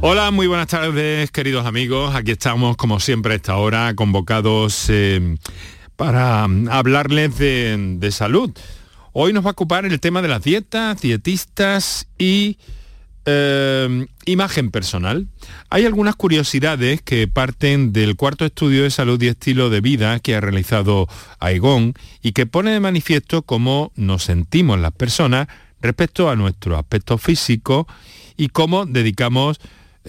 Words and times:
Hola, 0.00 0.30
muy 0.30 0.46
buenas 0.46 0.68
tardes, 0.68 1.32
queridos 1.32 1.66
amigos. 1.66 2.14
Aquí 2.14 2.30
estamos, 2.30 2.76
como 2.76 3.00
siempre, 3.00 3.32
a 3.32 3.36
esta 3.36 3.56
hora, 3.56 3.94
convocados 3.96 4.86
eh, 4.90 5.36
para 5.96 6.44
hablarles 6.44 7.36
de, 7.36 8.08
salud. 8.12 8.56
Hoy 9.12 9.32
nos 9.32 9.44
va 9.44 9.48
a 9.48 9.52
ocupar 9.52 9.84
el 9.86 9.98
tema 9.98 10.22
de 10.22 10.28
las 10.28 10.44
dietas, 10.44 11.00
dietistas 11.00 12.06
y 12.16 12.58
eh, 13.24 14.06
imagen 14.24 14.70
personal. 14.70 15.26
Hay 15.68 15.84
algunas 15.84 16.14
curiosidades 16.14 17.02
que 17.02 17.26
parten 17.26 17.92
del 17.92 18.14
cuarto 18.14 18.44
estudio 18.44 18.84
de 18.84 18.92
salud 18.92 19.20
y 19.20 19.26
estilo 19.26 19.68
de 19.68 19.80
vida 19.80 20.20
que 20.20 20.36
ha 20.36 20.40
realizado 20.40 21.08
Aigón 21.40 21.94
y 22.22 22.32
que 22.32 22.46
pone 22.46 22.70
de 22.70 22.78
manifiesto 22.78 23.42
cómo 23.42 23.90
nos 23.96 24.22
sentimos 24.22 24.78
las 24.78 24.92
personas 24.92 25.48
respecto 25.80 26.30
a 26.30 26.36
nuestro 26.36 26.78
aspecto 26.78 27.18
físico 27.18 27.88
y 28.36 28.48
cómo 28.48 28.86
dedicamos 28.86 29.58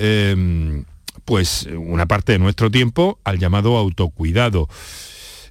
Em, 0.02 0.86
pues 1.26 1.68
una 1.76 2.06
parte 2.06 2.32
de 2.32 2.40
nuestro 2.40 2.72
tiempo 2.72 3.20
al 3.26 3.38
llamado 3.38 3.76
autocuidado. 3.76 4.70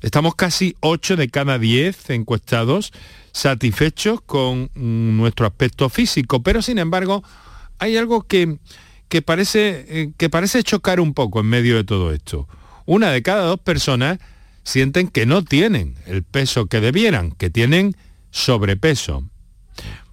Estamos 0.00 0.34
casi 0.34 0.74
8 0.80 1.16
de 1.16 1.28
cada 1.28 1.58
10 1.58 2.10
encuestados 2.10 2.92
satisfechos 3.32 4.22
con 4.22 4.70
nuestro 4.74 5.46
aspecto 5.46 5.90
físico, 5.90 6.42
pero 6.42 6.62
sin 6.62 6.78
embargo 6.78 7.22
hay 7.78 7.98
algo 7.98 8.22
que, 8.22 8.56
que, 9.10 9.20
parece, 9.20 9.84
eh, 9.88 10.12
que 10.16 10.30
parece 10.30 10.62
chocar 10.62 10.98
un 10.98 11.12
poco 11.12 11.40
en 11.40 11.46
medio 11.46 11.76
de 11.76 11.84
todo 11.84 12.10
esto. 12.10 12.48
Una 12.86 13.10
de 13.10 13.22
cada 13.22 13.44
dos 13.44 13.60
personas 13.60 14.18
sienten 14.64 15.08
que 15.08 15.26
no 15.26 15.44
tienen 15.44 15.94
el 16.06 16.22
peso 16.22 16.66
que 16.66 16.80
debieran, 16.80 17.32
que 17.32 17.50
tienen 17.50 17.96
sobrepeso. 18.30 19.28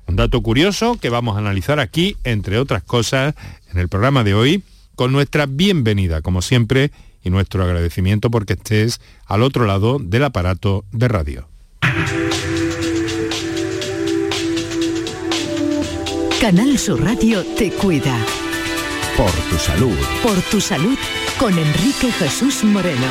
Un 0.07 0.15
dato 0.15 0.41
curioso 0.41 0.97
que 0.99 1.09
vamos 1.09 1.35
a 1.35 1.39
analizar 1.39 1.79
aquí, 1.79 2.15
entre 2.23 2.59
otras 2.59 2.83
cosas, 2.83 3.35
en 3.71 3.79
el 3.79 3.89
programa 3.89 4.23
de 4.23 4.33
hoy, 4.33 4.63
con 4.95 5.11
nuestra 5.11 5.45
bienvenida, 5.45 6.21
como 6.21 6.41
siempre, 6.41 6.91
y 7.23 7.31
nuestro 7.31 7.63
agradecimiento 7.63 8.29
porque 8.29 8.53
estés 8.53 9.01
al 9.25 9.41
otro 9.41 9.65
lado 9.65 9.97
del 9.99 10.23
aparato 10.23 10.85
de 10.91 11.07
radio. 11.07 11.49
Canal 16.39 16.77
Sur 16.77 17.03
Radio 17.03 17.43
te 17.57 17.71
cuida. 17.71 18.15
Por 19.17 19.31
tu 19.31 19.57
salud. 19.57 19.97
Por 20.21 20.39
tu 20.51 20.61
salud 20.61 20.97
con 21.39 21.57
Enrique 21.57 22.11
Jesús 22.11 22.63
Moreno. 22.63 23.07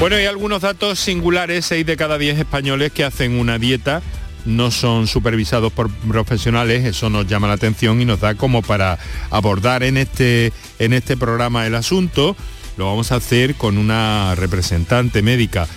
Bueno, 0.00 0.16
hay 0.16 0.26
algunos 0.26 0.62
datos 0.62 0.98
singulares, 0.98 1.66
6 1.66 1.86
de 1.86 1.96
cada 1.96 2.18
10 2.18 2.40
españoles 2.40 2.90
que 2.90 3.04
hacen 3.04 3.38
una 3.38 3.58
dieta 3.58 4.02
no 4.44 4.70
son 4.70 5.06
supervisados 5.06 5.72
por 5.72 5.90
profesionales, 5.90 6.84
eso 6.84 7.10
nos 7.10 7.26
llama 7.26 7.48
la 7.48 7.54
atención 7.54 8.00
y 8.00 8.04
nos 8.04 8.20
da 8.20 8.34
como 8.34 8.62
para 8.62 8.98
abordar 9.30 9.82
en 9.82 9.96
este, 9.96 10.52
en 10.78 10.92
este 10.92 11.16
programa 11.16 11.66
el 11.66 11.74
asunto. 11.74 12.36
Lo 12.76 12.86
vamos 12.86 13.12
a 13.12 13.16
hacer 13.16 13.54
con 13.54 13.78
una 13.78 14.34
representante 14.34 15.22
médica 15.22 15.68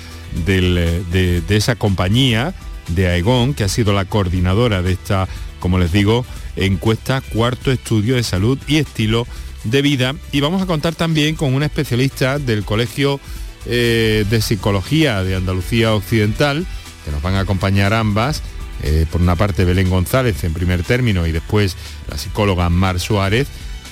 de, 0.45 1.44
esa 1.49 1.75
compañía, 1.75 2.53
de 2.89 3.07
Aegon, 3.07 3.53
que 3.53 3.63
ha 3.63 3.69
sido 3.69 3.94
la 3.94 4.05
coordinadora 4.05 4.81
de 4.81 4.94
esta, 4.94 5.27
como 5.59 5.79
les 5.79 5.91
digo, 5.91 6.25
encuesta 6.55 7.22
cuarto 7.22 7.72
estudio 7.72 8.16
de 8.16 8.23
salud 8.23 8.57
y 8.67 8.77
estilo 8.77 9.27
de 9.63 9.81
vida. 9.81 10.16
Y 10.31 10.41
vamos 10.41 10.61
a 10.61 10.66
contar 10.66 10.95
también 10.95 11.35
con 11.35 11.53
una 11.53 11.66
especialista 11.66 12.39
del 12.39 12.63
Colegio 12.63 13.19
eh, 13.66 14.25
de 14.29 14.41
Psicología 14.41 15.23
de 15.23 15.35
Andalucía 15.35 15.94
Occidental, 15.94 16.66
que 17.03 17.11
nos 17.11 17.22
van 17.22 17.35
a 17.35 17.41
acompañar 17.41 17.94
ambas, 17.94 18.41
eh, 18.84 19.06
por 19.12 19.22
una 19.22 19.36
parte 19.36 19.66
Belén 19.66 19.90
González 19.90 20.44
en 20.44 20.54
primer 20.54 20.84
término 20.84 21.26
y 21.26 21.31
después 21.31 21.76
la 22.09 22.18
psicóloga 22.18 22.70
Mar 22.70 23.00
Suárez, 23.00 23.48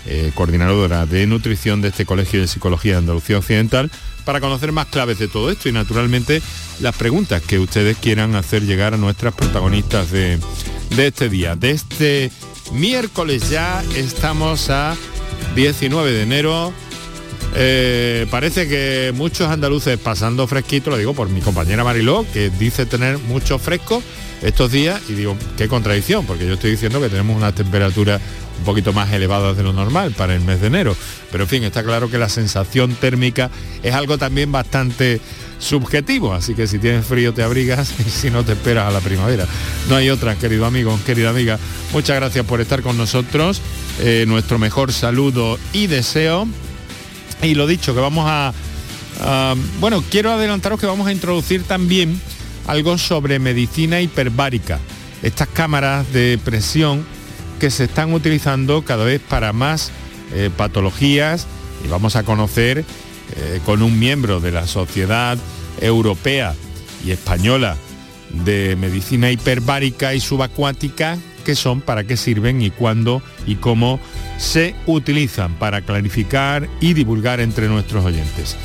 eh, 0.05 0.31
coordinadora 0.35 1.05
de 1.05 1.25
nutrición 1.27 1.81
de 1.81 1.89
este 1.89 2.05
Colegio 2.05 2.41
de 2.41 2.47
Psicología 2.47 2.93
de 2.93 2.97
Andalucía 2.99 3.37
Occidental, 3.37 3.89
para 4.25 4.39
conocer 4.39 4.71
más 4.71 4.87
claves 4.87 5.19
de 5.19 5.27
todo 5.27 5.51
esto 5.51 5.69
y 5.69 5.71
naturalmente 5.71 6.41
las 6.79 6.95
preguntas 6.95 7.41
que 7.41 7.59
ustedes 7.59 7.97
quieran 7.97 8.35
hacer 8.35 8.63
llegar 8.63 8.93
a 8.93 8.97
nuestras 8.97 9.33
protagonistas 9.33 10.11
de, 10.11 10.39
este 10.97 11.29
día. 11.29 11.55
De 11.55 11.71
este 11.71 12.31
miércoles 12.71 13.49
ya 13.49 13.83
estamos 13.95 14.69
a 14.69 14.95
19 15.55 16.11
de 16.11 16.23
enero. 16.23 16.73
Eh, 17.55 18.25
parece 18.31 18.67
que 18.67 19.13
muchos 19.15 19.49
andaluces 19.49 19.97
pasando 19.99 20.47
fresquito, 20.47 20.89
lo 20.89 20.97
digo 20.97 21.13
por 21.13 21.29
mi 21.29 21.41
compañera 21.41 21.83
Mariló, 21.83 22.25
que 22.33 22.49
dice 22.49 22.85
tener 22.85 23.19
mucho 23.19 23.59
fresco, 23.59 24.01
estos 24.43 24.71
días 24.71 25.01
y 25.09 25.13
digo, 25.13 25.37
qué 25.57 25.67
contradicción, 25.67 26.25
porque 26.25 26.45
yo 26.45 26.53
estoy 26.53 26.71
diciendo 26.71 27.01
que 27.01 27.09
tenemos 27.09 27.35
una 27.35 27.53
temperatura 27.53 28.19
un 28.59 28.65
poquito 28.65 28.93
más 28.93 29.11
elevada 29.11 29.53
de 29.53 29.63
lo 29.63 29.73
normal 29.73 30.11
para 30.11 30.35
el 30.35 30.41
mes 30.41 30.61
de 30.61 30.67
enero. 30.67 30.95
Pero 31.31 31.45
en 31.45 31.49
fin, 31.49 31.63
está 31.63 31.83
claro 31.83 32.09
que 32.09 32.17
la 32.17 32.29
sensación 32.29 32.95
térmica 32.95 33.49
es 33.81 33.93
algo 33.93 34.17
también 34.17 34.51
bastante 34.51 35.19
subjetivo, 35.59 36.33
así 36.33 36.55
que 36.55 36.67
si 36.67 36.77
tienes 36.77 37.05
frío 37.05 37.33
te 37.33 37.41
abrigas 37.41 37.93
y 38.05 38.09
si 38.09 38.29
no 38.29 38.43
te 38.43 38.53
esperas 38.53 38.87
a 38.87 38.91
la 38.91 38.99
primavera. 38.99 39.47
No 39.89 39.95
hay 39.95 40.09
otra, 40.09 40.35
querido 40.35 40.65
amigo, 40.65 40.97
querida 41.05 41.29
amiga. 41.29 41.57
Muchas 41.91 42.15
gracias 42.17 42.45
por 42.45 42.61
estar 42.61 42.81
con 42.81 42.97
nosotros. 42.97 43.61
Eh, 43.99 44.25
nuestro 44.27 44.59
mejor 44.59 44.91
saludo 44.91 45.57
y 45.71 45.87
deseo. 45.87 46.47
Y 47.41 47.55
lo 47.55 47.67
dicho, 47.67 47.93
que 47.93 48.01
vamos 48.01 48.25
a 48.27 48.53
bueno, 49.79 50.03
quiero 50.09 50.31
adelantaros 50.31 50.79
que 50.79 50.85
vamos 50.85 51.07
a 51.07 51.11
introducir 51.11 51.63
también 51.63 52.19
algo 52.67 52.97
sobre 52.97 53.39
medicina 53.39 54.01
hiperbárica. 54.01 54.79
Estas 55.21 55.47
cámaras 55.47 56.11
de 56.11 56.39
presión 56.43 57.05
que 57.59 57.69
se 57.71 57.85
están 57.85 58.13
utilizando 58.13 58.83
cada 58.83 59.05
vez 59.05 59.21
para 59.21 59.53
más 59.53 59.91
eh, 60.33 60.49
patologías 60.55 61.47
y 61.85 61.87
vamos 61.87 62.15
a 62.15 62.23
conocer 62.23 62.79
eh, 63.35 63.59
con 63.65 63.81
un 63.81 63.99
miembro 63.99 64.39
de 64.39 64.51
la 64.51 64.67
Sociedad 64.67 65.37
Europea 65.79 66.53
y 67.05 67.11
Española 67.11 67.77
de 68.45 68.75
Medicina 68.75 69.31
Hiperbárica 69.31 70.13
y 70.13 70.19
Subacuática 70.19 71.17
qué 71.43 71.55
son, 71.55 71.81
para 71.81 72.05
qué 72.05 72.17
sirven 72.17 72.61
y 72.61 72.71
cuándo 72.71 73.21
y 73.45 73.55
cómo 73.55 73.99
se 74.37 74.75
utilizan 74.87 75.53
para 75.55 75.81
clarificar 75.81 76.67
y 76.79 76.93
divulgar 76.93 77.39
entre 77.39 77.67
nuestros 77.67 78.05
oyentes. 78.05 78.55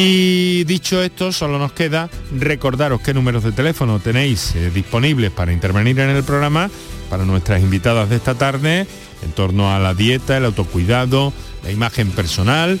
Y 0.00 0.62
dicho 0.62 1.02
esto, 1.02 1.32
solo 1.32 1.58
nos 1.58 1.72
queda 1.72 2.08
recordaros 2.38 3.00
qué 3.00 3.12
números 3.12 3.42
de 3.42 3.50
teléfono 3.50 3.98
tenéis 3.98 4.54
eh, 4.54 4.70
disponibles 4.72 5.32
para 5.32 5.52
intervenir 5.52 5.98
en 5.98 6.10
el 6.10 6.22
programa 6.22 6.70
para 7.10 7.24
nuestras 7.24 7.60
invitadas 7.60 8.08
de 8.08 8.14
esta 8.14 8.36
tarde 8.36 8.86
en 9.24 9.32
torno 9.32 9.74
a 9.74 9.80
la 9.80 9.94
dieta, 9.94 10.36
el 10.36 10.44
autocuidado, 10.44 11.32
la 11.64 11.72
imagen 11.72 12.12
personal 12.12 12.78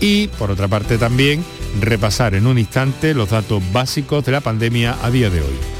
y, 0.00 0.28
por 0.28 0.52
otra 0.52 0.68
parte, 0.68 0.96
también 0.96 1.44
repasar 1.80 2.36
en 2.36 2.46
un 2.46 2.56
instante 2.56 3.14
los 3.14 3.30
datos 3.30 3.60
básicos 3.72 4.24
de 4.24 4.30
la 4.30 4.40
pandemia 4.40 4.96
a 5.02 5.10
día 5.10 5.28
de 5.28 5.40
hoy. 5.40 5.79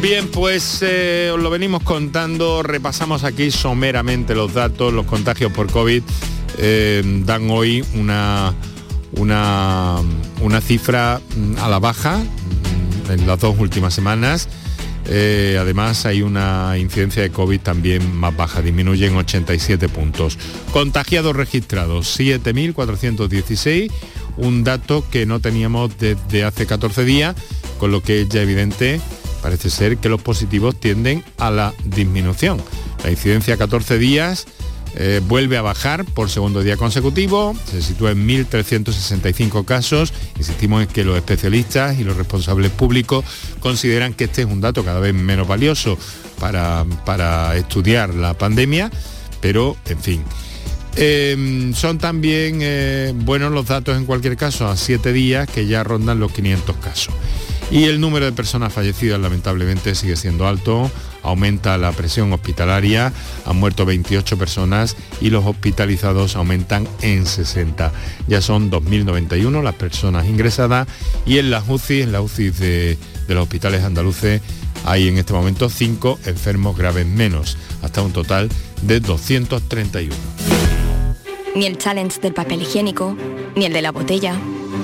Bien, 0.00 0.28
pues 0.28 0.78
eh, 0.82 1.32
os 1.34 1.40
lo 1.40 1.50
venimos 1.50 1.82
contando, 1.82 2.62
repasamos 2.62 3.24
aquí 3.24 3.50
someramente 3.50 4.36
los 4.36 4.54
datos, 4.54 4.92
los 4.92 5.06
contagios 5.06 5.50
por 5.50 5.72
COVID 5.72 6.02
eh, 6.58 7.02
dan 7.26 7.50
hoy 7.50 7.84
una, 7.94 8.54
una, 9.16 9.96
una, 10.40 10.60
cifra 10.60 11.20
mm, 11.36 11.56
a 11.58 11.68
la 11.68 11.80
baja 11.80 12.18
mm, 12.18 13.10
en 13.10 13.26
las 13.26 13.40
dos 13.40 13.58
últimas 13.58 13.92
semanas. 13.92 14.48
Eh, 15.06 15.58
además 15.60 16.06
hay 16.06 16.22
una 16.22 16.78
incidencia 16.78 17.22
de 17.22 17.30
COVID 17.30 17.58
también 17.60 18.14
más 18.14 18.36
baja, 18.36 18.62
disminuye 18.62 19.06
en 19.06 19.16
87 19.16 19.88
puntos. 19.88 20.38
Contagiados 20.70 21.34
registrados, 21.34 22.18
7.416, 22.20 23.90
un 24.36 24.62
dato 24.62 25.04
que 25.10 25.26
no 25.26 25.40
teníamos 25.40 25.98
desde 25.98 26.44
hace 26.44 26.66
14 26.66 27.04
días, 27.04 27.34
con 27.80 27.90
lo 27.90 28.00
que 28.00 28.22
es 28.22 28.28
ya 28.28 28.42
evidente 28.42 29.00
parece 29.42 29.70
ser 29.70 29.98
que 29.98 30.08
los 30.08 30.20
positivos 30.20 30.78
tienden 30.78 31.24
a 31.38 31.50
la 31.50 31.74
disminución. 31.84 32.60
La 33.04 33.10
incidencia 33.10 33.54
a 33.54 33.56
14 33.56 33.98
días 33.98 34.46
eh, 34.94 35.20
vuelve 35.26 35.56
a 35.56 35.62
bajar 35.62 36.04
por 36.04 36.30
segundo 36.30 36.62
día 36.62 36.76
consecutivo, 36.76 37.54
se 37.70 37.82
sitúa 37.82 38.10
en 38.12 38.26
1.365 38.26 39.64
casos. 39.64 40.12
Insistimos 40.36 40.82
en 40.82 40.88
que 40.88 41.04
los 41.04 41.16
especialistas 41.16 41.98
y 41.98 42.04
los 42.04 42.16
responsables 42.16 42.70
públicos 42.70 43.24
consideran 43.60 44.14
que 44.14 44.24
este 44.24 44.42
es 44.42 44.48
un 44.48 44.60
dato 44.60 44.84
cada 44.84 45.00
vez 45.00 45.14
menos 45.14 45.46
valioso 45.46 45.98
para, 46.40 46.84
para 47.04 47.56
estudiar 47.56 48.14
la 48.14 48.34
pandemia, 48.34 48.90
pero 49.40 49.76
en 49.86 49.98
fin. 49.98 50.24
Em, 50.96 51.74
son 51.74 51.98
también 51.98 52.58
eh, 52.60 53.12
buenos 53.14 53.52
los 53.52 53.66
datos 53.66 53.96
en 53.96 54.04
cualquier 54.04 54.36
caso 54.36 54.66
a 54.66 54.76
siete 54.76 55.12
días 55.12 55.48
que 55.48 55.66
ya 55.66 55.84
rondan 55.84 56.18
los 56.18 56.32
500 56.32 56.76
casos. 56.78 57.14
Y 57.70 57.84
el 57.84 58.00
número 58.00 58.24
de 58.24 58.32
personas 58.32 58.72
fallecidas 58.72 59.20
lamentablemente 59.20 59.94
sigue 59.94 60.16
siendo 60.16 60.46
alto, 60.46 60.90
aumenta 61.22 61.76
la 61.76 61.92
presión 61.92 62.32
hospitalaria, 62.32 63.12
han 63.44 63.56
muerto 63.56 63.84
28 63.84 64.38
personas 64.38 64.96
y 65.20 65.28
los 65.28 65.44
hospitalizados 65.44 66.34
aumentan 66.34 66.88
en 67.02 67.26
60. 67.26 67.92
Ya 68.26 68.40
son 68.40 68.70
2.091 68.70 69.62
las 69.62 69.74
personas 69.74 70.26
ingresadas 70.26 70.88
y 71.26 71.38
en 71.38 71.50
las 71.50 71.64
UCI, 71.68 72.02
en 72.02 72.12
la 72.12 72.22
UCI 72.22 72.50
de, 72.50 72.98
de 73.26 73.34
los 73.34 73.42
hospitales 73.42 73.84
andaluces, 73.84 74.40
hay 74.86 75.08
en 75.08 75.18
este 75.18 75.34
momento 75.34 75.68
5 75.68 76.20
enfermos 76.24 76.74
graves 76.74 77.06
menos, 77.06 77.58
hasta 77.82 78.00
un 78.00 78.12
total 78.12 78.48
de 78.80 79.00
231. 79.00 80.14
Ni 81.54 81.66
el 81.66 81.76
challenge 81.76 82.18
del 82.20 82.32
papel 82.32 82.62
higiénico, 82.62 83.14
ni 83.56 83.66
el 83.66 83.74
de 83.74 83.82
la 83.82 83.92
botella 83.92 84.40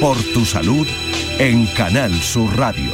Por 0.00 0.16
tu 0.32 0.44
salud 0.44 0.86
en 1.40 1.66
Canal 1.66 2.12
Sur 2.14 2.56
Radio. 2.56 2.92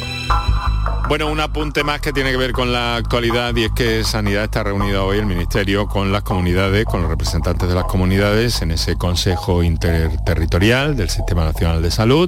Bueno, 1.07 1.27
un 1.29 1.39
apunte 1.39 1.83
más 1.83 2.01
que 2.01 2.11
tiene 2.11 2.31
que 2.31 2.37
ver 2.37 2.51
con 2.51 2.73
la 2.73 2.95
actualidad 2.95 3.55
y 3.55 3.65
es 3.65 3.71
que 3.73 4.03
Sanidad 4.03 4.45
está 4.45 4.63
reunido 4.63 5.05
hoy 5.05 5.19
el 5.19 5.27
Ministerio 5.27 5.87
con 5.87 6.11
las 6.11 6.23
comunidades, 6.23 6.83
con 6.85 7.01
los 7.01 7.09
representantes 7.11 7.69
de 7.69 7.75
las 7.75 7.83
comunidades 7.83 8.63
en 8.63 8.71
ese 8.71 8.95
Consejo 8.95 9.61
Interterritorial 9.61 10.95
del 10.95 11.11
Sistema 11.11 11.45
Nacional 11.45 11.83
de 11.83 11.91
Salud. 11.91 12.27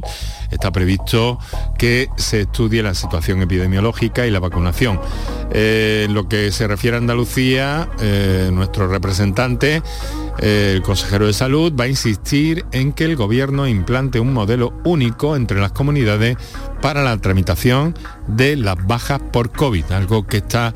Está 0.52 0.72
previsto 0.72 1.40
que 1.78 2.10
se 2.18 2.42
estudie 2.42 2.84
la 2.84 2.94
situación 2.94 3.42
epidemiológica 3.42 4.26
y 4.26 4.32
la 4.32 4.40
vacunación. 4.40 5.00
Eh, 5.52 6.06
en 6.08 6.14
lo 6.14 6.28
que 6.28 6.52
se 6.52 6.68
refiere 6.68 6.98
a 6.98 7.00
Andalucía, 7.00 7.90
eh, 8.00 8.50
nuestro 8.52 8.88
representante 8.88 9.82
el 10.40 10.84
consejero 10.84 11.26
de 11.26 11.34
salud 11.34 11.74
va 11.74 11.86
a 11.86 11.88
insistir 11.88 12.66
en 12.72 12.94
que 12.94 13.06
el 13.06 13.16
gobierno 13.16 13.68
implante 13.68 14.20
un 14.20 14.34
modelo 14.34 14.74
único 14.84 15.36
entre 15.36 15.60
las 15.60 15.72
comunidades 15.72 16.38
para 16.82 17.04
la 17.04 17.18
tramitación 17.18 17.96
de 18.28 18.56
las 18.56 18.76
bajas 18.86 19.20
por 19.32 19.52
COVID, 19.52 19.92
algo 19.92 20.28
que 20.28 20.38
está 20.38 20.74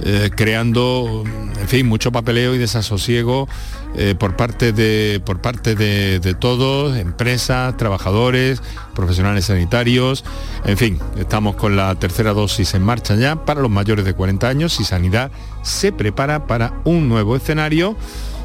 eh, 0.00 0.30
creando, 0.34 1.24
en 1.60 1.68
fin, 1.68 1.86
mucho 1.86 2.12
papeleo 2.12 2.54
y 2.54 2.58
desasosiego 2.58 3.48
eh, 3.96 4.14
por 4.18 4.36
parte, 4.36 4.72
de, 4.72 5.20
por 5.24 5.40
parte 5.40 5.74
de, 5.74 6.20
de, 6.20 6.34
todos, 6.34 6.96
empresas, 6.96 7.76
trabajadores, 7.76 8.62
profesionales 8.94 9.46
sanitarios, 9.46 10.24
en 10.64 10.76
fin, 10.76 10.98
estamos 11.18 11.56
con 11.56 11.76
la 11.76 11.94
tercera 11.96 12.32
dosis 12.32 12.74
en 12.74 12.82
marcha 12.82 13.16
ya 13.16 13.44
para 13.44 13.60
los 13.60 13.70
mayores 13.70 14.04
de 14.04 14.14
40 14.14 14.48
años 14.48 14.78
y 14.80 14.84
Sanidad 14.84 15.30
se 15.62 15.92
prepara 15.92 16.46
para 16.46 16.80
un 16.84 17.08
nuevo 17.08 17.36
escenario 17.36 17.96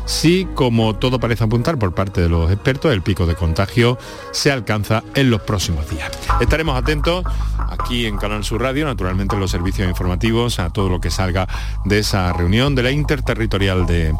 si, 0.05 0.45
como 0.53 0.95
todo 0.95 1.19
parece 1.19 1.43
apuntar 1.43 1.77
por 1.77 1.93
parte 1.93 2.21
de 2.21 2.29
los 2.29 2.51
expertos, 2.51 2.91
el 2.93 3.01
pico 3.01 3.25
de 3.25 3.35
contagio 3.35 3.97
se 4.31 4.51
alcanza 4.51 5.03
en 5.15 5.29
los 5.29 5.41
próximos 5.41 5.89
días. 5.89 6.11
Estaremos 6.41 6.77
atentos 6.77 7.23
aquí 7.57 8.05
en 8.05 8.17
Canal 8.17 8.43
Sur 8.43 8.61
Radio, 8.61 8.85
naturalmente 8.85 9.35
en 9.35 9.41
los 9.41 9.51
servicios 9.51 9.87
informativos, 9.87 10.59
a 10.59 10.69
todo 10.69 10.89
lo 10.89 10.99
que 10.99 11.09
salga 11.09 11.47
de 11.85 11.99
esa 11.99 12.33
reunión 12.33 12.75
de 12.75 12.83
la 12.83 12.91
Interterritorial 12.91 13.85
de, 13.85 14.13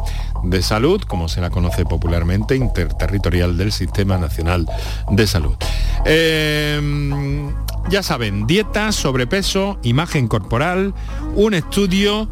Salud, 0.62 1.02
como 1.02 1.28
se 1.28 1.40
la 1.40 1.50
conoce 1.50 1.84
popularmente, 1.84 2.56
Interterritorial 2.56 3.56
del 3.56 3.72
Sistema 3.72 4.18
Nacional 4.18 4.66
de 5.10 5.26
Salud. 5.26 5.56
Em, 6.04 7.52
ya 7.90 8.02
saben, 8.02 8.46
dieta, 8.46 8.92
sobrepeso, 8.92 9.78
imagen 9.82 10.28
corporal, 10.28 10.94
un 11.34 11.54
estudio 11.54 12.28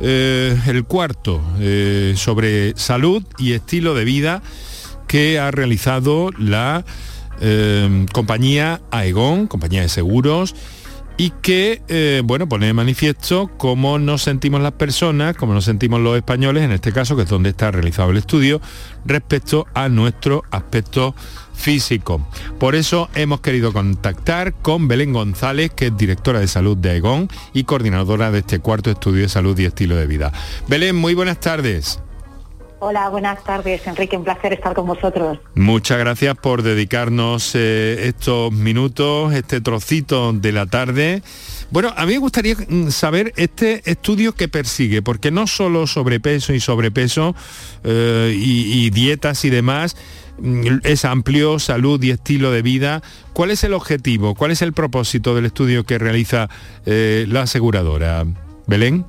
eh, 0.00 0.60
el 0.66 0.84
cuarto, 0.84 1.40
eh, 1.58 2.14
sobre 2.16 2.76
salud 2.76 3.22
y 3.38 3.52
estilo 3.52 3.94
de 3.94 4.04
vida 4.04 4.42
que 5.08 5.38
ha 5.38 5.50
realizado 5.50 6.30
la 6.38 6.84
eh, 7.40 8.06
compañía 8.12 8.82
Aegon, 8.90 9.46
compañía 9.46 9.80
de 9.80 9.88
seguros, 9.88 10.54
y 11.18 11.30
que, 11.40 11.80
bueno, 12.26 12.46
pone 12.46 12.66
de 12.66 12.74
manifiesto 12.74 13.50
cómo 13.56 13.98
nos 13.98 14.20
sentimos 14.20 14.60
las 14.60 14.72
personas, 14.72 15.34
cómo 15.34 15.54
nos 15.54 15.64
sentimos 15.64 15.98
los 16.00 16.14
españoles, 16.14 16.62
en 16.62 16.72
este 16.72 16.92
caso, 16.92 17.16
que 17.16 17.22
es 17.22 17.28
donde 17.30 17.48
está 17.48 17.70
realizado 17.70 18.10
el 18.10 18.18
estudio, 18.18 18.60
respecto 19.06 19.66
a 19.72 19.88
nuestro 19.88 20.42
aspecto 20.50 21.14
físico. 21.56 22.26
Por 22.58 22.74
eso 22.74 23.08
hemos 23.14 23.40
querido 23.40 23.72
contactar 23.72 24.52
con 24.54 24.86
Belén 24.88 25.12
González, 25.12 25.72
que 25.74 25.86
es 25.86 25.96
directora 25.96 26.40
de 26.40 26.48
salud 26.48 26.76
de 26.76 26.90
Aegon 26.90 27.28
y 27.52 27.64
coordinadora 27.64 28.30
de 28.30 28.40
este 28.40 28.60
cuarto 28.60 28.90
estudio 28.90 29.22
de 29.22 29.28
salud 29.28 29.58
y 29.58 29.64
estilo 29.64 29.96
de 29.96 30.06
vida. 30.06 30.32
Belén, 30.68 30.94
muy 30.96 31.14
buenas 31.14 31.40
tardes. 31.40 32.00
Hola, 32.78 33.08
buenas 33.08 33.42
tardes, 33.42 33.86
Enrique. 33.86 34.18
Un 34.18 34.24
placer 34.24 34.52
estar 34.52 34.74
con 34.74 34.86
vosotros. 34.86 35.38
Muchas 35.54 35.98
gracias 35.98 36.36
por 36.36 36.62
dedicarnos 36.62 37.54
eh, 37.54 38.06
estos 38.06 38.52
minutos, 38.52 39.32
este 39.32 39.62
trocito 39.62 40.34
de 40.34 40.52
la 40.52 40.66
tarde. 40.66 41.22
Bueno, 41.70 41.92
a 41.96 42.06
mí 42.06 42.12
me 42.12 42.18
gustaría 42.18 42.54
mm, 42.56 42.90
saber 42.90 43.32
este 43.36 43.82
estudio 43.90 44.34
que 44.34 44.48
persigue, 44.48 45.02
porque 45.02 45.30
no 45.30 45.46
solo 45.46 45.86
sobrepeso 45.86 46.52
y 46.52 46.60
sobrepeso 46.60 47.34
eh, 47.84 48.34
y 48.36 48.90
dietas 48.90 49.44
y 49.44 49.50
demás, 49.50 49.96
Mm, 50.38 50.80
es 50.84 51.04
amplio, 51.04 51.58
salud 51.58 52.02
y 52.02 52.10
estilo 52.10 52.50
de 52.50 52.62
vida. 52.62 53.02
¿Cuál 53.32 53.50
es 53.50 53.64
el 53.64 53.72
objetivo? 53.72 54.34
¿Cuál 54.34 54.50
es 54.50 54.62
el 54.62 54.72
propósito 54.72 55.34
del 55.34 55.46
estudio 55.46 55.84
que 55.84 55.98
realiza 55.98 56.48
eh, 56.84 57.26
la 57.28 57.42
aseguradora? 57.42 58.24
Belén. 58.66 59.06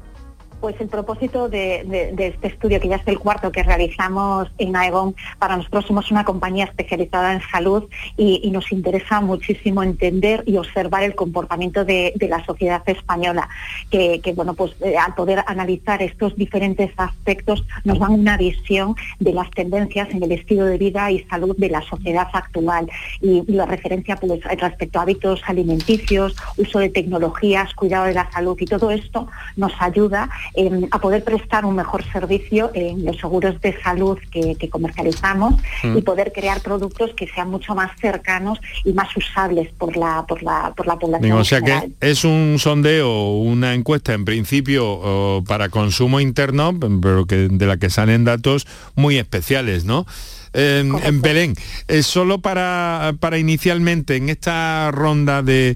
Pues 0.59 0.75
el 0.81 0.87
propósito 0.87 1.49
de, 1.49 2.15
este 2.17 2.47
estudio, 2.47 2.79
que 2.79 2.87
ya 2.87 2.95
es 2.95 3.07
el 3.07 3.19
cuarto 3.19 3.51
que 3.51 3.61
realizamos 3.61 4.49
en 4.57 4.75
Aegon, 4.75 5.15
para 5.37 5.55
nosotros 5.55 5.85
somos 5.85 6.09
una 6.09 6.25
compañía 6.25 6.65
especializada 6.65 7.33
en 7.33 7.41
salud 7.51 7.83
y, 8.17 8.47
nos 8.47 8.71
interesa 8.71 9.21
muchísimo 9.21 9.83
entender 9.83 10.43
y 10.47 10.57
observar 10.57 11.03
el 11.03 11.13
comportamiento 11.13 11.85
de, 11.85 12.13
la 12.27 12.43
sociedad 12.43 12.81
española, 12.87 13.47
que, 13.91 14.33
bueno, 14.35 14.55
pues 14.55 14.73
eh, 14.81 14.97
al 14.97 15.13
poder 15.13 15.43
analizar 15.45 16.01
estos 16.01 16.35
diferentes 16.35 16.91
aspectos 16.97 17.63
nos 17.83 17.99
dan 17.99 18.13
una 18.13 18.35
visión 18.35 18.95
de 19.19 19.33
las 19.33 19.51
tendencias 19.51 20.09
en 20.09 20.23
el 20.23 20.31
estilo 20.31 20.65
de 20.65 20.77
vida 20.77 21.11
y 21.11 21.23
salud 21.25 21.55
de 21.57 21.69
la 21.69 21.81
sociedad 21.83 22.27
actual. 22.33 22.89
Y, 23.21 23.43
la 23.51 23.65
referencia 23.65 24.15
pues, 24.15 24.43
respecto 24.43 24.99
a 24.99 25.03
hábitos 25.03 25.41
alimenticios, 25.45 26.35
uso 26.57 26.79
de 26.79 26.89
tecnologías, 26.89 27.73
cuidado 27.75 28.05
de 28.05 28.13
la 28.13 28.29
salud 28.31 28.57
y 28.59 28.65
todo 28.65 28.91
esto 28.91 29.27
nos 29.55 29.73
ayuda 29.79 30.29
em, 30.53 30.87
a 30.91 30.99
poder 30.99 31.23
prestar 31.23 31.65
un 31.65 31.75
mejor 31.75 32.03
servicio 32.11 32.71
en 32.73 33.05
los 33.05 33.17
seguros 33.17 33.59
de 33.61 33.79
salud 33.81 34.17
que, 34.31 34.55
comercializamos 34.69 35.55
mm. 35.83 35.97
y 35.97 36.01
poder 36.01 36.33
crear 36.33 36.61
productos 36.61 37.11
que 37.15 37.27
sean 37.27 37.49
mucho 37.49 37.73
más 37.73 37.91
cercanos 37.99 38.59
y 38.83 38.91
más 38.91 39.15
usables 39.15 39.69
por 39.77 39.95
la, 39.95 40.25
por 40.27 40.43
la, 40.43 40.73
por 40.75 40.85
la 40.85 40.97
población. 40.97 41.31
o 41.31 41.45
sea 41.45 41.61
que 41.61 41.91
es 42.01 42.25
un 42.25 42.57
sondeo, 42.59 43.37
una 43.37 43.73
encuesta 43.73 44.13
en 44.13 44.25
principio 44.25 45.43
para 45.47 45.69
consumo 45.69 46.19
interno, 46.19 46.77
pero 47.01 47.25
que 47.25 47.47
de 47.49 47.65
la 47.65 47.77
que 47.77 47.89
salen 47.89 48.25
datos 48.25 48.67
muy 48.95 49.17
especiales, 49.17 49.85
¿no? 49.85 50.05
en 50.53 51.21
Belén. 51.21 51.53
Eh, 51.87 52.03
solo 52.03 52.39
para, 52.39 53.13
para 53.19 53.37
inicialmente, 53.37 54.15
en 54.15 54.29
esta 54.29 54.89
ronda 54.91 55.43
de, 55.43 55.75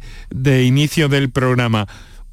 inicio 0.63 1.07
del 1.07 1.29
programa, 1.29 1.87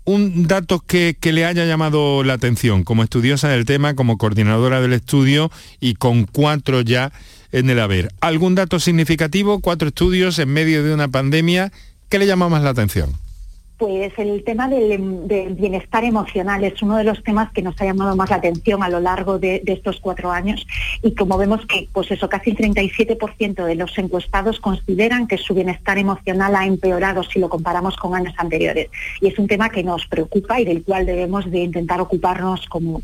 un 0.09 0.47
dato 0.49 0.81
que, 0.81 1.19
le 1.23 1.45
haya 1.45 1.67
llamado 1.67 2.25
la 2.25 2.33
atención 2.33 2.83
como 2.83 3.03
estudiosa 3.03 3.49
del 3.49 3.67
tema, 3.67 3.95
como 3.95 4.17
coordinadora 4.17 4.81
del 4.81 4.95
estudio 4.95 5.51
y 5.81 5.97
con 5.97 6.25
cuatro 6.25 6.81
ya 6.81 7.13
en 7.53 7.69
el 7.69 7.79
haber. 7.79 8.11
¿Algún 8.21 8.55
dato 8.55 8.81
significativo? 8.81 9.61
Cuatro 9.61 9.89
estudios 9.89 10.39
en 10.39 10.49
medio 10.49 10.83
de 10.83 10.95
una 10.95 11.09
pandemia. 11.09 11.73
¿Qué 12.09 12.19
le 12.19 12.27
llama 12.27 12.49
más 12.49 12.63
la 12.63 12.71
atención? 12.71 13.13
Pues 13.79 14.13
el 14.19 14.43
tema 14.43 14.69
del, 14.69 14.99
bienestar 15.53 16.03
emocional 16.03 16.65
es 16.65 16.83
uno 16.83 16.97
de 16.97 17.05
los 17.05 17.23
temas 17.23 17.53
que 17.53 17.63
nos 17.63 17.81
ha 17.81 17.85
llamado 17.85 18.17
más 18.17 18.29
la 18.29 18.37
atención 18.37 18.83
a 18.83 18.89
lo 18.89 18.99
largo 18.99 19.39
de, 19.39 19.63
estos 19.67 20.01
cuatro 20.01 20.33
años 20.33 20.67
y 21.01 21.15
como 21.15 21.39
vemos 21.39 21.65
que 21.67 21.89
pues 21.93 22.11
eso 22.11 22.29
casi 22.29 22.51
el 22.51 22.57
37% 22.57 23.65
de 23.65 23.75
los 23.77 23.97
encuestados 23.97 24.59
consideran 24.59 25.29
que 25.29 25.39
su 25.39 25.55
bienestar 25.55 25.97
emocional 25.97 26.57
ha 26.57 26.67
empeorado 26.67 27.23
si 27.23 27.39
lo 27.39 27.49
comparamos 27.49 27.97
con 27.97 28.17
años 28.17 28.35
anteriores 28.37 28.89
y 29.21 29.29
es 29.29 29.39
un 29.39 29.47
tema 29.47 29.71
que 29.71 29.85
nos 29.85 30.07
preocupa 30.07 30.61
y 30.61 30.65
del 30.65 30.83
cual 30.83 31.07
debemos 31.07 31.49
de 31.49 31.61
intentar 31.61 32.01
ocuparnos 32.01 32.67
como, 32.67 33.01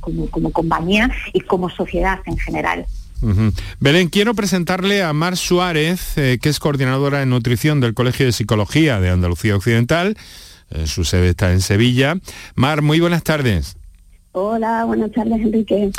compañía 0.52 1.08
y 1.32 1.40
como 1.40 1.70
sociedad 1.70 2.18
en 2.26 2.36
general. 2.36 2.84
Belén, 3.80 4.08
quiero 4.08 4.34
presentarle 4.34 5.02
a 5.02 5.12
Mar 5.12 5.36
Suárez, 5.36 6.18
eh, 6.18 6.38
que 6.42 6.50
es 6.50 6.58
coordinadora 6.58 7.20
de 7.20 7.26
nutrición 7.26 7.80
del 7.80 7.94
Colegio 7.94 8.26
de 8.26 8.32
Psicología 8.32 9.00
de 9.00 9.08
Andalucía 9.08 9.56
Occidental. 9.56 10.16
Eh, 10.74 10.86
su 10.86 11.04
sede 11.04 11.30
está 11.30 11.52
en 11.52 11.60
Sevilla. 11.60 12.16
Mar, 12.56 12.82
muy 12.82 13.00
buenas 13.00 13.22
tardes. 13.22 13.76
Hola, 14.32 14.84
buenas 14.84 15.12
tardes, 15.12 15.40
Enrique. 15.40 15.92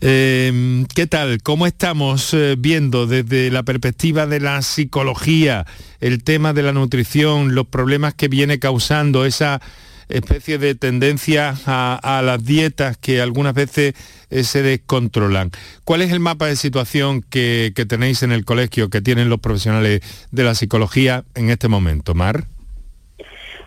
Em, 0.00 0.84
¿Qué 0.86 1.08
tal? 1.08 1.42
¿Cómo 1.42 1.66
estamos 1.66 2.32
eh, 2.32 2.54
viendo 2.56 3.06
desde 3.06 3.50
la 3.50 3.64
perspectiva 3.64 4.26
de 4.26 4.40
la 4.40 4.62
psicología 4.62 5.66
el 6.00 6.22
tema 6.22 6.52
de 6.52 6.62
la 6.62 6.72
nutrición, 6.72 7.54
los 7.54 7.66
problemas 7.66 8.14
que 8.14 8.28
viene 8.28 8.60
causando 8.60 9.24
esa 9.24 9.60
especie 10.08 10.58
de 10.58 10.74
tendencia 10.74 11.56
a, 11.66 12.22
las 12.24 12.44
dietas 12.44 12.96
que 12.98 13.20
algunas 13.20 13.54
veces 13.54 13.94
eh, 14.30 14.44
se 14.44 14.62
descontrolan? 14.62 15.50
¿Cuál 15.84 16.02
es 16.02 16.12
el 16.12 16.20
mapa 16.20 16.46
de 16.46 16.56
situación 16.56 17.22
que 17.22 17.72
tenéis 17.88 18.22
en 18.22 18.30
el 18.30 18.44
colegio, 18.44 18.90
que 18.90 19.00
tienen 19.00 19.28
los 19.28 19.40
profesionales 19.40 20.02
de 20.30 20.44
la 20.44 20.54
psicología 20.54 21.24
en 21.34 21.50
este 21.50 21.66
momento, 21.66 22.14
Mar? 22.14 22.46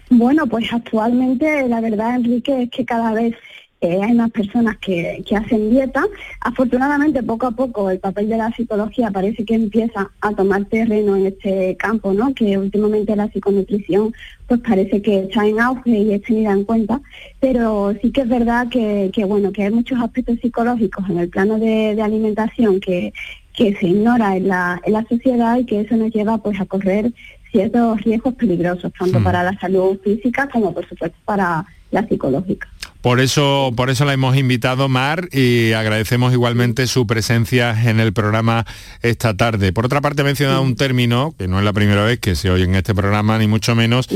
Bueno, 0.09 0.45
pues 0.47 0.71
actualmente 0.71 1.67
la 1.67 1.81
verdad, 1.81 2.15
Enrique, 2.15 2.63
es 2.63 2.69
que 2.69 2.85
cada 2.85 3.13
vez 3.13 3.35
eh, 3.81 3.99
hay 4.01 4.13
más 4.13 4.31
personas 4.31 4.77
que, 4.77 5.23
hacen 5.35 5.69
dieta. 5.69 6.03
Afortunadamente, 6.41 7.21
poco 7.21 7.47
a 7.47 7.51
poco, 7.51 7.89
el 7.89 7.99
papel 7.99 8.29
de 8.29 8.37
la 8.37 8.51
psicología 8.51 9.11
parece 9.11 9.45
que 9.45 9.53
empieza 9.53 10.09
a 10.21 10.31
tomar 10.31 10.65
terreno 10.65 11.15
en 11.15 11.27
este 11.27 11.75
campo, 11.77 12.13
¿no? 12.13 12.33
Que 12.33 12.57
últimamente 12.57 13.15
la 13.15 13.29
psiconutrición, 13.29 14.13
pues 14.47 14.61
parece 14.61 15.01
que 15.01 15.19
está 15.25 15.45
en 15.45 15.59
auge 15.59 15.89
y 15.91 16.13
es 16.13 16.21
tenida 16.23 16.51
en 16.51 16.63
cuenta. 16.63 17.01
Pero 17.39 17.93
sí 18.01 18.11
que 18.11 18.21
es 18.21 18.29
verdad 18.29 18.69
que, 18.69 19.11
bueno, 19.27 19.51
que 19.51 19.63
hay 19.63 19.71
muchos 19.71 20.01
aspectos 20.01 20.39
psicológicos 20.41 21.07
en 21.09 21.19
el 21.19 21.29
plano 21.29 21.59
de, 21.59 22.01
alimentación 22.01 22.79
que, 22.79 23.13
que 23.53 23.75
se 23.75 23.87
ignora 23.87 24.37
en 24.37 24.47
la, 24.47 24.81
en 24.83 24.93
la 24.93 25.05
sociedad 25.07 25.57
y 25.57 25.65
que 25.65 25.81
eso 25.81 25.95
nos 25.95 26.11
lleva 26.11 26.37
pues 26.37 26.59
a 26.59 26.65
correr 26.65 27.11
ciertos 27.55 28.01
riesgos 28.01 28.33
peligrosos, 28.33 28.91
tanto 28.99 29.21
mm. 29.21 29.23
para 29.23 29.43
la 29.43 29.57
salud 29.59 29.97
física 30.03 30.49
como 30.51 30.73
por 30.73 30.87
supuesto 30.89 31.17
para 31.23 31.65
la 31.89 32.05
psicológica. 32.05 32.67
Por 33.01 33.21
eso, 33.21 33.71
por 33.77 33.89
eso 33.89 34.03
la 34.03 34.13
hemos 34.13 34.35
invitado, 34.35 34.89
Mar, 34.89 35.29
y 35.31 35.71
agradecemos 35.71 36.33
igualmente 36.33 36.85
su 36.87 37.07
presencia 37.07 37.89
en 37.89 37.99
el 37.99 38.11
programa 38.11 38.65
esta 39.01 39.37
tarde. 39.37 39.71
Por 39.71 39.85
otra 39.85 40.01
parte, 40.01 40.21
he 40.21 40.25
mencionado 40.25 40.61
un 40.61 40.75
término, 40.75 41.33
que 41.37 41.47
no 41.47 41.59
es 41.59 41.65
la 41.65 41.71
primera 41.71 42.03
vez 42.03 42.19
que 42.19 42.35
se 42.35 42.49
oye 42.49 42.65
en 42.65 42.75
este 42.75 42.93
programa, 42.93 43.37
ni 43.37 43.47
mucho 43.47 43.73
menos, 43.75 44.09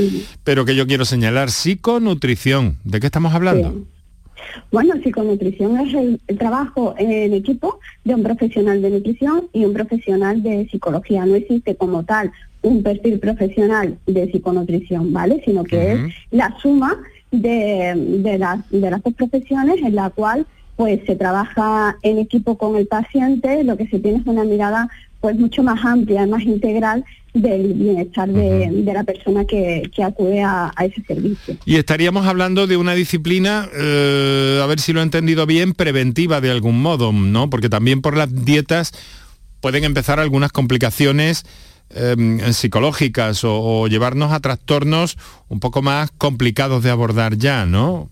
pero 0.43 0.65
que 0.65 0.75
yo 0.75 0.85
quiero 0.87 1.05
señalar, 1.05 1.51
psiconutrición. 1.51 2.77
¿De 2.83 2.99
qué 2.99 3.05
estamos 3.05 3.33
hablando? 3.33 3.85
Bueno, 4.71 4.95
psiconutrición 5.03 5.79
es 5.79 5.93
el, 5.93 6.37
trabajo 6.37 6.95
en 6.97 7.33
equipo 7.33 7.79
de 8.03 8.15
un 8.15 8.23
profesional 8.23 8.81
de 8.81 8.89
nutrición 8.89 9.47
y 9.53 9.65
un 9.65 9.73
profesional 9.73 10.43
de 10.43 10.67
psicología. 10.69 11.25
No 11.25 11.35
existe 11.35 11.75
como 11.75 12.03
tal 12.03 12.31
un 12.61 12.83
perfil 12.83 13.19
profesional 13.19 13.97
de 14.05 14.31
psiconutrición, 14.31 15.13
¿vale? 15.13 15.41
Sino 15.45 15.63
que 15.63 15.93
es 15.93 15.99
la 16.31 16.55
suma 16.61 16.97
de, 17.31 17.93
de, 17.95 18.37
las, 18.37 18.69
de 18.69 18.91
las 18.91 19.01
dos 19.03 19.13
profesiones 19.13 19.77
en 19.81 19.95
la 19.95 20.09
cual 20.09 20.45
pues 20.75 21.01
se 21.05 21.15
trabaja 21.15 21.97
en 22.03 22.19
equipo 22.19 22.57
con 22.57 22.77
el 22.77 22.87
paciente, 22.87 23.63
lo 23.63 23.75
que 23.75 23.87
se 23.87 23.99
tiene 23.99 24.19
es 24.19 24.25
una 24.25 24.45
mirada 24.45 24.89
pues 25.19 25.35
mucho 25.35 25.61
más 25.61 25.83
amplia, 25.83 26.25
más 26.25 26.43
integral 26.43 27.03
del 27.33 27.73
bienestar 27.73 28.29
de, 28.29 28.81
la 28.85 29.03
persona 29.03 29.45
que, 29.45 29.89
acude 30.03 30.41
a, 30.41 30.73
ese 30.81 31.03
servicio. 31.03 31.57
Y 31.65 31.75
estaríamos 31.75 32.25
hablando 32.25 32.65
de 32.65 32.77
una 32.77 32.93
disciplina, 32.93 33.67
eh, 33.77 34.59
a 34.63 34.65
ver 34.65 34.79
si 34.79 34.93
lo 34.93 35.01
he 35.01 35.03
entendido 35.03 35.45
bien, 35.45 35.73
preventiva 35.73 36.41
de 36.41 36.49
algún 36.49 36.81
modo, 36.81 37.11
¿no? 37.11 37.49
Porque 37.49 37.69
también 37.69 38.01
por 38.01 38.17
las 38.17 38.45
dietas 38.45 38.93
pueden 39.61 39.83
empezar 39.83 40.19
algunas 40.19 40.51
complicaciones 40.51 41.43
em, 41.89 42.39
psicológicas 42.53 43.43
o, 43.43 43.87
llevarnos 43.87 44.31
a 44.31 44.39
trastornos 44.39 45.17
un 45.47 45.59
poco 45.59 45.81
más 45.81 46.11
complicados 46.11 46.83
de 46.83 46.91
abordar 46.91 47.37
ya, 47.37 47.65
¿no? 47.65 48.09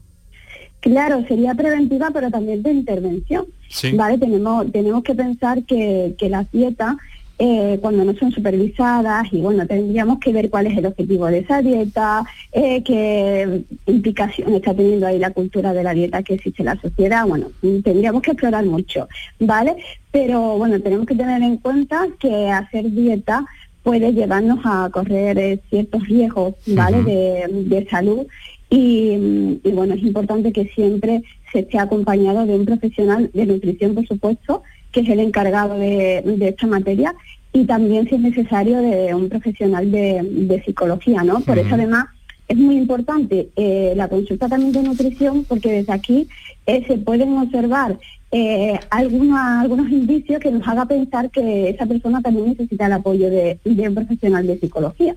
Claro, 0.80 1.24
sería 1.28 1.54
preventiva, 1.54 2.10
pero 2.14 2.30
también 2.30 2.64
de 2.64 2.72
intervención. 2.72 3.46
¿vale? 3.94 4.18
Tenemos, 4.18 4.72
tenemos 4.72 5.04
que 5.04 5.16
pensar 5.16 5.64
que, 5.64 6.16
que 6.18 6.30
las 6.30 6.50
dietas 6.52 6.96
eh, 7.40 7.78
cuando 7.82 8.04
no 8.04 8.16
son 8.16 8.32
supervisadas 8.32 9.28
y 9.32 9.42
bueno, 9.42 9.68
tendríamos 9.68 10.18
que 10.18 10.34
ver 10.34 10.50
cuál 10.50 10.66
es 10.66 10.76
el 10.76 10.88
objetivo 10.88 11.28
de 11.28 11.40
esa 11.40 11.62
dieta, 11.62 12.24
eh, 12.52 12.82
qué 12.82 13.62
implicación 13.86 14.56
está 14.56 14.74
teniendo 14.74 15.06
ahí 15.06 15.20
la 15.20 15.30
cultura 15.30 15.72
de 15.72 15.84
la 15.84 15.94
dieta 15.94 16.24
que 16.24 16.34
existe 16.34 16.64
en 16.64 16.66
la 16.66 16.82
sociedad, 16.82 17.28
bueno, 17.28 17.52
tendríamos 17.84 18.24
que 18.24 18.32
explorar 18.32 18.66
mucho, 18.66 19.08
¿vale? 19.40 19.76
Pero 20.10 20.58
bueno, 20.58 20.82
tenemos 20.82 21.06
que 21.06 21.14
tener 21.14 21.44
en 21.44 21.58
cuenta 21.58 22.08
que 22.20 22.50
hacer 22.50 22.90
dieta 22.90 23.46
puede 23.88 24.12
llevarnos 24.12 24.60
a 24.66 24.90
correr 24.92 25.40
eh, 25.40 25.60
ciertos 25.70 26.06
riesgos, 26.10 26.56
¿vale? 26.66 27.04
de, 27.04 27.88
salud 27.90 28.28
y, 28.70 29.62
bueno, 29.64 29.94
es 29.94 30.04
importante 30.04 30.52
que 30.52 30.66
siempre 30.76 31.24
se 31.54 31.60
esté 31.60 31.80
acompañado 31.80 32.46
de 32.46 32.56
un 32.56 32.66
profesional 32.66 33.32
de 33.34 33.46
nutrición, 33.46 33.96
por 33.96 34.06
supuesto, 34.06 34.64
que 34.92 35.00
es 35.00 35.08
el 35.08 35.22
encargado 35.22 35.80
de, 35.80 36.22
esta 36.42 36.68
materia, 36.68 37.16
y 37.54 37.64
también 37.64 38.10
si 38.10 38.16
es 38.16 38.22
necesario 38.22 38.82
de 38.82 39.16
un 39.16 39.30
profesional 39.30 39.90
de, 39.90 40.62
psicología, 40.66 41.24
¿no? 41.24 41.40
Por 41.40 41.58
eso 41.58 41.76
además 41.76 42.08
es 42.50 42.58
muy 42.58 42.76
importante 42.76 43.48
eh, 43.56 43.94
la 43.96 44.10
consulta 44.10 44.50
también 44.50 44.74
de 44.74 44.84
nutrición 44.84 45.46
porque 45.46 45.72
desde 45.72 45.94
aquí 45.94 46.28
eh, 46.66 46.84
se 46.88 46.98
pueden 46.98 47.38
observar 47.38 47.98
eh, 48.30 48.78
algunos 48.90 49.90
indicios 49.90 50.40
que 50.42 50.52
nos 50.52 50.68
haga 50.68 50.86
pensar 50.86 51.32
que 51.32 51.70
esa 51.70 51.86
persona 51.86 52.22
también 52.22 52.50
necesita 52.50 52.88
el 52.88 52.94
apoyo 52.94 53.30
de, 53.30 53.60
un 53.64 53.96
profesional 53.96 54.46
de 54.46 54.60
psicología. 54.60 55.16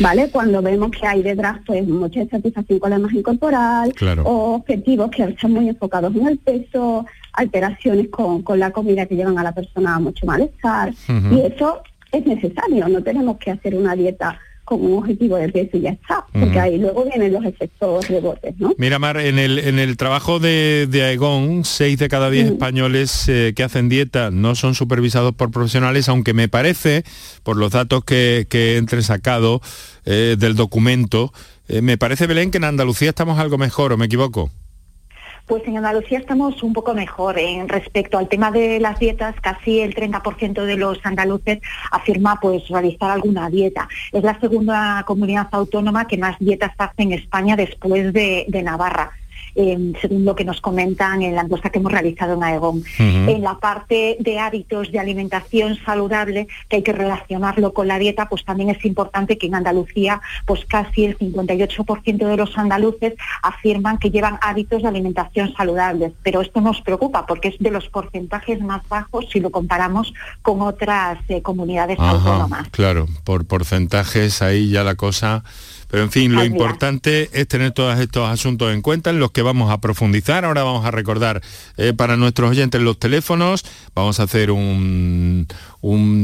¿Vale? 0.00 0.28
Cuando 0.30 0.60
vemos 0.60 0.90
que 0.90 1.06
hay 1.06 1.22
detrás 1.22 1.58
pues 1.64 1.86
mucha 1.86 2.20
insatisfacción 2.20 2.80
con 2.80 2.90
la 2.90 2.98
imagen 2.98 3.22
corporal 3.22 3.94
o 4.24 4.54
objetivos 4.54 5.10
que 5.10 5.22
están 5.22 5.52
muy 5.52 5.68
enfocados 5.68 6.14
en 6.16 6.26
el 6.26 6.38
peso, 6.38 7.06
alteraciones 7.32 8.08
con, 8.08 8.42
con 8.42 8.58
la 8.58 8.72
comida 8.72 9.06
que 9.06 9.16
llevan 9.16 9.38
a 9.38 9.44
la 9.44 9.52
persona 9.52 9.94
a 9.94 10.00
mucho 10.00 10.26
malestar. 10.26 10.92
Y 11.30 11.40
eso 11.40 11.82
es 12.10 12.26
necesario, 12.26 12.88
no 12.88 13.02
tenemos 13.02 13.38
que 13.38 13.52
hacer 13.52 13.74
una 13.74 13.94
dieta 13.94 14.38
con 14.64 14.84
un 14.84 14.98
objetivo 14.98 15.36
de 15.36 15.48
peso 15.48 15.76
y 15.76 15.80
ya 15.80 15.90
está, 15.90 16.24
porque 16.32 16.58
ahí 16.58 16.78
luego 16.78 17.04
vienen 17.04 17.32
los 17.32 17.44
efectos 17.44 18.08
rebotes, 18.08 18.54
¿no? 18.58 18.72
Mira, 18.78 18.98
Mar, 18.98 19.18
en 19.18 19.38
el, 19.38 19.58
en 19.58 19.78
el 19.78 19.96
trabajo 19.96 20.38
de, 20.38 20.86
de 20.88 21.02
Aegon, 21.02 21.64
6 21.64 21.98
de 21.98 22.08
cada 22.08 22.30
10 22.30 22.52
españoles 22.52 23.28
eh, 23.28 23.52
que 23.56 23.64
hacen 23.64 23.88
dieta 23.88 24.30
no 24.30 24.54
son 24.54 24.74
supervisados 24.74 25.34
por 25.34 25.50
profesionales, 25.50 26.08
aunque 26.08 26.32
me 26.32 26.48
parece, 26.48 27.04
por 27.42 27.56
los 27.56 27.72
datos 27.72 28.04
que, 28.04 28.46
que 28.48 28.74
he 28.74 28.76
entresacado 28.76 29.60
eh, 30.04 30.36
del 30.38 30.54
documento, 30.54 31.32
eh, 31.68 31.82
me 31.82 31.98
parece, 31.98 32.26
Belén, 32.26 32.50
que 32.50 32.58
en 32.58 32.64
Andalucía 32.64 33.10
estamos 33.10 33.38
algo 33.38 33.58
mejor, 33.58 33.92
¿o 33.92 33.96
me 33.96 34.06
equivoco? 34.06 34.50
Pues 35.52 35.68
en 35.68 35.76
Andalucía 35.76 36.18
estamos 36.18 36.62
un 36.62 36.72
poco 36.72 36.94
mejor 36.94 37.38
en 37.38 37.68
respecto 37.68 38.16
al 38.16 38.26
tema 38.26 38.50
de 38.50 38.80
las 38.80 38.98
dietas, 38.98 39.34
casi 39.42 39.80
el 39.80 39.94
30% 39.94 40.64
de 40.64 40.76
los 40.78 40.98
andaluces 41.04 41.58
afirma 41.90 42.40
pues 42.40 42.66
realizar 42.68 43.10
alguna 43.10 43.50
dieta. 43.50 43.86
Es 44.12 44.24
la 44.24 44.40
segunda 44.40 45.04
comunidad 45.06 45.48
autónoma 45.52 46.06
que 46.06 46.16
más 46.16 46.38
dietas 46.38 46.72
hace 46.78 47.02
en 47.02 47.12
España 47.12 47.54
después 47.54 48.14
de, 48.14 48.46
Navarra. 48.64 49.12
Eh, 49.54 49.92
según 50.00 50.24
lo 50.24 50.34
que 50.34 50.44
nos 50.44 50.60
comentan 50.60 51.22
en 51.22 51.34
la 51.34 51.42
encuesta 51.42 51.70
que 51.70 51.78
hemos 51.78 51.92
realizado 51.92 52.34
en 52.34 52.42
AEGON. 52.42 52.84
En 52.98 53.42
la 53.42 53.58
parte 53.58 54.16
de 54.20 54.38
hábitos 54.38 54.90
de 54.92 54.98
alimentación 54.98 55.78
saludable, 55.84 56.48
que 56.68 56.76
hay 56.76 56.82
que 56.82 56.92
relacionarlo 56.92 57.72
con 57.72 57.88
la 57.88 57.98
dieta, 57.98 58.28
pues 58.28 58.44
también 58.44 58.70
es 58.70 58.84
importante 58.84 59.38
que 59.38 59.46
en 59.46 59.54
Andalucía, 59.54 60.20
pues 60.46 60.64
casi 60.64 61.04
el 61.04 61.18
58% 61.18 62.26
de 62.26 62.36
los 62.36 62.56
andaluces 62.56 63.14
afirman 63.42 63.98
que 63.98 64.10
llevan 64.10 64.38
hábitos 64.42 64.82
de 64.82 64.88
alimentación 64.88 65.54
saludables. 65.54 66.12
Pero 66.22 66.40
esto 66.40 66.60
nos 66.60 66.80
preocupa 66.80 67.26
porque 67.26 67.48
es 67.48 67.58
de 67.58 67.70
los 67.70 67.88
porcentajes 67.88 68.60
más 68.60 68.86
bajos 68.88 69.26
si 69.32 69.40
lo 69.40 69.50
comparamos 69.50 70.12
con 70.42 70.62
otras 70.62 71.18
eh, 71.28 71.42
comunidades 71.42 71.98
autónomas. 71.98 72.68
Claro, 72.70 73.06
por 73.24 73.44
porcentajes 73.46 74.42
ahí 74.42 74.70
ya 74.70 74.84
la 74.84 74.94
cosa 74.94 75.44
pero 75.92 76.04
en 76.04 76.10
fin, 76.10 76.34
lo 76.34 76.42
importante 76.42 77.28
es 77.34 77.46
tener 77.48 77.72
todos 77.72 78.00
estos 78.00 78.26
asuntos 78.26 78.72
en 78.72 78.80
cuenta 78.80 79.10
en 79.10 79.18
los 79.18 79.30
que 79.30 79.42
vamos 79.42 79.70
a 79.70 79.78
profundizar. 79.78 80.46
Ahora 80.46 80.62
vamos 80.62 80.86
a 80.86 80.90
recordar 80.90 81.42
eh, 81.76 81.92
para 81.92 82.16
nuestros 82.16 82.50
oyentes 82.50 82.80
los 82.80 82.98
teléfonos, 82.98 83.62
vamos 83.94 84.18
a 84.18 84.22
hacer 84.22 84.52
un, 84.52 85.46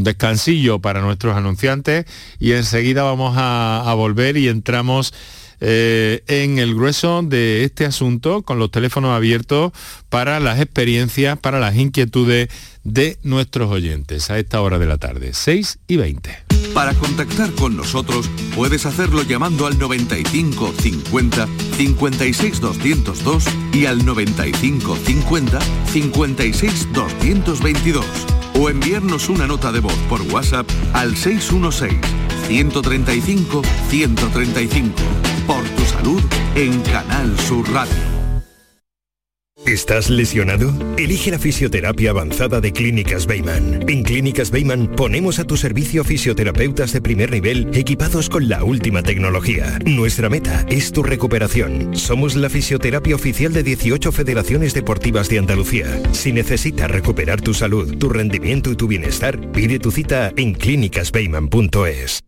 descansillo 0.05 0.79
para 0.79 1.03
nuestros 1.03 1.37
anunciantes 1.37 2.07
y 2.41 2.53
enseguida 2.53 3.03
vamos 3.03 3.35
a, 3.37 3.93
volver 3.95 4.39
y 4.39 4.49
entramos 4.49 5.13
eh, 5.61 6.23
en 6.29 6.59
el 6.59 6.75
grueso 6.75 7.21
de 7.23 7.65
este 7.65 7.85
asunto 7.85 8.41
con 8.41 8.59
los 8.59 8.71
teléfonos 8.71 9.15
abiertos 9.15 9.73
para 10.09 10.41
las 10.41 10.63
experiencias, 10.63 11.39
para 11.39 11.61
las 11.61 11.77
inquietudes 11.77 12.49
de 12.93 13.19
nuestros 13.23 13.71
oyentes 13.71 14.31
a 14.31 14.39
esta 14.39 14.61
hora 14.61 14.79
de 14.79 14.87
la 14.87 14.99
tarde, 14.99 15.33
6 15.35 15.79
y 15.87 15.97
20. 15.97 16.45
Para 16.75 16.95
contactar 16.95 17.53
con 17.53 17.77
nosotros 17.77 18.29
puedes 18.55 18.87
hacerlo 18.87 19.23
llamando 19.23 19.67
al 19.67 19.79
95 19.79 20.73
50 20.81 21.49
56 21.77 22.61
202 22.61 23.45
y 23.73 23.87
al 23.87 24.05
95 24.05 24.97
50 24.97 25.59
56 25.93 26.93
222 26.93 28.05
o 28.55 28.71
enviarnos 28.71 29.29
una 29.29 29.47
nota 29.47 29.73
de 29.73 29.81
voz 29.81 29.97
por 30.09 30.23
WhatsApp 30.23 30.69
al 30.93 31.17
616 31.17 31.99
135 32.49 33.63
135. 33.89 34.95
Por 35.47 35.65
tu 35.69 35.85
salud 35.85 36.23
en 36.55 36.81
Canal 36.83 37.39
Sur 37.41 37.71
Radio. 37.73 38.18
¿Estás 39.67 40.09
lesionado? 40.09 40.73
Elige 40.97 41.31
la 41.31 41.39
fisioterapia 41.39 42.11
avanzada 42.11 42.61
de 42.61 42.73
Clínicas 42.73 43.27
Bayman. 43.27 43.85
En 43.89 44.03
Clínicas 44.03 44.51
Bayman 44.51 44.89
ponemos 44.89 45.39
a 45.39 45.45
tu 45.45 45.57
servicio 45.57 46.05
fisioterapeutas 46.05 46.93
de 46.93 47.03
primer 47.03 47.31
nivel 47.31 47.69
equipados 47.75 48.29
con 48.29 48.49
la 48.49 48.65
última 48.65 49.03
tecnología. 49.03 49.79
Nuestra 49.85 50.29
meta 50.29 50.65
es 50.69 50.93
tu 50.93 51.03
recuperación. 51.03 51.95
Somos 51.97 52.35
la 52.35 52.49
fisioterapia 52.49 53.15
oficial 53.15 53.53
de 53.53 53.63
18 53.63 54.13
federaciones 54.13 54.75
deportivas 54.75 55.29
de 55.29 55.39
Andalucía. 55.39 56.01
Si 56.13 56.33
necesitas 56.33 56.91
recuperar 56.91 57.41
tu 57.41 57.53
salud, 57.53 57.99
tu 57.99 58.09
rendimiento 58.09 58.73
y 58.73 58.77
tu 58.77 58.87
bienestar, 58.87 59.53
pide 59.53 59.79
tu 59.79 59.91
cita 59.91 60.33
en 60.37 60.55
clínicasbayman.es. 60.55 62.28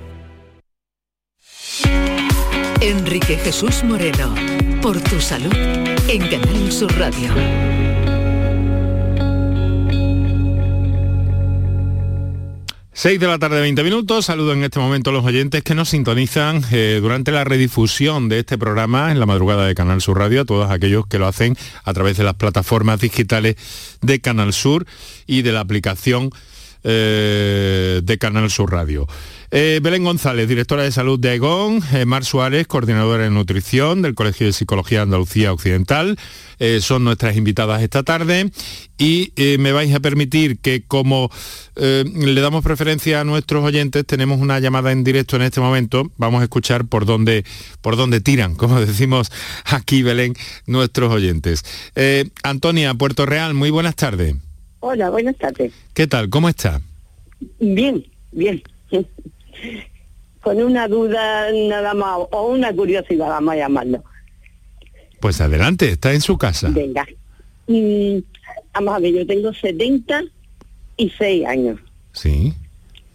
Enrique 2.81 3.37
Jesús 3.37 3.83
Moreno, 3.83 4.33
por 4.81 4.99
tu 5.01 5.21
salud, 5.21 5.53
en 6.07 6.27
Canal 6.27 6.71
Sur 6.71 6.91
Radio. 6.97 7.31
Seis 12.91 13.19
de 13.19 13.27
la 13.27 13.37
tarde, 13.37 13.61
20 13.61 13.83
minutos. 13.83 14.25
Saludo 14.25 14.53
en 14.53 14.63
este 14.63 14.79
momento 14.79 15.11
a 15.11 15.13
los 15.13 15.23
oyentes 15.23 15.61
que 15.61 15.75
nos 15.75 15.89
sintonizan 15.89 16.63
eh, 16.71 16.97
durante 16.99 17.31
la 17.31 17.43
redifusión 17.43 18.29
de 18.29 18.39
este 18.39 18.57
programa 18.57 19.11
en 19.11 19.19
la 19.19 19.27
madrugada 19.27 19.67
de 19.67 19.75
Canal 19.75 20.01
Sur 20.01 20.17
Radio, 20.17 20.41
a 20.41 20.45
todos 20.45 20.71
aquellos 20.71 21.05
que 21.05 21.19
lo 21.19 21.27
hacen 21.27 21.55
a 21.83 21.93
través 21.93 22.17
de 22.17 22.23
las 22.23 22.33
plataformas 22.33 22.99
digitales 22.99 23.57
de 24.01 24.21
Canal 24.21 24.53
Sur 24.53 24.87
y 25.27 25.43
de 25.43 25.51
la 25.51 25.59
aplicación 25.59 26.31
eh, 26.83 28.01
de 28.03 28.17
Canal 28.17 28.49
Sur 28.49 28.71
Radio. 28.71 29.07
Eh, 29.53 29.81
Belén 29.83 30.05
González, 30.05 30.47
directora 30.47 30.83
de 30.83 30.93
salud 30.93 31.19
de 31.19 31.31
Aigón, 31.31 31.81
eh, 31.93 32.05
Mar 32.05 32.23
Suárez, 32.23 32.67
coordinadora 32.67 33.25
de 33.25 33.31
nutrición 33.31 34.01
del 34.01 34.15
Colegio 34.15 34.47
de 34.47 34.53
Psicología 34.53 34.99
de 34.99 35.03
Andalucía 35.03 35.51
Occidental, 35.51 36.17
son 36.79 37.03
nuestras 37.03 37.35
invitadas 37.37 37.81
esta 37.81 38.03
tarde 38.03 38.51
y 38.99 39.33
me 39.57 39.71
vais 39.71 39.95
a 39.95 39.99
permitir 39.99 40.59
que 40.59 40.83
como 40.83 41.31
le 41.75 42.39
damos 42.39 42.63
preferencia 42.63 43.19
a 43.19 43.23
nuestros 43.23 43.63
oyentes, 43.63 44.05
tenemos 44.05 44.39
una 44.39 44.59
llamada 44.59 44.91
en 44.91 45.03
directo 45.03 45.35
en 45.37 45.41
este 45.41 45.59
momento, 45.59 46.11
vamos 46.17 46.41
a 46.41 46.43
escuchar 46.43 46.85
por 46.85 47.07
dónde, 47.07 47.45
por 47.81 47.97
dónde 47.97 48.21
tiran, 48.21 48.53
como 48.53 48.79
decimos 48.85 49.31
aquí 49.65 50.03
Belén, 50.03 50.35
nuestros 50.67 51.11
oyentes. 51.11 51.65
Antonia, 52.43 52.93
Puerto 52.93 53.25
Real, 53.25 53.55
muy 53.55 53.71
buenas 53.71 53.95
tardes. 53.95 54.35
Hola, 54.81 55.09
buenas 55.09 55.37
tardes. 55.37 55.73
¿Qué 55.95 56.05
tal? 56.05 56.29
¿Cómo 56.29 56.47
está? 56.47 56.79
Bien, 57.59 58.05
bien. 58.31 58.61
Con 60.41 60.61
una 60.61 60.87
duda 60.87 61.51
nada 61.51 61.93
más, 61.93 62.17
o 62.31 62.47
una 62.47 62.73
curiosidad, 62.73 63.27
vamos 63.27 63.53
a 63.53 63.57
llamarlo. 63.57 64.03
Pues 65.19 65.39
adelante, 65.39 65.89
está 65.89 66.13
en 66.13 66.21
su 66.21 66.37
casa. 66.37 66.69
Venga. 66.69 67.05
Mm, 67.67 68.17
vamos 68.73 68.95
a 68.95 68.99
ver, 68.99 69.13
yo 69.13 69.27
tengo 69.27 69.53
76 69.53 71.45
años. 71.45 71.79
Sí. 72.13 72.53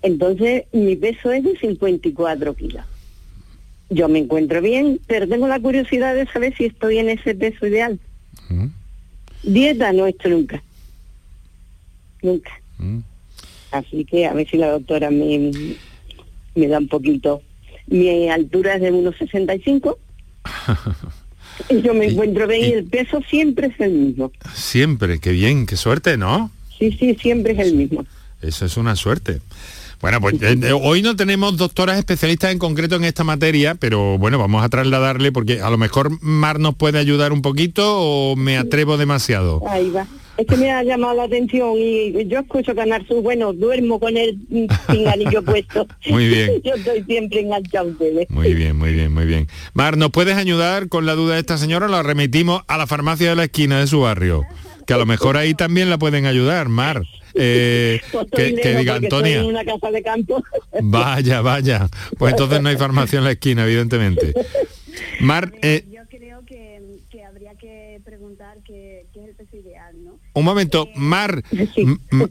Entonces, 0.02 0.64
mi 0.72 0.94
peso 0.94 1.32
es 1.32 1.42
de 1.42 1.56
54 1.58 2.54
kilos. 2.54 2.84
Yo 3.90 4.08
me 4.08 4.20
encuentro 4.20 4.60
bien, 4.60 5.00
pero 5.06 5.26
tengo 5.28 5.48
la 5.48 5.58
curiosidad 5.58 6.14
de 6.14 6.26
saber 6.26 6.56
si 6.56 6.66
estoy 6.66 6.98
en 6.98 7.08
ese 7.08 7.34
peso 7.34 7.66
ideal. 7.66 7.98
Dieta 9.42 9.92
no 9.92 10.06
he 10.06 10.10
hecho 10.10 10.28
nunca 10.28 10.62
nunca. 12.26 12.50
Mm. 12.78 12.98
Así 13.70 14.04
que 14.04 14.26
a 14.26 14.32
ver 14.32 14.48
si 14.48 14.56
la 14.56 14.70
doctora 14.70 15.10
me, 15.10 15.52
me 16.56 16.68
da 16.68 16.78
un 16.78 16.88
poquito. 16.88 17.42
Mi 17.86 18.28
altura 18.28 18.74
es 18.74 18.82
de 18.82 18.92
1,65. 18.92 19.96
y 21.70 21.82
yo 21.82 21.94
me 21.94 22.06
encuentro 22.06 22.46
bien 22.48 22.62
y 22.62 22.72
el 22.72 22.84
peso 22.84 23.20
siempre 23.28 23.68
es 23.68 23.80
el 23.80 23.92
mismo. 23.92 24.32
Siempre, 24.54 25.20
qué 25.20 25.30
bien, 25.30 25.66
qué 25.66 25.76
suerte, 25.76 26.16
¿no? 26.16 26.50
Sí, 26.78 26.92
sí, 26.98 27.16
siempre 27.20 27.52
es 27.52 27.60
el 27.60 27.74
mismo. 27.74 28.04
Eso 28.42 28.66
es 28.66 28.76
una 28.76 28.96
suerte. 28.96 29.40
Bueno, 30.00 30.20
pues 30.20 30.34
eh, 30.42 30.58
eh, 30.62 30.72
hoy 30.72 31.00
no 31.00 31.16
tenemos 31.16 31.56
doctoras 31.56 31.98
especialistas 31.98 32.52
en 32.52 32.58
concreto 32.58 32.96
en 32.96 33.04
esta 33.04 33.24
materia, 33.24 33.74
pero 33.74 34.18
bueno, 34.18 34.38
vamos 34.38 34.62
a 34.62 34.68
trasladarle 34.68 35.32
porque 35.32 35.62
a 35.62 35.70
lo 35.70 35.78
mejor 35.78 36.22
Mar 36.22 36.60
nos 36.60 36.74
puede 36.74 36.98
ayudar 36.98 37.32
un 37.32 37.40
poquito 37.40 37.98
o 37.98 38.36
me 38.36 38.58
atrevo 38.58 38.98
demasiado. 38.98 39.62
Ahí 39.68 39.90
va. 39.90 40.06
Es 40.36 40.46
que 40.46 40.56
me 40.56 40.70
ha 40.70 40.82
llamado 40.82 41.14
la 41.14 41.24
atención 41.24 41.74
y 41.78 42.26
yo 42.26 42.40
escucho 42.40 42.74
Canal 42.74 43.06
Sur, 43.06 43.22
bueno, 43.22 43.52
duermo 43.52 43.98
con 43.98 44.16
el 44.16 44.38
anillo 45.06 45.42
puesto. 45.42 45.86
Muy 46.08 46.28
bien. 46.28 46.60
yo 46.64 46.74
estoy 46.74 47.02
siempre 47.04 47.40
enganchado 47.40 47.88
ustedes. 47.88 48.28
Muy 48.30 48.54
bien, 48.54 48.76
muy 48.76 48.92
bien, 48.92 49.12
muy 49.12 49.24
bien. 49.24 49.48
Mar, 49.72 49.96
¿nos 49.96 50.10
puedes 50.10 50.36
ayudar 50.36 50.88
con 50.88 51.06
la 51.06 51.14
duda 51.14 51.34
de 51.34 51.40
esta 51.40 51.56
señora? 51.58 51.88
La 51.88 52.02
remitimos 52.02 52.62
a 52.68 52.76
la 52.76 52.86
farmacia 52.86 53.30
de 53.30 53.36
la 53.36 53.44
esquina 53.44 53.80
de 53.80 53.86
su 53.86 54.00
barrio, 54.00 54.44
que 54.86 54.92
a 54.92 54.98
lo 54.98 55.06
mejor 55.06 55.36
ahí 55.36 55.54
también 55.54 55.88
la 55.88 55.98
pueden 55.98 56.26
ayudar, 56.26 56.68
Mar. 56.68 57.02
Eh, 57.34 58.00
que, 58.32 58.76
diga 58.76 58.96
Antonia. 58.96 59.44
una 59.44 59.64
casa 59.64 59.90
de 59.90 60.02
campo. 60.02 60.42
Vaya, 60.82 61.40
vaya. 61.40 61.88
Pues 62.18 62.32
entonces 62.32 62.60
no 62.60 62.68
hay 62.68 62.76
farmacia 62.76 63.18
en 63.18 63.24
la 63.24 63.32
esquina, 63.32 63.64
evidentemente. 63.64 64.32
Mar, 65.20 65.52
eh, 65.62 65.84
yo 65.90 66.02
creo 66.08 66.44
que, 66.44 66.80
habría 67.26 67.54
que 67.54 68.00
preguntar 68.04 68.58
qué, 68.64 69.06
es 69.14 69.28
el 69.28 69.34
peso 69.34 69.56
ideal, 69.56 69.94
¿no? 70.02 70.18
Un 70.36 70.44
momento, 70.44 70.86
eh, 70.88 70.92
Mar, 70.96 71.42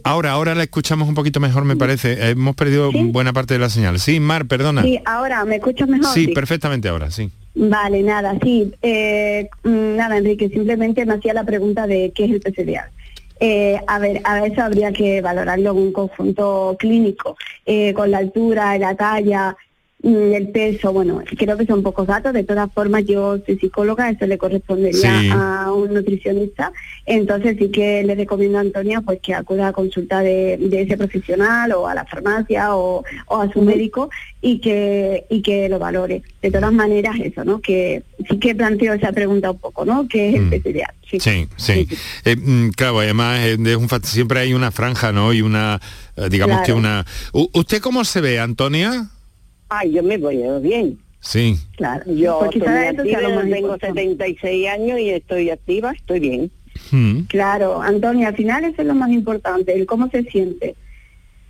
ahora, 0.04 0.32
ahora 0.32 0.54
la 0.54 0.62
escuchamos 0.62 1.10
un 1.10 1.15
poquito 1.15 1.39
mejor, 1.39 1.65
me 1.65 1.76
parece. 1.76 2.30
Hemos 2.30 2.56
perdido 2.56 2.91
buena 2.91 3.34
parte 3.34 3.56
de 3.56 3.60
la 3.60 3.72
señal. 3.72 3.98
Sí, 3.98 4.20
Mar, 4.20 4.46
perdona. 4.46 4.84
Sí, 4.84 5.00
ahora, 5.06 5.44
¿me 5.44 5.56
escuchas 5.56 5.89
mejor? 5.89 6.13
Sí, 6.13 6.28
perfectamente 6.28 6.88
ahora, 6.88 7.10
sí. 7.10 7.32
Vale, 7.56 8.04
nada, 8.04 8.38
sí. 8.44 8.72
Mm, 9.63 9.96
nada, 9.96 10.18
Enrique, 10.18 10.50
simplemente 10.50 11.04
me 11.04 11.15
hacía 11.15 11.34
la 11.34 11.46
pregunta 11.46 11.88
de 11.88 12.12
qué 12.13 12.26
es 12.26 12.32
el 12.46 12.63
ideal. 12.63 12.91
Eh, 13.39 13.80
a 13.88 13.98
ver, 13.98 14.22
a 14.24 14.46
eso 14.46 14.62
habría 14.62 14.91
que 14.94 15.22
valorarlo 15.22 15.72
en 15.72 15.78
un 15.78 15.91
conjunto 15.91 16.76
clínico, 16.78 17.36
eh, 17.65 17.91
con 17.94 18.12
la 18.12 18.20
altura, 18.20 18.78
la 18.78 18.96
talla, 18.96 19.58
el 20.06 20.50
peso, 20.50 20.94
bueno, 20.94 21.24
creo 21.36 21.58
que 21.58 21.65
son 21.65 21.82
pocos 21.82 22.06
datos, 22.06 22.32
de 22.32 22.44
todas 22.44 22.72
formas 22.72 23.06
yo 23.06 23.39
soy 23.44 23.58
psicóloga, 23.58 24.10
eso 24.10 24.28
le 24.28 24.38
correspondería 24.38 25.34
a 25.34 25.72
un 25.72 25.94
nutricionista, 25.94 26.72
entonces 27.08 27.58
sí 27.58 27.70
que 27.70 28.04
le 28.04 28.13
recomiendo 28.13 28.60
a 28.60 28.62
Antonia 28.62 29.02
pues 29.02 29.20
que 29.20 29.34
acuda 29.34 29.70
a 29.70 29.74
consulta 29.74 30.20
de, 30.20 30.60
ese 30.72 30.96
profesional 30.96 31.72
o 31.72 31.88
a 31.88 31.96
la 31.96 32.06
farmacia 32.06 32.76
o, 32.76 33.04
a 33.30 33.52
su 33.52 33.62
médico 33.63 34.12
y 34.41 34.60
que 34.60 35.26
y 35.30 35.41
que 35.41 35.68
lo 35.70 35.80
valore. 35.80 36.22
De 36.39 36.52
todas 36.52 36.72
maneras 36.72 37.15
eso, 37.20 37.44
¿no? 37.44 37.60
Que 37.60 38.04
sí 38.30 38.38
que 38.38 38.54
planteo 38.54 38.94
esa 38.94 39.12
pregunta 39.12 39.50
un 39.50 39.58
poco, 39.58 39.86
¿no? 39.86 40.08
¿Qué 40.08 40.36
es 40.36 40.41
mm. 40.41 41.20
Sí, 41.20 41.48
sí. 41.56 41.88
Eh, 42.26 42.36
mm, 42.36 42.70
claro, 42.70 43.00
además 43.00 43.39
es 43.44 43.58
un, 43.58 43.89
siempre 44.04 44.41
hay 44.41 44.54
una 44.54 44.72
franja, 44.72 45.12
¿no? 45.12 45.34
Y 45.34 45.41
una, 45.41 45.80
eh, 46.15 46.28
digamos 46.30 46.62
que 46.62 46.74
una... 46.74 47.06
¿Usted 47.32 47.80
cómo 47.82 48.04
se 48.04 48.22
ve, 48.22 48.39
Antonia? 48.39 49.10
Ay, 49.69 49.91
yo 49.91 50.04
me 50.04 50.17
voy 50.17 50.43
bien. 50.62 50.99
Sí. 51.19 51.58
Claro. 51.75 52.12
Yo 52.13 52.39
pues 52.39 52.63
tengo 53.49 53.78
76 53.80 54.67
años 54.69 54.99
y 54.99 55.10
estoy 55.10 55.49
activa, 55.49 55.91
estoy 55.91 56.19
bien. 56.19 56.51
Hmm. 56.91 57.21
Claro, 57.21 57.82
Antonia, 57.82 58.28
al 58.28 58.36
final 58.36 58.63
eso 58.65 58.82
es 58.82 58.88
lo 58.88 58.93
más 58.93 59.10
importante, 59.10 59.73
el 59.73 59.86
cómo 59.86 60.10
se 60.10 60.23
siente. 60.23 60.75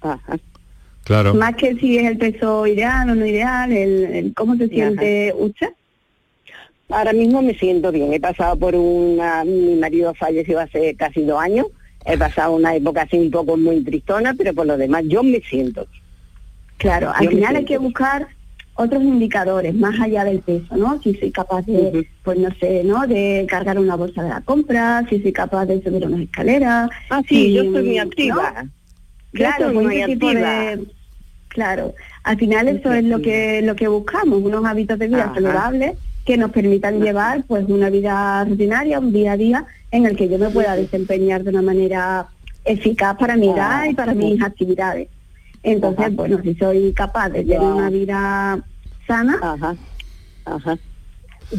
Ajá. 0.02 0.38
Claro. 1.04 1.34
Más 1.34 1.56
que 1.56 1.76
si 1.76 1.98
es 1.98 2.06
el 2.06 2.18
peso 2.18 2.66
ideal 2.66 3.10
o 3.10 3.16
no 3.16 3.26
ideal, 3.26 3.72
el, 3.72 4.34
cómo 4.34 4.56
se 4.56 4.70
siente 4.70 5.34
usted. 5.38 5.70
Ahora 6.90 7.14
mismo 7.14 7.42
me 7.42 7.54
siento 7.56 7.92
bien. 7.92 8.14
He 8.14 8.20
pasado 8.20 8.58
por 8.58 8.76
una... 8.76 9.44
Mi 9.44 9.76
marido 9.76 10.14
falleció 10.14 10.60
hace 10.60 10.96
casi 10.96 11.24
dos 11.24 11.40
años. 11.40 11.68
He 12.06 12.18
pasado 12.18 12.56
una 12.56 12.76
época 12.76 13.04
así 13.04 13.18
un 13.18 13.30
poco 13.30 13.58
muy 13.58 13.84
tristona, 13.84 14.34
pero 14.36 14.54
por 14.54 14.66
lo 14.66 14.78
demás 14.78 15.04
yo 15.08 15.22
me 15.22 15.42
siento 15.42 15.88
Claro, 16.78 17.12
al 17.14 17.30
final 17.30 17.56
hay 17.56 17.66
que 17.66 17.78
buscar 17.78 18.28
otros 18.76 19.02
indicadores 19.02 19.74
más 19.74 20.00
allá 20.00 20.26
del 20.26 20.42
peso, 20.42 20.76
¿no? 20.76 21.02
Si 21.02 21.16
soy 21.16 21.32
capaz 21.32 21.66
de, 21.66 22.08
pues 22.24 22.38
no 22.38 22.50
sé, 22.60 22.84
¿no? 22.84 23.08
De 23.08 23.46
cargar 23.48 23.80
una 23.80 23.96
bolsa 23.96 24.22
de 24.22 24.30
la 24.30 24.42
compra, 24.42 25.06
si 25.10 25.22
soy 25.22 25.32
capaz 25.32 25.66
de 25.66 25.82
subir 25.82 26.06
una 26.06 26.24
escalera. 26.24 26.90
Ah, 27.10 27.22
sí, 27.28 27.54
yo 27.54 27.64
soy 27.64 27.84
muy 27.84 27.98
activa. 27.98 28.66
Claro, 29.32 29.74
muy 29.74 30.02
activa. 30.02 30.76
claro, 31.48 31.94
al 32.24 32.38
final 32.38 32.68
eso 32.68 32.94
es 32.94 33.04
lo 33.04 33.22
que 33.22 33.62
lo 33.62 33.76
que 33.76 33.88
buscamos, 33.88 34.42
unos 34.42 34.66
hábitos 34.66 35.00
de 35.00 35.08
vida 35.08 35.32
saludables 35.34 35.98
que 36.26 36.38
nos 36.38 36.52
permitan 36.52 37.02
llevar 37.02 37.44
pues 37.44 37.66
una 37.68 37.90
vida 37.90 38.44
rutinaria, 38.44 39.00
un 39.00 39.14
día 39.14 39.34
a 39.34 39.38
día 39.38 39.66
en 39.92 40.06
el 40.06 40.18
que 40.18 40.28
yo 40.28 40.40
me 40.40 40.50
pueda 40.50 40.76
desempeñar 40.76 41.44
de 41.44 41.52
una 41.52 41.62
manera 41.62 42.28
eficaz 42.66 43.16
para 43.18 43.38
mi 43.38 43.50
edad 43.50 43.86
y 43.86 43.94
para 43.94 44.14
mis 44.14 44.42
actividades. 44.42 45.08
Entonces, 45.66 46.16
bueno, 46.16 46.40
si 46.44 46.54
soy 46.56 46.94
capaz 46.94 47.30
de 47.30 47.44
tener 47.44 47.60
una 47.60 47.90
vida 47.90 48.64
sana. 49.08 49.40
Ajá, 49.42 49.76
ajá. 50.46 50.78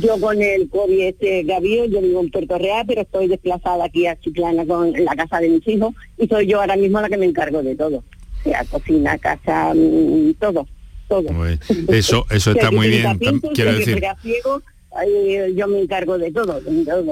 Yo 0.00 0.20
con 0.20 0.40
el 0.40 0.68
COVID 0.68 1.00
este 1.00 1.42
Gavío, 1.42 1.86
yo 1.86 2.00
vivo 2.00 2.20
en 2.20 2.30
Puerto 2.30 2.56
Real, 2.56 2.84
pero 2.86 3.00
estoy 3.00 3.26
desplazada 3.26 3.84
aquí 3.84 4.06
a 4.06 4.18
Chiclana 4.18 4.64
con 4.64 4.92
la 4.92 5.16
casa 5.16 5.40
de 5.40 5.48
mis 5.48 5.66
hijos 5.66 5.92
y 6.18 6.28
soy 6.28 6.46
yo 6.46 6.60
ahora 6.60 6.76
mismo 6.76 7.00
la 7.00 7.08
que 7.08 7.16
me 7.16 7.26
encargo 7.26 7.64
de 7.64 7.74
todo. 7.74 7.98
O 7.98 8.48
sea, 8.48 8.64
cocina, 8.64 9.18
casa, 9.18 9.74
mm, 9.74 10.34
todo, 10.34 10.68
todo. 11.08 11.28
Eso, 11.88 12.26
eso 12.30 12.52
está 12.52 12.70
muy 12.70 12.88
bien. 12.88 13.18
quiero 13.54 13.72
decir. 13.72 14.00
yo 15.56 15.66
me 15.66 15.80
encargo 15.80 16.16
de 16.16 16.30
todo, 16.30 16.60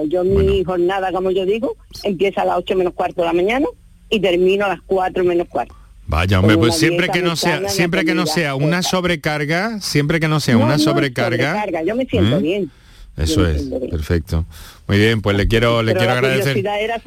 Yo 0.07 0.23
mi 0.23 0.63
jornada, 0.63 1.11
como 1.11 1.33
yo 1.33 1.45
digo, 1.45 1.77
empieza 2.05 2.43
a 2.43 2.45
las 2.45 2.59
8 2.59 2.77
menos 2.77 2.95
cuarto 2.95 3.23
de 3.23 3.27
la 3.27 3.33
mañana 3.33 3.67
y 4.11 4.21
termino 4.21 4.67
a 4.67 4.69
las 4.69 4.81
4 4.87 5.25
menos 5.25 5.49
cuarto. 5.49 5.75
Vaya, 6.07 6.39
hombre, 6.39 6.57
pues 6.59 6.77
siempre 6.77 7.09
que 7.09 7.23
no 7.23 7.37
sea, 7.37 7.69
siempre 7.69 8.05
que 8.05 8.15
no 8.15 8.27
sea 8.27 8.55
una 8.55 8.83
sobrecarga, 8.83 9.81
siempre 9.81 10.21
que 10.21 10.29
no 10.29 10.41
sea 10.41 10.57
una 10.57 10.79
sobrecarga, 10.79 11.65
yo 11.83 11.97
me 11.97 12.05
siento 12.07 12.37
¿eh? 12.37 12.43
bien. 12.43 12.71
Eso 13.17 13.47
es, 13.47 13.63
perfecto. 13.91 14.45
Muy 14.89 14.99
bien, 14.99 15.23
pues 15.23 15.37
le 15.37 15.47
quiero, 15.47 15.85
le 15.85 15.95
quiero 15.95 16.13
agradecer 16.13 16.63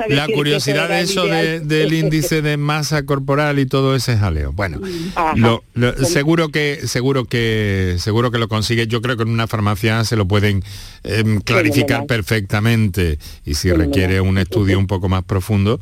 la 0.08 0.26
curiosidad 0.28 0.88
de 0.88 1.02
eso 1.02 1.26
del 1.26 1.94
índice 1.94 2.42
de 2.42 2.56
masa 2.56 3.06
corporal 3.06 3.60
y 3.60 3.66
todo 3.66 3.94
ese 3.94 4.18
jaleo. 4.18 4.54
Bueno, 4.54 4.80
seguro 6.04 6.48
que 6.50 6.88
seguro 6.88 7.26
que 7.26 7.98
seguro 8.00 8.32
que 8.32 8.38
lo 8.38 8.48
consigue. 8.48 8.88
Yo 8.88 9.02
creo 9.02 9.18
que 9.18 9.24
en 9.24 9.30
una 9.30 9.48
farmacia 9.48 10.06
se 10.06 10.16
lo 10.16 10.28
pueden 10.28 10.64
em, 11.04 11.42
clarificar 11.42 12.06
perfectamente 12.06 13.20
y 13.46 13.56
si 13.56 13.72
requiere 13.74 14.22
un 14.22 14.38
estudio 14.38 14.80
un 14.80 14.88
poco 14.88 15.10
más 15.10 15.24
profundo 15.24 15.80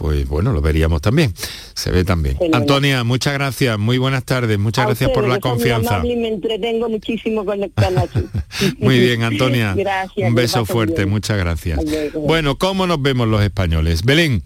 pues 0.00 0.26
bueno, 0.26 0.54
lo 0.54 0.62
veríamos 0.62 1.02
también. 1.02 1.34
Se 1.74 1.90
ve 1.90 2.04
también. 2.06 2.38
Antonia, 2.54 3.04
muchas 3.04 3.34
gracias, 3.34 3.78
muy 3.78 3.98
buenas 3.98 4.24
tardes, 4.24 4.58
muchas 4.58 4.86
gracias 4.86 5.10
por 5.10 5.28
la 5.28 5.38
confianza. 5.40 5.98
me 6.02 6.28
entretengo 6.28 6.88
muchísimo 6.88 7.44
con 7.44 7.60
muy 8.78 8.98
bien, 8.98 9.22
Antonia. 9.22 9.76
Un 10.16 10.34
beso 10.34 10.64
fuerte, 10.64 11.04
muchas 11.04 11.36
gracias. 11.36 11.80
Bueno, 12.14 12.56
¿cómo 12.56 12.86
nos 12.86 13.02
vemos 13.02 13.28
los 13.28 13.42
españoles? 13.42 14.02
Belén, 14.02 14.42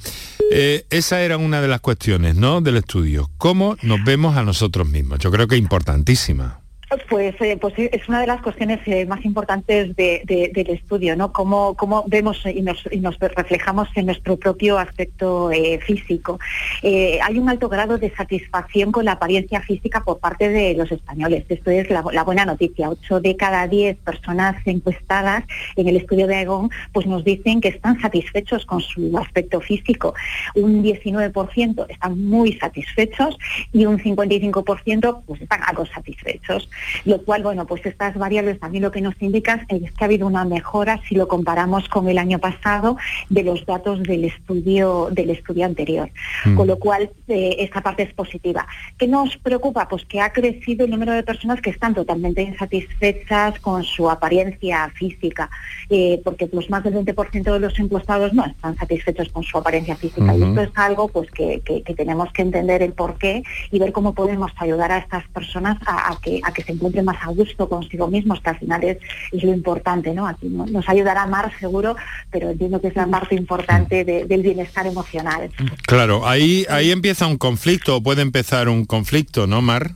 eh, 0.50 0.86
esa 0.90 1.22
era 1.22 1.36
una 1.36 1.62
de 1.62 1.68
las 1.68 1.80
cuestiones, 1.80 2.34
¿no? 2.34 2.60
Del 2.60 2.78
estudio. 2.78 3.30
¿Cómo 3.38 3.76
nos 3.82 4.02
vemos 4.02 4.36
a 4.36 4.42
nosotros 4.42 4.88
mismos? 4.88 5.20
Yo 5.20 5.30
creo 5.30 5.46
que 5.46 5.56
importantísima. 5.56 6.63
Pues, 7.08 7.34
eh, 7.40 7.56
pues 7.60 7.74
es 7.76 8.08
una 8.08 8.20
de 8.20 8.26
las 8.26 8.42
cuestiones 8.42 8.80
eh, 8.86 9.06
más 9.06 9.24
importantes 9.24 9.94
del 9.96 10.70
estudio, 10.70 11.16
¿no? 11.16 11.32
Cómo, 11.32 11.74
cómo 11.74 12.04
vemos 12.06 12.42
y 12.46 12.62
nos, 12.62 12.84
reflejamos 13.18 13.88
en 13.94 14.06
nuestro 14.06 14.36
propio 14.36 14.78
aspecto 14.78 15.50
eh, 15.50 15.80
físico. 15.84 16.38
hay 16.82 17.38
un 17.38 17.48
alto 17.48 17.68
grado 17.68 17.98
de 17.98 18.14
satisfacción 18.14 18.92
con 18.92 19.04
la 19.04 19.12
apariencia 19.12 19.60
física 19.60 20.04
por 20.04 20.18
parte 20.18 20.48
de 20.48 20.74
los 20.74 20.90
españoles. 20.92 21.44
Esto 21.48 21.70
es 21.70 21.88
la, 21.90 22.02
buena 22.02 22.44
noticia. 22.44 22.90
Ocho 22.90 23.20
de 23.20 23.36
cada 23.36 23.66
diez 23.66 23.96
personas 23.98 24.56
encuestadas 24.66 25.44
en 25.76 25.88
el 25.88 25.96
estudio 25.96 26.26
de 26.26 26.36
Aegon 26.36 26.70
pues 26.92 27.06
nos 27.06 27.24
dicen 27.24 27.60
que 27.60 27.68
están 27.68 28.00
satisfechos 28.00 28.66
con 28.66 28.80
su 28.80 29.16
aspecto 29.18 29.60
físico. 29.60 30.14
Un 30.54 30.82
19% 30.82 31.86
están 31.88 32.24
muy 32.24 32.52
satisfechos 32.54 33.38
y 33.72 33.86
un 33.86 33.98
55% 33.98 35.22
pues 35.26 35.40
están 35.40 35.60
algo 35.64 35.86
satisfechos 35.86 36.68
lo 37.04 37.22
cual, 37.22 37.42
bueno, 37.42 37.66
pues 37.66 37.84
estas 37.86 38.16
variables 38.16 38.60
también 38.60 38.82
lo 38.82 38.90
que 38.90 39.00
nos 39.00 39.20
indican 39.20 39.66
es 39.68 39.92
que 39.92 40.04
ha 40.04 40.06
habido 40.06 40.26
una 40.26 40.44
mejora 40.44 41.00
si 41.08 41.14
lo 41.14 41.28
comparamos 41.28 41.88
con 41.88 42.08
el 42.08 42.18
año 42.18 42.38
pasado 42.38 42.96
de 43.28 43.42
los 43.42 43.64
datos 43.66 44.02
del 44.02 44.24
estudio 44.24 45.08
del 45.10 45.30
estudio 45.30 45.64
anterior, 45.66 46.10
mm. 46.44 46.56
con 46.56 46.66
lo 46.66 46.78
cual 46.78 47.10
eh, 47.28 47.56
esta 47.58 47.80
parte 47.80 48.02
es 48.02 48.12
positiva. 48.14 48.66
¿Qué 48.98 49.06
nos 49.06 49.36
preocupa? 49.36 49.88
Pues 49.88 50.04
que 50.04 50.20
ha 50.20 50.32
crecido 50.32 50.84
el 50.84 50.90
número 50.90 51.12
de 51.12 51.22
personas 51.22 51.60
que 51.60 51.70
están 51.70 51.94
totalmente 51.94 52.42
insatisfechas 52.42 53.58
con 53.60 53.84
su 53.84 54.10
apariencia 54.10 54.90
física, 54.94 55.50
eh, 55.90 56.20
porque 56.24 56.48
los 56.52 56.70
más 56.70 56.84
del 56.84 56.94
20% 56.94 57.52
de 57.52 57.60
los 57.60 57.78
encuestados 57.78 58.32
no 58.32 58.44
están 58.44 58.76
satisfechos 58.76 59.28
con 59.30 59.42
su 59.42 59.58
apariencia 59.58 59.96
física. 59.96 60.36
Y 60.36 60.42
esto 60.42 60.60
es 60.60 60.70
algo 60.74 61.08
pues 61.08 61.30
que, 61.30 61.62
tenemos 61.96 62.32
que 62.32 62.42
entender 62.42 62.82
el 62.82 62.92
porqué 62.92 63.42
y 63.70 63.78
ver 63.78 63.92
cómo 63.92 64.14
podemos 64.14 64.52
ayudar 64.56 64.92
a 64.92 64.98
estas 64.98 65.26
personas 65.28 65.78
a, 65.86 66.16
que, 66.22 66.40
a 66.42 66.52
que 66.52 66.62
se 66.62 66.72
encuentre 66.74 67.02
más 67.02 67.16
a 67.22 67.28
gusto 67.28 67.68
consigo 67.68 68.08
mismos, 68.08 68.40
que 68.40 68.50
al 68.50 68.58
final 68.58 68.84
es, 68.84 68.98
lo 69.32 69.52
importante, 69.52 70.12
¿no? 70.14 70.26
Aquí 70.26 70.48
nos 70.48 70.88
ayudará 70.88 71.26
Mar 71.26 71.52
seguro, 71.58 71.96
pero 72.30 72.50
entiendo 72.50 72.80
que 72.80 72.88
es 72.88 72.96
la 72.96 73.06
parte 73.06 73.34
importante 73.34 74.04
del 74.04 74.42
bienestar 74.42 74.86
emocional. 74.86 75.50
Claro, 75.86 76.26
ahí, 76.26 76.66
ahí 76.68 76.90
empieza 76.90 77.26
un 77.26 77.38
conflicto, 77.38 78.02
puede 78.02 78.22
empezar 78.22 78.68
un 78.68 78.84
conflicto, 78.84 79.46
¿no, 79.46 79.62
Mar? 79.62 79.92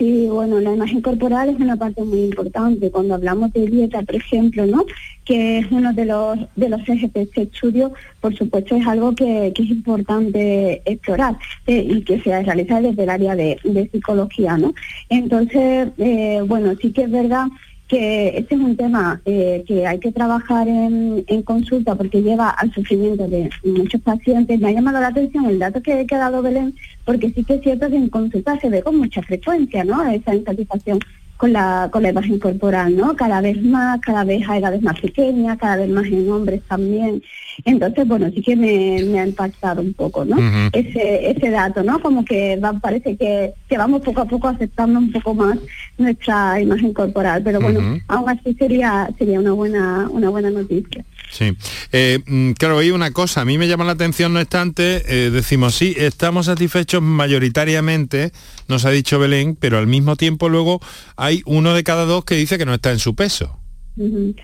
Sí, 0.00 0.28
bueno, 0.30 0.58
la 0.60 0.72
imagen 0.72 1.02
corporal 1.02 1.50
es 1.50 1.60
una 1.60 1.76
parte 1.76 2.02
muy 2.02 2.20
importante. 2.20 2.90
Cuando 2.90 3.16
hablamos 3.16 3.52
de 3.52 3.66
dieta, 3.66 4.00
por 4.00 4.14
ejemplo, 4.14 4.64
¿no? 4.64 4.86
Que 5.26 5.58
es 5.58 5.70
uno 5.70 5.92
de 5.92 6.06
los 6.06 6.38
de 6.56 6.70
los 6.70 6.80
ejes 6.88 7.12
de 7.12 7.20
este 7.20 7.42
estudio, 7.42 7.92
por 8.22 8.34
supuesto 8.34 8.76
es 8.76 8.86
algo 8.86 9.14
que, 9.14 9.48
es 9.48 9.58
importante 9.58 10.80
explorar 10.86 11.36
eh, 11.66 11.86
y 11.86 12.00
que 12.00 12.18
se 12.22 12.42
realiza 12.42 12.80
desde 12.80 13.02
el 13.02 13.10
área 13.10 13.36
de, 13.36 13.58
psicología, 13.92 14.56
¿no? 14.56 14.72
Entonces, 15.10 15.88
eh, 15.98 16.42
bueno, 16.46 16.72
sí 16.80 16.92
que 16.92 17.02
es 17.02 17.10
verdad 17.10 17.48
que 17.90 18.38
este 18.38 18.54
es 18.54 18.60
un 18.60 18.76
tema 18.76 19.20
eh, 19.24 19.64
que 19.66 19.84
hay 19.84 19.98
que 19.98 20.12
trabajar 20.12 20.68
en, 20.68 21.24
consulta 21.42 21.96
porque 21.96 22.22
lleva 22.22 22.50
al 22.50 22.72
sufrimiento 22.72 23.26
de 23.26 23.50
muchos 23.64 24.00
pacientes. 24.02 24.60
Me 24.60 24.68
ha 24.68 24.72
llamado 24.72 25.00
la 25.00 25.08
atención 25.08 25.46
el 25.46 25.58
dato 25.58 25.82
que, 25.82 26.06
ha 26.08 26.18
dado 26.18 26.40
Belén, 26.40 26.76
porque 27.04 27.30
sí 27.30 27.42
que 27.42 27.54
es 27.54 27.62
cierto 27.62 27.90
que 27.90 27.96
en 27.96 28.08
consulta 28.08 28.60
se 28.60 28.68
ve 28.68 28.82
con 28.82 28.96
mucha 28.96 29.20
frecuencia, 29.22 29.82
¿no? 29.82 30.08
Esa 30.08 30.36
insatisfacción 30.36 31.00
con 31.40 31.54
la, 31.54 31.88
con 31.90 32.02
la 32.02 32.10
imagen 32.10 32.38
corporal, 32.38 32.94
¿no? 32.94 33.16
Cada 33.16 33.40
vez 33.40 33.62
más, 33.62 33.98
cada 34.02 34.24
vez 34.24 34.46
a 34.46 34.58
edades 34.58 34.82
más 34.82 35.00
pequeñas, 35.00 35.56
cada 35.56 35.76
vez 35.76 35.88
más 35.88 36.04
en 36.04 36.30
hombres 36.30 36.60
también. 36.68 37.22
Entonces, 37.64 38.06
bueno, 38.06 38.30
sí 38.30 38.42
que 38.42 38.54
me, 38.54 39.18
ha 39.18 39.26
impactado 39.26 39.80
un 39.80 39.94
poco, 39.94 40.22
¿no? 40.26 40.36
ese, 40.70 41.30
ese 41.30 41.48
dato, 41.48 41.82
¿no? 41.82 41.98
Como 42.00 42.26
que 42.26 42.56
va, 42.56 42.74
parece 42.74 43.16
que, 43.16 43.54
que, 43.66 43.78
vamos 43.78 44.02
poco 44.02 44.20
a 44.20 44.26
poco 44.26 44.48
aceptando 44.48 44.98
un 44.98 45.10
poco 45.12 45.32
más 45.32 45.56
nuestra 45.96 46.60
imagen 46.60 46.92
corporal, 46.92 47.40
pero 47.42 47.58
bueno, 47.58 47.80
aún 48.08 48.28
así 48.28 48.52
sería 48.58 49.08
sería 49.18 49.40
una 49.40 49.52
buena 49.52 50.08
una 50.10 50.28
buena 50.28 50.50
noticia. 50.50 51.02
Sí. 51.30 51.56
Eh, 51.92 52.18
mm, 52.26 52.52
claro, 52.52 52.78
hay 52.78 52.90
una 52.90 53.12
cosa, 53.12 53.42
a 53.42 53.44
mí 53.44 53.56
me 53.56 53.68
llama 53.68 53.84
la 53.84 53.92
atención, 53.92 54.32
no 54.32 54.40
obstante, 54.40 55.04
eh, 55.06 55.30
decimos, 55.30 55.74
sí, 55.74 55.94
estamos 55.96 56.46
satisfechos 56.46 57.02
mayoritariamente, 57.02 58.32
nos 58.68 58.84
ha 58.84 58.90
dicho 58.90 59.18
Belén, 59.18 59.56
pero 59.58 59.78
al 59.78 59.86
mismo 59.86 60.16
tiempo 60.16 60.48
luego 60.48 60.80
hay 61.16 61.42
uno 61.46 61.72
de 61.72 61.84
cada 61.84 62.04
dos 62.04 62.24
que 62.24 62.34
dice 62.34 62.58
que 62.58 62.66
no 62.66 62.74
está 62.74 62.90
en 62.90 62.98
su 62.98 63.14
peso. 63.14 63.56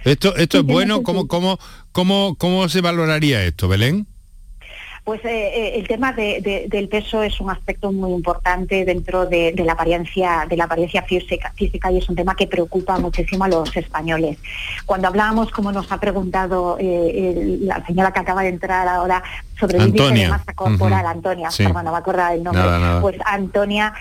Esto, 0.05 0.37
esto 0.37 0.59
es 0.59 0.65
bueno, 0.65 1.03
¿Cómo, 1.03 1.29
cómo, 1.29 1.59
cómo, 1.93 2.37
¿cómo 2.37 2.69
se 2.69 2.83
valoraría 2.83 3.45
esto, 3.45 3.69
Belén? 3.69 4.07
Pues 5.07 5.25
eh, 5.25 5.29
eh, 5.29 5.73
el 5.77 5.87
tema 5.87 6.13
del 6.13 6.89
peso 6.89 7.23
es 7.23 7.41
un 7.41 7.49
aspecto 7.49 7.93
muy 7.93 8.11
importante 8.11 8.85
dentro 8.85 9.25
de, 9.25 9.55
la 9.65 9.75
apariencia 9.75 10.45
de 10.51 10.57
la 10.57 10.65
apariencia 10.65 11.03
física, 11.03 11.53
física, 11.55 11.93
y 11.93 11.99
es 11.99 12.09
un 12.09 12.17
tema 12.17 12.35
que 12.35 12.49
preocupa 12.49 12.99
muchísimo 12.99 13.45
a 13.45 13.49
los 13.49 13.77
españoles. 13.77 14.37
Cuando 14.85 15.07
hablábamos, 15.07 15.53
como 15.53 15.71
nos 15.71 15.93
ha 15.93 16.01
preguntado 16.01 16.77
eh, 16.81 17.57
la 17.61 17.87
señora 17.87 18.13
que 18.13 18.19
acaba 18.19 18.43
de 18.43 18.49
entrar 18.49 18.89
ahora, 18.89 19.23
sobre 19.61 19.79
el 19.79 19.89
índice 19.89 20.13
de 20.13 20.29
masa 20.29 20.53
corporal, 20.53 21.07
Antonia, 21.07 21.49
perdón, 21.57 21.85
no 21.85 21.93
me 21.93 21.97
acuerdo 21.97 22.29
el 22.29 22.43
nombre, 22.43 23.01
pues 23.01 23.17
Antonia 23.25 23.95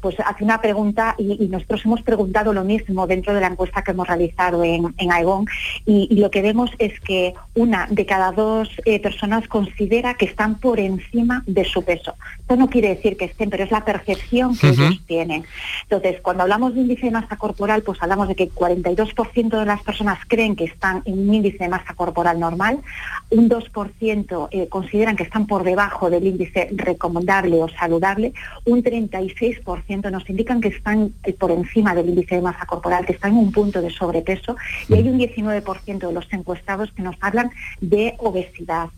pues 0.00 0.14
hace 0.24 0.44
una 0.44 0.60
pregunta 0.60 1.16
y, 1.18 1.48
nosotros 1.48 1.84
hemos 1.86 2.02
preguntado 2.02 2.52
lo 2.52 2.62
mismo 2.62 3.08
dentro 3.08 3.34
de 3.34 3.40
la 3.40 3.48
encuesta 3.48 3.82
que 3.82 3.90
hemos 3.90 4.06
realizado 4.06 4.62
en, 4.62 4.94
en 4.98 5.10
Aegon 5.10 5.46
y, 5.86 6.14
lo 6.14 6.30
que 6.30 6.40
vemos 6.42 6.70
es 6.78 7.00
que 7.00 7.34
una 7.56 7.88
de 7.90 8.06
cada 8.06 8.30
dos 8.30 8.68
personas 9.02 9.48
considera 9.48 10.14
que 10.14 10.26
está 10.26 10.41
están 10.42 10.56
por 10.56 10.80
encima 10.80 11.44
de 11.46 11.64
su 11.64 11.84
peso. 11.84 12.16
Esto 12.40 12.56
no 12.56 12.68
quiere 12.68 12.88
decir 12.88 13.16
que 13.16 13.26
estén, 13.26 13.48
pero 13.48 13.62
es 13.62 13.70
la 13.70 13.84
percepción 13.84 14.58
que 14.58 14.70
ellos 14.70 15.00
tienen. 15.06 15.44
Entonces, 15.84 16.20
cuando 16.20 16.42
hablamos 16.42 16.74
de 16.74 16.80
índice 16.80 17.06
de 17.06 17.12
masa 17.12 17.36
corporal, 17.36 17.82
pues 17.82 18.02
hablamos 18.02 18.26
de 18.26 18.34
que 18.34 18.50
42% 18.50 19.56
de 19.60 19.64
las 19.64 19.80
personas 19.82 20.18
creen 20.26 20.56
que 20.56 20.64
están 20.64 21.02
en 21.04 21.28
un 21.28 21.32
índice 21.32 21.58
de 21.58 21.68
masa 21.68 21.94
corporal 21.94 22.40
normal, 22.40 22.80
un 23.30 23.48
2% 23.48 24.48
eh, 24.50 24.66
consideran 24.68 25.14
que 25.14 25.22
están 25.22 25.46
por 25.46 25.62
debajo 25.62 26.10
del 26.10 26.26
índice 26.26 26.70
recomendable 26.72 27.62
o 27.62 27.68
saludable, 27.68 28.32
un 28.64 28.82
36% 28.82 30.10
nos 30.10 30.28
indican 30.28 30.60
que 30.60 30.68
están 30.68 31.14
eh, 31.22 31.34
por 31.34 31.52
encima 31.52 31.94
del 31.94 32.08
índice 32.08 32.34
de 32.34 32.42
masa 32.42 32.66
corporal, 32.66 33.06
que 33.06 33.12
están 33.12 33.30
en 33.30 33.38
un 33.38 33.52
punto 33.52 33.80
de 33.80 33.90
sobrepeso, 33.90 34.56
y 34.88 34.94
hay 34.94 35.08
un 35.08 35.20
19% 35.20 36.08
de 36.08 36.12
los 36.12 36.26
encuestados 36.32 36.90
que 36.90 37.02
nos 37.02 37.14
hablan 37.20 37.52
de 37.80 38.16
obesidad. 38.18 38.88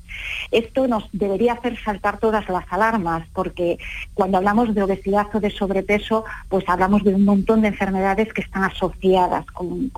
Esto 0.51 0.87
nos 0.87 1.05
debería 1.35 1.55
hacer 1.55 1.77
saltar 1.85 2.19
todas 2.21 2.49
las 2.49 2.65
alarmas, 2.71 3.27
porque 3.33 3.79
cuando 4.15 4.39
hablamos 4.39 4.73
de 4.73 4.85
obesidad 4.85 5.27
o 5.35 5.41
de 5.41 5.51
sobrepeso, 5.51 6.25
pues 6.49 6.65
hablamos 6.69 7.03
de 7.03 7.13
un 7.13 7.25
montón 7.25 7.63
de 7.63 7.69
enfermedades 7.69 8.33
que 8.33 8.43
están 8.43 8.63
asociadas 8.63 9.45
con, 9.47 9.91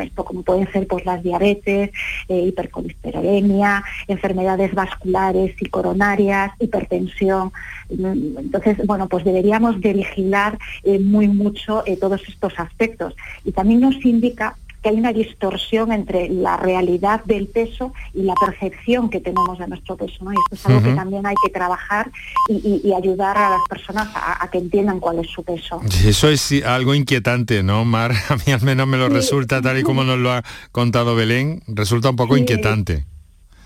esto, 0.00 0.24
como 0.24 0.42
pueden 0.42 0.70
ser 0.72 0.86
pues 0.86 1.04
las 1.04 1.22
diabetes, 1.22 1.90
eh, 2.28 2.40
hipercolesterolemia, 2.40 3.84
enfermedades 4.06 4.74
vasculares 4.74 5.54
y 5.60 5.66
coronarias, 5.66 6.52
hipertensión. 6.58 7.52
Entonces, 7.90 8.78
bueno, 8.86 9.08
pues 9.08 9.24
deberíamos 9.24 9.78
de 9.82 9.92
vigilar 9.92 10.58
eh, 10.84 10.98
muy 10.98 11.28
mucho 11.28 11.82
eh, 11.84 11.98
todos 11.98 12.26
estos 12.26 12.58
aspectos. 12.58 13.14
Y 13.44 13.52
también 13.52 13.80
nos 13.80 14.02
indica 14.06 14.56
que 14.82 14.90
hay 14.90 14.96
una 14.96 15.12
distorsión 15.12 15.92
entre 15.92 16.28
la 16.28 16.56
realidad 16.56 17.24
del 17.24 17.46
peso 17.48 17.92
y 18.14 18.22
la 18.22 18.34
percepción 18.34 19.10
que 19.10 19.20
tenemos 19.20 19.58
de 19.58 19.66
nuestro 19.66 19.96
peso. 19.96 20.24
¿no? 20.24 20.32
Y 20.32 20.36
esto 20.36 20.54
es 20.54 20.66
algo 20.66 20.82
que 20.82 20.94
también 20.94 21.26
hay 21.26 21.34
que 21.42 21.50
trabajar 21.50 22.10
y, 22.48 22.92
ayudar 22.98 23.36
a 23.36 23.50
las 23.50 23.60
personas 23.68 24.08
a, 24.14 24.48
que 24.50 24.58
entiendan 24.58 24.98
cuál 24.98 25.18
es 25.20 25.28
su 25.28 25.42
peso. 25.44 25.80
Eso 26.04 26.28
es 26.28 26.52
algo 26.64 26.94
inquietante, 26.94 27.62
¿no, 27.62 27.84
Mar? 27.84 28.12
A 28.28 28.36
mí 28.36 28.52
al 28.52 28.62
menos 28.62 28.86
me 28.86 28.96
lo 28.96 29.08
resulta, 29.08 29.62
tal 29.62 29.78
y 29.78 29.82
como 29.82 30.04
nos 30.04 30.18
lo 30.18 30.32
ha 30.32 30.42
contado 30.72 31.14
Belén, 31.14 31.62
resulta 31.68 32.10
un 32.10 32.16
poco 32.16 32.36
inquietante. 32.36 33.04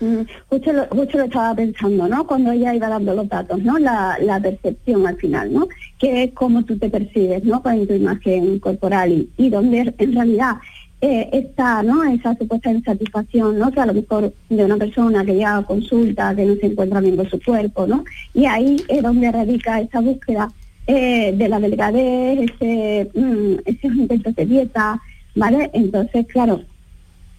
Mm, 0.03 0.23
justo 0.49 0.73
lo, 0.73 1.23
estaba 1.23 1.55
pensando, 1.55 2.07
¿no? 2.07 2.27
Cuando 2.27 2.51
ella 2.51 2.75
iba 2.75 2.89
dando 2.89 3.13
los 3.13 3.29
datos, 3.29 3.59
¿no? 3.59 3.79
La, 3.79 4.17
la 4.21 4.39
percepción 4.39 5.07
al 5.07 5.15
final, 5.15 5.53
¿no? 5.53 5.67
Que 5.97 6.23
es 6.23 6.33
cómo 6.33 6.63
tú 6.65 6.77
te 6.77 6.89
percibes, 6.89 7.43
¿no? 7.45 7.63
Con 7.63 7.87
tu 7.87 7.93
imagen 7.93 8.59
corporal 8.59 9.11
y, 9.11 9.29
y 9.37 9.49
donde 9.49 9.93
en 9.97 10.13
realidad 10.13 10.57
eh, 11.05 11.29
está 11.33 11.83
¿no? 11.83 12.01
esa 12.05 12.33
supuesta 12.37 12.71
insatisfacción, 12.71 13.59
¿no? 13.59 13.69
que 13.71 13.81
a 13.81 13.85
lo 13.85 13.93
mejor 13.93 14.33
de 14.47 14.63
una 14.63 14.77
persona 14.77 15.25
que 15.25 15.35
ya 15.35 15.61
consulta, 15.63 16.33
que 16.33 16.45
no 16.45 16.55
se 16.55 16.67
encuentra 16.67 17.01
bien 17.01 17.17
con 17.17 17.29
su 17.29 17.41
cuerpo, 17.41 17.85
¿no? 17.85 18.05
y 18.33 18.45
ahí 18.45 18.77
es 18.87 19.03
donde 19.03 19.29
radica 19.29 19.81
esa 19.81 19.99
búsqueda 19.99 20.49
eh, 20.87 21.33
de 21.35 21.49
la 21.49 21.59
delgadez, 21.59 22.49
ese, 22.49 23.11
mm, 23.13 23.53
esos 23.65 23.95
intentos 23.95 24.33
de 24.33 24.45
dieta, 24.45 25.01
¿vale? 25.35 25.69
Entonces, 25.73 26.25
claro, 26.27 26.61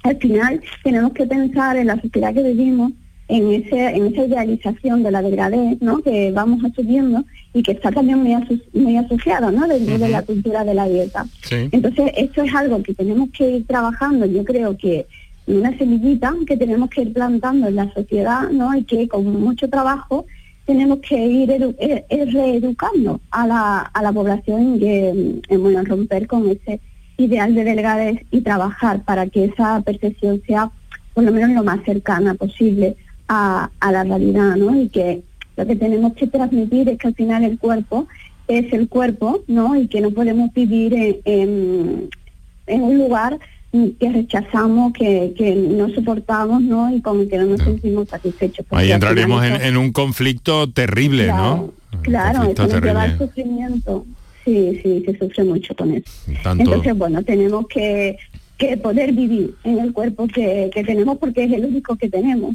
al 0.02 0.16
final 0.18 0.60
tenemos 0.82 1.14
que 1.14 1.24
pensar 1.24 1.78
en 1.78 1.86
la 1.86 1.98
sociedad 1.98 2.34
que 2.34 2.42
vivimos 2.42 2.92
en, 3.28 3.50
ese, 3.50 3.96
en 3.96 4.08
esa 4.08 4.26
idealización 4.26 5.02
de 5.02 5.10
la 5.10 5.22
degradez 5.22 5.80
¿no? 5.80 6.02
que 6.02 6.30
vamos 6.32 6.62
asumiendo 6.64 7.24
y 7.54 7.62
que 7.62 7.72
está 7.72 7.90
también 7.92 8.18
muy, 8.18 8.36
muy 8.74 8.96
asociado 8.96 9.50
¿no? 9.50 9.66
dentro 9.66 9.96
de 9.96 10.08
la 10.08 10.22
cultura 10.22 10.64
de 10.64 10.74
la 10.74 10.88
dieta. 10.88 11.24
Entonces, 11.50 12.10
esto 12.16 12.42
es 12.42 12.54
algo 12.54 12.82
que 12.82 12.94
tenemos 12.94 13.30
que 13.30 13.48
ir 13.48 13.66
trabajando, 13.66 14.26
yo 14.26 14.44
creo 14.44 14.76
que 14.76 15.06
una 15.46 15.76
semillita 15.78 16.34
que 16.46 16.56
tenemos 16.56 16.90
que 16.90 17.02
ir 17.02 17.12
plantando 17.12 17.68
en 17.68 17.76
la 17.76 17.92
sociedad 17.94 18.50
¿no? 18.50 18.76
y 18.76 18.82
que 18.84 19.06
con 19.08 19.40
mucho 19.40 19.68
trabajo 19.68 20.26
tenemos 20.66 20.98
que 21.00 21.16
ir 21.16 21.50
eh, 21.50 22.04
eh, 22.08 22.24
reeducando 22.26 23.20
a 23.30 23.46
la, 23.46 23.78
a 23.80 24.02
la 24.02 24.12
población 24.12 24.76
y 24.76 24.78
que, 24.80 25.40
eh, 25.48 25.56
bueno, 25.56 25.84
romper 25.84 26.26
con 26.26 26.48
ese 26.48 26.80
ideal 27.16 27.54
de 27.54 27.64
delgadez 27.64 28.26
y 28.30 28.40
trabajar 28.40 29.04
para 29.04 29.26
que 29.26 29.44
esa 29.44 29.80
percepción 29.82 30.42
sea 30.46 30.70
por 31.12 31.22
lo 31.22 31.30
menos 31.30 31.50
lo 31.50 31.62
más 31.62 31.84
cercana 31.84 32.34
posible 32.34 32.96
a, 33.28 33.70
la 33.80 34.04
realidad, 34.04 34.56
¿no? 34.56 34.78
Y 34.78 34.88
que 34.88 35.22
lo 35.56 35.66
que 35.66 35.76
tenemos 35.76 36.14
que 36.14 36.26
transmitir 36.26 36.88
es 36.88 36.98
que 36.98 37.08
al 37.08 37.14
final 37.14 37.44
el 37.44 37.58
cuerpo 37.58 38.06
es 38.48 38.72
el 38.72 38.88
cuerpo, 38.88 39.42
¿no? 39.46 39.76
Y 39.76 39.88
que 39.88 40.00
no 40.00 40.10
podemos 40.10 40.52
vivir 40.52 41.20
en, 41.24 42.10
un 42.66 42.98
lugar 42.98 43.38
que 43.72 44.12
rechazamos, 44.12 44.92
que, 44.92 45.34
que, 45.36 45.54
no 45.54 45.88
soportamos, 45.90 46.62
¿no? 46.62 46.94
Y 46.94 47.00
con 47.00 47.20
el 47.20 47.28
que 47.28 47.38
no 47.38 47.46
nos 47.46 47.60
sentimos 47.60 48.08
satisfechos. 48.08 48.66
Ahí 48.70 48.92
entraremos 48.92 49.44
en, 49.44 49.76
un 49.76 49.92
conflicto 49.92 50.70
terrible, 50.70 51.28
¿no? 51.28 51.72
Claro, 52.02 52.44
eso 52.50 52.66
nos 52.66 52.82
lleva 52.82 53.02
al 53.02 53.18
sufrimiento. 53.18 54.06
Sí, 54.44 54.78
sí, 54.82 55.02
se 55.06 55.18
sufre 55.18 55.44
mucho 55.44 55.74
con 55.74 55.92
eso. 55.92 56.10
Entonces, 56.44 56.96
bueno, 56.96 57.22
tenemos 57.22 57.66
que 57.66 58.18
que 58.56 58.76
poder 58.76 59.12
vivir 59.12 59.54
en 59.64 59.78
el 59.78 59.92
cuerpo 59.92 60.26
que, 60.28 60.70
tenemos 60.86 61.18
porque 61.18 61.44
es 61.44 61.52
el 61.52 61.64
único 61.64 61.96
que 61.96 62.08
tenemos. 62.08 62.54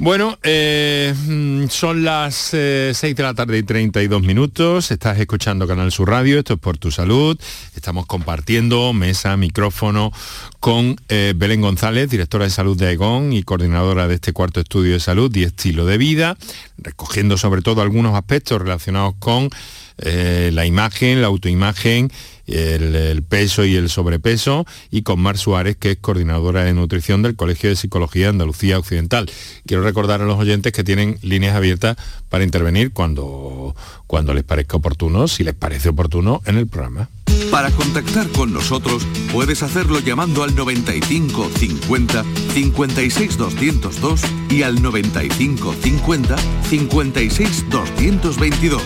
Bueno, 0.00 0.38
eh, 0.42 1.14
mm, 1.14 1.66
son 1.68 2.04
las 2.04 2.34
6 2.34 2.54
eh, 2.54 3.14
de 3.14 3.22
la 3.22 3.34
tarde 3.34 3.58
y 3.58 3.62
32 3.62 4.22
minutos, 4.22 4.90
estás 4.90 5.20
escuchando 5.20 5.68
Canal 5.68 5.92
Sur 5.92 6.08
Radio, 6.08 6.38
esto 6.38 6.54
es 6.54 6.58
por 6.58 6.78
tu 6.78 6.90
salud, 6.90 7.38
estamos 7.76 8.06
compartiendo 8.06 8.94
mesa, 8.94 9.36
micrófono 9.36 10.10
con 10.58 10.96
eh, 11.10 11.34
Belén 11.36 11.60
González, 11.60 12.08
directora 12.08 12.44
de 12.44 12.50
salud 12.50 12.78
de 12.78 12.86
Aegon 12.86 13.34
y 13.34 13.42
coordinadora 13.42 14.08
de 14.08 14.14
este 14.14 14.32
cuarto 14.32 14.60
estudio 14.60 14.94
de 14.94 15.00
salud 15.00 15.36
y 15.36 15.42
estilo 15.42 15.84
de 15.84 15.98
vida, 15.98 16.38
recogiendo 16.78 17.36
sobre 17.36 17.60
todo 17.60 17.82
algunos 17.82 18.14
aspectos 18.14 18.58
relacionados 18.58 19.16
con 19.18 19.50
la 19.98 20.64
imagen, 20.64 21.20
la 21.20 21.26
autoimagen 21.26 22.10
el, 22.50 23.22
peso 23.22 23.64
y 23.64 23.76
el 23.76 23.88
sobrepeso, 23.88 24.66
y 24.90 25.02
con 25.02 25.20
Mar 25.20 25.38
Suárez, 25.38 25.76
que 25.76 25.92
es 25.92 25.98
coordinadora 25.98 26.64
de 26.64 26.72
nutrición 26.72 27.22
del 27.22 27.36
Colegio 27.36 27.70
de 27.70 27.76
Psicología 27.76 28.24
de 28.24 28.30
Andalucía 28.30 28.78
Occidental. 28.78 29.30
Quiero 29.66 29.82
recordar 29.82 30.22
a 30.22 30.26
los 30.26 30.38
oyentes 30.38 30.72
que 30.72 30.84
tienen 30.84 31.18
líneas 31.22 31.56
abiertas 31.56 31.96
para 32.28 32.44
intervenir 32.44 32.92
cuando, 32.92 33.74
cuando 34.06 34.34
les 34.34 34.44
parezca 34.44 34.76
oportuno, 34.76 35.28
si 35.28 35.44
les 35.44 35.54
parece 35.54 35.90
oportuno, 35.90 36.42
en 36.46 36.56
el 36.56 36.66
programa. 36.66 37.08
Para 37.50 37.70
contactar 37.70 38.28
con 38.28 38.52
nosotros 38.52 39.06
puedes 39.32 39.62
hacerlo 39.62 39.98
llamando 39.98 40.44
al 40.44 40.54
95 40.54 41.50
50 41.56 42.24
56 42.52 43.36
202 43.36 44.20
y 44.50 44.62
al 44.62 44.80
95 44.80 45.74
50 45.82 46.36
56 46.68 47.70
222 47.70 48.82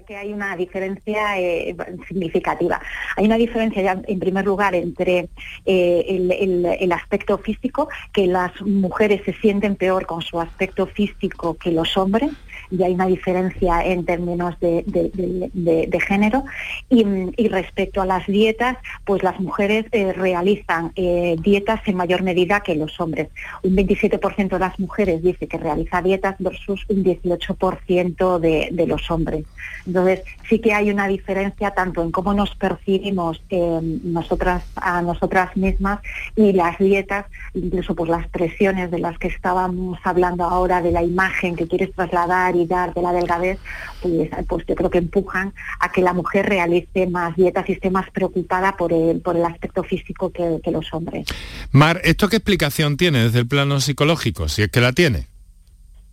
que 0.07 0.16
hay 0.16 0.33
una 0.33 0.57
diferencia 0.57 1.38
eh, 1.38 1.77
significativa. 2.09 2.81
Hay 3.16 3.27
una 3.27 3.37
diferencia 3.37 3.83
ya, 3.83 4.01
en 4.07 4.19
primer 4.19 4.45
lugar, 4.45 4.75
entre 4.75 5.29
eh, 5.66 6.77
el, 6.81 6.92
aspecto 6.92 7.38
físico, 7.38 7.88
que 8.12 8.27
las 8.27 8.53
mujeres 8.62 9.23
se 9.25 9.35
sienten 9.35 9.77
peor 9.77 10.07
con 10.07 10.23
su 10.23 10.40
aspecto 10.40 10.87
físico 10.87 11.57
que 11.59 11.73
los 11.73 11.97
hombres, 11.97 12.31
y 12.71 12.83
hay 12.83 12.95
una 12.95 13.07
diferencia 13.07 13.85
en 13.85 14.05
términos 14.05 14.55
de, 14.61 16.01
género. 16.07 16.45
Y, 16.89 17.05
respecto 17.49 18.03
a 18.03 18.07
las 18.07 18.27
dietas, 18.27 18.77
pues 19.05 19.23
las 19.23 19.41
mujeres 19.41 19.87
eh, 19.93 20.13
realizan 20.13 20.93
dietas 20.95 21.81
en 21.87 21.97
mayor 21.97 22.23
medida 22.23 22.61
que 22.61 22.75
los 22.75 23.01
hombres. 23.01 23.29
Un 23.63 23.77
27% 23.77 24.49
de 24.49 24.59
las 24.59 24.79
mujeres 24.79 25.23
dice 25.23 25.47
que 25.47 25.59
realiza 25.59 26.03
dietas 26.03 26.37
versus 26.39 26.85
un 26.89 27.05
18% 27.05 28.39
de 28.39 28.87
los 28.87 29.11
hombres. 29.11 29.45
Entonces, 29.87 30.23
sí 30.49 30.59
que 30.59 30.75
hay 30.75 30.91
una 30.91 31.07
diferencia 31.07 31.71
tanto 31.71 32.03
en 32.03 32.11
cómo 32.11 32.35
nos 32.35 32.55
percibimos 32.57 33.43
eh, 33.51 33.81
nosotras 34.03 34.65
a 34.75 35.01
nosotras 35.03 35.57
mismas 35.57 36.01
y 36.35 36.53
las 36.53 36.79
dietas, 36.79 37.27
incluso 37.55 37.95
por 37.95 38.09
las 38.09 38.27
presiones 38.29 38.91
de 38.91 38.99
las 38.99 39.19
que 39.19 39.29
estábamos 39.29 39.99
hablando 40.03 40.45
ahora, 40.45 40.83
de 40.83 40.91
la 40.91 41.03
imagen 41.03 41.55
que 41.55 41.69
quieres 41.69 41.93
trasladar 41.93 42.56
de 42.64 43.03
la 43.03 43.12
delgadez, 43.12 43.59
pues, 44.01 44.31
pues 44.49 44.66
yo 44.66 44.75
creo 44.75 44.90
que 44.90 44.99
empujan 44.99 45.53
a 45.81 45.92
que 45.92 46.01
la 46.01 46.12
mujer 46.12 46.47
realice 46.47 47.07
más 47.07 47.37
dietas 47.37 47.69
y 47.69 47.73
esté 47.73 47.90
más 47.90 48.11
preocupada 48.11 48.77
por 48.77 48.92
el, 48.92 49.21
por 49.21 49.37
el 49.37 49.45
aspecto 49.45 49.83
físico 49.83 50.31
que, 50.31 50.61
los 50.71 50.92
hombres. 50.92 51.27
Mar, 51.71 52.01
¿esto 52.05 52.29
qué 52.29 52.37
explicación 52.37 52.97
tiene 52.97 53.25
desde 53.25 53.38
el 53.40 53.47
plano 53.47 53.81
psicológico, 53.81 54.49
si 54.49 54.62
es 54.62 54.69
que 54.69 54.81
la 54.81 54.92
tiene? 54.92 55.27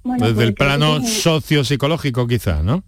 desde 0.03 0.43
el 0.43 0.53
pues, 0.53 0.67
plano 0.67 1.01
sociopsicológico 1.01 2.27
quizás, 2.27 2.63
¿no? 2.63 2.83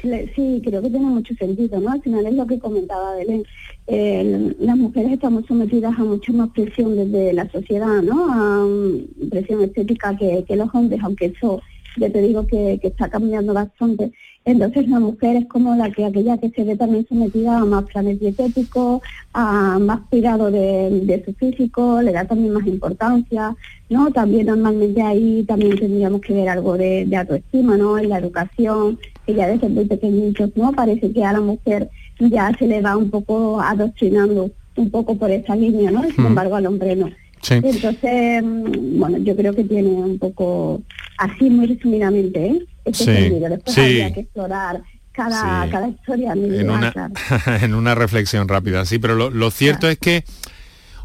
Sí, 0.00 0.62
creo 0.64 0.80
que 0.80 0.90
tiene 0.90 1.06
mucho 1.06 1.34
sentido, 1.34 1.80
¿no? 1.80 1.90
Al 1.90 2.02
final 2.02 2.24
es 2.24 2.34
lo 2.34 2.46
que 2.46 2.58
comentaba 2.58 3.16
Belén. 3.16 3.44
Eh, 3.88 4.54
las 4.60 4.76
mujeres 4.76 5.12
estamos 5.12 5.44
sometidas 5.46 5.98
a 5.98 6.04
mucha 6.04 6.32
más 6.32 6.50
presión 6.50 6.94
desde 6.94 7.32
la 7.32 7.50
sociedad, 7.50 8.02
¿no? 8.02 8.32
A 8.32 8.64
um, 8.64 9.00
presión 9.28 9.62
estética 9.62 10.16
que, 10.16 10.44
los 10.54 10.72
hombres, 10.72 11.00
aunque 11.02 11.26
eso 11.26 11.60
ya 11.96 12.10
te 12.10 12.22
digo 12.22 12.46
que, 12.46 12.78
está 12.82 13.08
cambiando 13.08 13.54
bastante. 13.54 14.12
Entonces 14.44 14.88
la 14.88 15.00
mujer 15.00 15.36
es 15.36 15.46
como 15.46 15.74
la 15.74 15.90
que 15.90 16.04
aquella 16.04 16.38
que 16.38 16.50
se 16.50 16.64
ve 16.64 16.76
también 16.76 17.06
sometida 17.06 17.58
a 17.58 17.64
más 17.64 17.84
planes 17.84 18.18
dietéticos, 18.18 19.02
a 19.32 19.78
más 19.78 20.00
cuidado 20.08 20.50
de, 20.50 21.22
su 21.24 21.34
físico, 21.34 22.00
le 22.00 22.12
da 22.12 22.24
también 22.24 22.54
más 22.54 22.66
importancia, 22.66 23.54
¿no? 23.90 24.10
También 24.10 24.46
normalmente 24.46 25.02
ahí 25.02 25.44
también 25.46 25.78
tendríamos 25.78 26.20
que 26.22 26.32
ver 26.32 26.48
algo 26.48 26.78
de, 26.78 27.04
de 27.04 27.16
autoestima, 27.16 27.76
¿no? 27.76 27.98
En 27.98 28.08
la 28.08 28.18
educación, 28.18 28.98
que 29.26 29.34
ya 29.34 29.48
desde 29.48 29.68
muy 29.68 29.84
pequeñitos, 29.84 30.50
¿no? 30.56 30.72
Parece 30.72 31.12
que 31.12 31.24
a 31.24 31.32
la 31.32 31.40
mujer 31.40 31.90
ya 32.18 32.50
se 32.58 32.66
le 32.66 32.80
va 32.80 32.96
un 32.96 33.10
poco 33.10 33.60
adoctrinando 33.60 34.50
un 34.78 34.90
poco 34.90 35.16
por 35.16 35.30
esa 35.30 35.56
línea, 35.56 35.90
¿no? 35.90 36.02
Sin 36.04 36.24
hmm. 36.24 36.26
embargo 36.26 36.56
al 36.56 36.66
hombre 36.66 36.96
no. 36.96 37.10
Entonces, 37.50 38.42
mm, 38.42 38.98
bueno, 38.98 39.18
yo 39.18 39.36
creo 39.36 39.54
que 39.54 39.64
tiene 39.64 39.88
un 39.88 40.18
poco, 40.18 40.82
así 41.16 41.50
muy 41.50 41.66
resumidamente, 41.66 42.46
¿eh? 42.46 42.66
Este 42.84 43.04
sí. 43.04 43.30
Después 43.30 43.78
habría 43.78 44.12
que 44.12 44.20
explorar 44.20 44.82
cada, 45.12 45.68
cada 45.68 45.88
historia. 45.88 46.32
En 46.32 46.70
una, 46.70 46.92
en 47.62 47.74
una 47.74 47.94
reflexión 47.94 48.48
rápida, 48.48 48.84
sí, 48.84 48.98
pero 48.98 49.30
lo, 49.30 49.50
cierto 49.50 49.88
es 49.88 49.98
que 49.98 50.24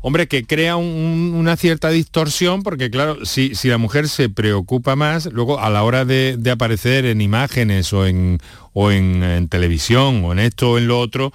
hombre, 0.02 0.28
que 0.28 0.44
crea 0.46 0.76
una 0.76 1.56
cierta 1.56 1.90
distorsión, 1.90 2.62
porque 2.62 2.92
claro, 2.92 3.26
si, 3.26 3.56
si, 3.56 3.70
la 3.70 3.78
mujer 3.78 4.10
se 4.10 4.28
preocupa 4.28 4.98
más, 4.98 5.28
luego 5.28 5.62
a 5.62 5.70
la 5.70 5.84
hora 5.84 6.04
de, 6.04 6.38
aparecer 6.52 7.06
en 7.06 7.22
imágenes 7.22 7.94
o, 7.94 8.06
en, 8.06 8.40
o 8.74 8.92
en, 8.92 9.48
televisión 9.48 10.24
o 10.26 10.34
en 10.34 10.40
esto 10.40 10.72
o 10.72 10.78
en 10.78 10.88
lo 10.88 11.00
otro, 11.00 11.32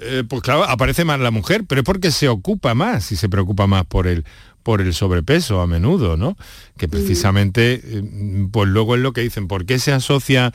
eh, 0.00 0.24
pues 0.28 0.42
claro, 0.42 0.64
aparece 0.64 1.04
más 1.04 1.20
la 1.20 1.30
mujer, 1.30 1.64
pero 1.66 1.80
es 1.80 1.84
porque 1.84 2.10
se 2.10 2.28
ocupa 2.28 2.74
más 2.74 3.12
y 3.12 3.16
se 3.16 3.28
preocupa 3.28 3.66
más 3.66 3.84
por 3.84 4.06
el, 4.06 4.24
por 4.62 4.80
el 4.80 4.92
sobrepeso 4.94 5.60
a 5.60 5.66
menudo, 5.66 6.16
¿no? 6.16 6.36
Que 6.76 6.88
precisamente, 6.88 7.80
eh, 7.82 8.48
pues 8.50 8.68
luego 8.68 8.94
es 8.94 9.00
lo 9.00 9.12
que 9.12 9.22
dicen, 9.22 9.48
¿por 9.48 9.66
qué 9.66 9.78
se 9.78 9.92
asocia 9.92 10.52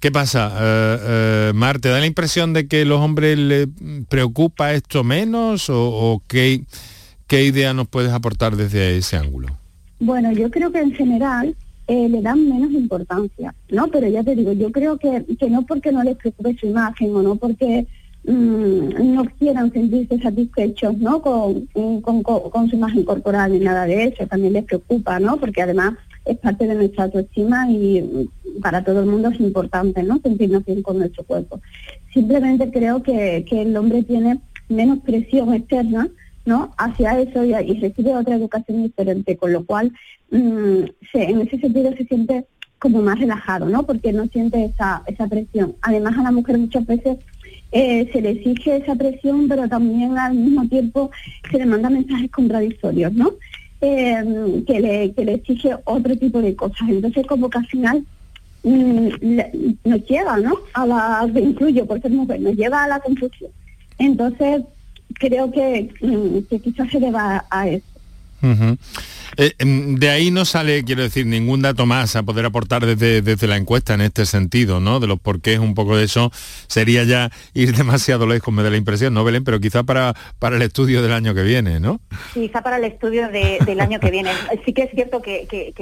¿Qué 0.00 0.12
pasa, 0.12 0.52
eh, 0.60 0.98
eh, 1.02 1.52
Mar? 1.54 1.78
¿Te 1.78 1.88
da 1.88 2.00
la 2.00 2.06
impresión 2.06 2.52
de 2.52 2.68
que 2.68 2.84
los 2.84 3.00
hombres 3.00 3.38
les 3.38 3.66
preocupa 4.08 4.74
esto 4.74 5.04
menos 5.04 5.66
o, 5.70 6.22
qué, 6.26 6.64
qué, 7.26 7.44
idea 7.44 7.72
nos 7.72 7.88
puedes 7.88 8.12
aportar 8.12 8.56
desde 8.56 8.98
ese 8.98 9.16
ángulo? 9.16 9.48
Bueno, 9.98 10.32
yo 10.32 10.50
creo 10.50 10.70
que 10.70 10.80
en 10.80 10.92
general 10.92 11.56
eh, 11.86 12.08
le 12.10 12.20
dan 12.20 12.46
menos 12.46 12.72
importancia, 12.72 13.54
¿no? 13.70 13.88
Pero 13.88 14.06
ya 14.08 14.22
te 14.22 14.34
digo, 14.34 14.52
yo 14.52 14.70
creo 14.70 14.98
que, 14.98 15.24
que 15.38 15.48
no 15.48 15.64
porque 15.64 15.92
no 15.92 16.02
les 16.02 16.16
preocupe 16.16 16.56
su 16.60 16.66
imagen 16.66 17.16
o 17.16 17.22
no 17.22 17.36
porque 17.36 17.86
mm, 18.26 19.14
no 19.14 19.24
quieran 19.38 19.72
sentirse 19.72 20.18
satisfechos, 20.20 20.98
¿no? 20.98 21.20
Con, 21.20 21.66
con, 22.00 22.22
con, 22.22 22.68
su 22.68 22.76
imagen 22.76 23.04
corporal 23.04 23.52
ni 23.52 23.60
nada 23.60 23.84
de 23.84 24.04
eso, 24.04 24.26
también 24.26 24.52
les 24.54 24.64
preocupa, 24.64 25.18
¿no? 25.18 25.36
Porque 25.36 25.62
además 25.62 25.94
es 26.24 26.38
parte 26.38 26.66
de 26.66 26.74
nuestra 26.74 27.04
autoestima 27.04 27.70
y 27.70 28.28
para 28.60 28.82
todo 28.84 29.00
el 29.00 29.06
mundo 29.06 29.28
es 29.28 29.40
importante, 29.40 30.02
¿no? 30.02 30.18
Sentirnos 30.18 30.64
bien 30.64 30.82
con 30.82 30.98
nuestro 30.98 31.24
cuerpo. 31.24 31.60
Simplemente 32.12 32.70
creo 32.70 33.02
que, 33.02 33.44
el 33.50 33.76
hombre 33.76 34.02
tiene 34.02 34.40
menos 34.68 34.98
presión 35.00 35.54
externa, 35.54 36.08
¿no? 36.44 36.74
Hacia 36.76 37.20
eso 37.20 37.44
y, 37.44 37.52
recibe 37.52 38.14
otra 38.14 38.36
educación 38.36 38.82
diferente, 38.82 39.36
con 39.36 39.52
lo 39.52 39.64
cual 39.64 39.92
mm, 40.30 40.82
en 41.14 41.40
ese 41.40 41.58
sentido 41.58 41.92
se 41.96 42.04
siente 42.04 42.46
como 42.78 43.02
más 43.02 43.18
relajado, 43.18 43.68
¿no? 43.68 43.84
Porque 43.84 44.12
no 44.12 44.26
siente 44.26 44.64
esa, 44.64 45.02
esa 45.06 45.26
presión. 45.26 45.76
Además 45.82 46.18
a 46.18 46.22
la 46.22 46.32
mujer 46.32 46.58
muchas 46.58 46.86
veces 46.86 47.18
eh, 47.72 48.08
se 48.12 48.20
le 48.20 48.30
exige 48.30 48.76
esa 48.76 48.94
presión, 48.94 49.48
pero 49.48 49.68
también 49.68 50.16
al 50.18 50.34
mismo 50.34 50.66
tiempo 50.68 51.10
se 51.50 51.58
le 51.58 51.66
manda 51.66 51.90
mensajes 51.90 52.30
contradictorios, 52.30 53.12
¿no? 53.12 53.32
Eh, 53.80 54.62
que, 54.66 54.80
le, 54.80 55.12
que 55.12 55.24
le 55.24 55.34
exige 55.34 55.76
otro 55.84 56.16
tipo 56.16 56.40
de 56.40 56.56
cosas. 56.56 56.88
Entonces, 56.88 57.26
como 57.26 57.50
que 57.50 57.58
al 57.58 57.66
final 57.66 58.04
mm, 58.62 59.08
nos 59.84 60.06
lleva, 60.06 60.38
¿no? 60.38 60.54
A 60.72 60.86
la, 60.86 61.30
que 61.32 61.40
incluyo 61.40 61.84
por 61.86 62.10
mujer, 62.10 62.40
nos 62.40 62.56
lleva 62.56 62.84
a 62.84 62.88
la 62.88 63.00
confusión. 63.00 63.50
Entonces, 63.98 64.62
creo 65.14 65.50
que, 65.50 65.90
mm, 66.00 66.48
que 66.48 66.60
quizás 66.60 66.90
se 66.90 67.00
deba 67.00 67.44
a 67.50 67.68
eso. 67.68 67.84
Eh, 69.36 69.52
em, 69.58 69.96
de 69.96 70.10
ahí 70.10 70.30
no 70.30 70.44
sale, 70.44 70.84
quiero 70.84 71.02
decir, 71.02 71.26
ningún 71.26 71.62
dato 71.62 71.86
más 71.86 72.16
a 72.16 72.22
poder 72.22 72.46
aportar 72.46 72.86
desde, 72.86 73.22
desde 73.22 73.46
la 73.46 73.56
encuesta 73.56 73.94
en 73.94 74.00
este 74.00 74.26
sentido, 74.26 74.80
¿no? 74.80 75.00
De 75.00 75.06
los 75.06 75.20
porqués, 75.20 75.58
un 75.58 75.74
poco 75.74 75.96
de 75.96 76.04
eso, 76.04 76.30
sería 76.66 77.04
ya 77.04 77.30
ir 77.54 77.72
demasiado 77.76 78.26
lejos, 78.26 78.52
me 78.52 78.62
da 78.62 78.70
la 78.70 78.76
impresión, 78.76 79.14
¿no, 79.14 79.24
Belén? 79.24 79.44
Pero 79.44 79.60
quizá 79.60 79.82
para, 79.82 80.14
para 80.38 80.56
el 80.56 80.62
estudio 80.62 81.02
del 81.02 81.12
año 81.12 81.34
que 81.34 81.42
viene, 81.42 81.80
¿no? 81.80 82.00
Quizá 82.32 82.62
para 82.62 82.78
el 82.78 82.84
estudio 82.84 83.28
del 83.28 83.80
año 83.80 84.00
que 84.00 84.10
viene. 84.10 84.30
Sí 84.64 84.72
que 84.72 84.82
es 84.82 84.90
cierto 84.90 85.22
que, 85.22 85.72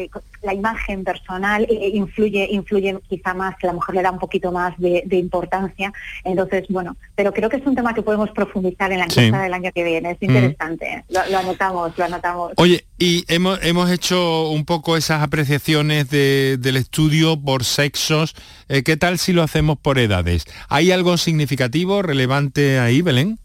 la 0.43 0.53
imagen 0.53 1.05
personal 1.05 1.67
eh, 1.71 1.91
influye, 1.95 2.49
influye 2.51 2.99
quizá 3.09 3.33
más, 3.33 3.57
que 3.57 3.67
la 3.67 3.73
mujer 3.73 3.95
le 3.95 4.03
da 4.03 4.11
un 4.11 4.19
poquito 4.19 4.53
más 4.53 4.77
de, 4.79 5.05
importancia. 5.13 5.93
Entonces, 6.23 6.65
bueno, 6.69 6.97
pero 7.15 7.33
creo 7.33 7.49
que 7.49 7.57
es 7.57 7.67
un 7.67 7.75
tema 7.75 7.95
que 7.95 8.03
podemos 8.03 8.31
profundizar 8.31 8.93
en 8.93 8.99
la 8.99 9.05
encuesta 9.07 9.43
del 9.43 9.55
año 9.55 9.71
que 9.73 9.85
viene. 9.85 10.11
Es 10.11 10.23
interesante. 10.23 11.05
lo, 11.09 11.39
anotamos, 11.39 11.97
lo 11.97 12.05
anotamos. 12.05 12.53
Oye, 12.57 12.85
y 12.99 13.25
hemos, 13.29 13.44
hecho 13.91 14.49
un 14.49 14.65
poco 14.65 14.97
esas 14.97 15.23
apreciaciones 15.23 16.09
del 16.11 16.77
estudio 16.77 17.41
por 17.41 17.65
sexos. 17.65 18.35
Eh, 18.69 18.83
¿Qué 18.83 18.97
tal 18.97 19.19
si 19.19 19.33
lo 19.33 19.43
hacemos 19.43 19.79
por 19.79 19.99
edades? 19.99 20.45
¿Hay 20.69 20.93
algo 20.93 21.17
significativo, 21.17 22.03
relevante 22.03 22.79
ahí, 22.79 23.03
Belén? 23.03 23.39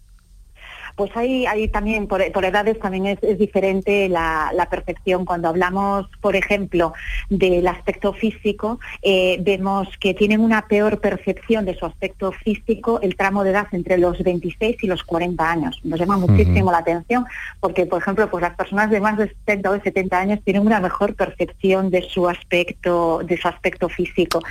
Pues 1.00 1.16
hay, 1.16 1.46
hay 1.46 1.70
también, 1.70 2.08
por, 2.08 2.22
edades 2.22 2.78
también 2.78 3.06
es, 3.22 3.40
diferente 3.40 4.10
la, 4.10 4.68
percepción. 4.70 5.24
Cuando 5.24 5.48
hablamos, 5.48 6.10
por 6.20 6.36
ejemplo, 6.36 6.92
del 7.30 7.66
aspecto 7.70 8.12
físico, 8.12 8.82
eh, 9.02 9.38
vemos 9.40 9.88
que 10.02 10.14
tienen 10.14 10.42
una 10.42 10.68
peor 10.68 11.00
percepción 11.00 11.64
de 11.64 11.78
su 11.78 11.86
aspecto 11.86 12.34
físico 12.34 13.00
el 13.02 13.16
tramo 13.16 13.46
de 13.46 13.52
edad 13.52 13.68
entre 13.72 13.98
los 13.98 14.22
26 14.22 14.76
y 14.84 14.88
los 14.88 15.06
40 15.06 15.50
años. 15.50 15.80
Nos 15.86 16.02
llama 16.02 16.18
muchísimo 16.18 16.70
la 16.70 16.80
atención 16.80 17.26
porque, 17.62 17.86
por 17.86 18.02
ejemplo, 18.02 18.30
pues 18.30 18.42
las 18.42 18.56
personas 18.56 18.90
de 18.90 19.00
más 19.00 19.18
de 19.18 19.30
70 19.30 19.72
o 19.72 19.80
70 19.80 20.20
años 20.20 20.40
tienen 20.44 20.68
una 20.68 20.82
mejor 20.82 21.16
percepción 21.16 21.92
de 21.92 22.02
su 22.02 22.28
aspecto, 22.28 23.22
de 23.24 23.38
su 23.38 23.48
aspecto 23.48 23.88
físico. 23.88 24.42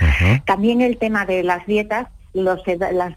También 0.45 0.81
el 0.81 0.97
tema 0.97 1.27
de 1.27 1.43
las 1.43 1.63
dietas 1.67 2.07
los, 2.33 2.61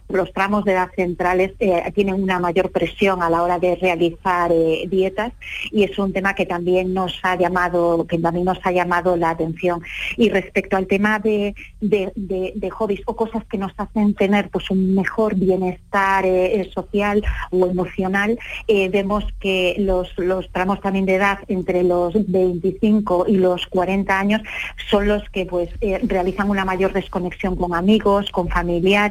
los 0.08 0.32
tramos 0.32 0.64
de 0.64 0.72
edad 0.72 0.88
centrales 0.96 1.52
eh, 1.58 1.82
tienen 1.94 2.22
una 2.22 2.38
mayor 2.38 2.70
presión 2.70 3.22
a 3.22 3.28
la 3.28 3.42
hora 3.42 3.58
de 3.58 3.76
realizar 3.76 4.50
eh, 4.52 4.84
dietas 4.88 5.32
y 5.70 5.84
es 5.84 5.98
un 5.98 6.12
tema 6.12 6.34
que 6.34 6.46
también 6.46 6.94
nos 6.94 7.18
ha 7.22 7.36
llamado, 7.36 8.06
que 8.06 8.18
también 8.18 8.46
nos 8.46 8.58
ha 8.64 8.72
llamado 8.72 9.16
la 9.16 9.30
atención. 9.30 9.82
Y 10.16 10.30
respecto 10.30 10.76
al 10.76 10.86
tema 10.86 11.18
de, 11.18 11.54
de, 11.80 12.70
hobbies 12.70 13.02
o 13.04 13.14
cosas 13.14 13.44
que 13.44 13.58
nos 13.58 13.72
hacen 13.76 14.14
tener 14.14 14.48
pues 14.48 14.70
un 14.70 14.94
mejor 14.94 15.34
bienestar 15.34 16.24
eh, 16.24 16.70
social 16.72 17.22
o 17.50 17.66
emocional, 17.66 18.38
vemos 18.66 19.24
que 19.40 19.76
los, 19.78 20.16
los 20.16 20.50
tramos 20.50 20.80
también 20.80 21.04
de 21.04 21.16
edad 21.16 21.38
entre 21.48 21.82
los 21.82 22.14
25 22.14 23.26
y 23.28 23.36
los 23.36 23.66
40 23.66 24.18
años 24.18 24.40
son 24.88 25.08
los 25.08 25.28
que 25.30 25.44
pues 25.44 25.68
realizan 26.02 26.48
una 26.48 26.64
mayor 26.64 26.92
desconexión 26.92 27.56
con 27.56 27.74
amigos, 27.74 28.30
con 28.30 28.48
familiares 28.48 29.01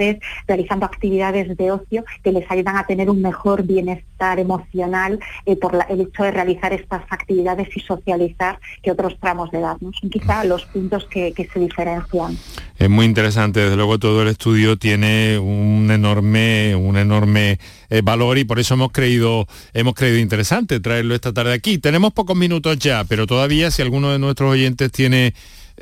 realizando 0.48 0.86
actividades 0.86 1.56
de 1.58 1.72
ocio 1.72 2.04
que 2.24 2.32
les 2.32 2.50
ayudan 2.50 2.78
a 2.78 2.86
tener 2.86 3.10
un 3.10 3.22
mejor 3.22 3.64
bienestar 3.64 4.40
emocional 4.40 5.20
eh, 5.46 5.56
por 5.56 5.78
el 5.90 6.02
hecho 6.02 6.24
de 6.24 6.32
realizar 6.32 6.74
estas 6.74 7.04
actividades 7.10 7.70
y 7.76 7.80
socializar 7.80 8.60
que 8.84 8.92
otros 8.92 9.18
tramos 9.20 9.52
de 9.52 9.60
edad. 9.60 9.78
¿no? 9.82 9.92
Son 10.00 10.10
quizá 10.10 10.44
los 10.44 10.66
puntos 10.66 11.06
que, 11.06 11.34
se 11.52 11.60
diferencian. 11.60 12.38
Es 12.78 12.90
muy 12.90 13.06
interesante, 13.06 13.60
desde 13.60 13.76
luego 13.76 14.00
todo 14.00 14.22
el 14.22 14.28
estudio 14.28 14.78
tiene 14.78 15.40
un 15.40 15.90
enorme, 15.92 16.76
un 16.76 16.98
enorme 16.98 17.60
eh, 17.90 18.02
valor 18.04 18.38
y 18.38 18.44
por 18.44 18.60
eso 18.60 18.76
hemos 18.76 18.92
creído, 18.92 19.48
hemos 19.74 19.94
creído 19.94 20.18
interesante 20.18 20.80
traerlo 20.80 21.16
esta 21.16 21.34
tarde 21.34 21.54
aquí. 21.54 21.78
Tenemos 21.78 22.14
pocos 22.14 22.36
minutos 22.36 22.78
ya, 22.80 23.04
pero 23.04 23.28
todavía 23.28 23.72
si 23.72 23.82
alguno 23.82 24.12
de 24.12 24.20
nuestros 24.20 24.52
oyentes 24.52 24.92
tiene 24.92 25.34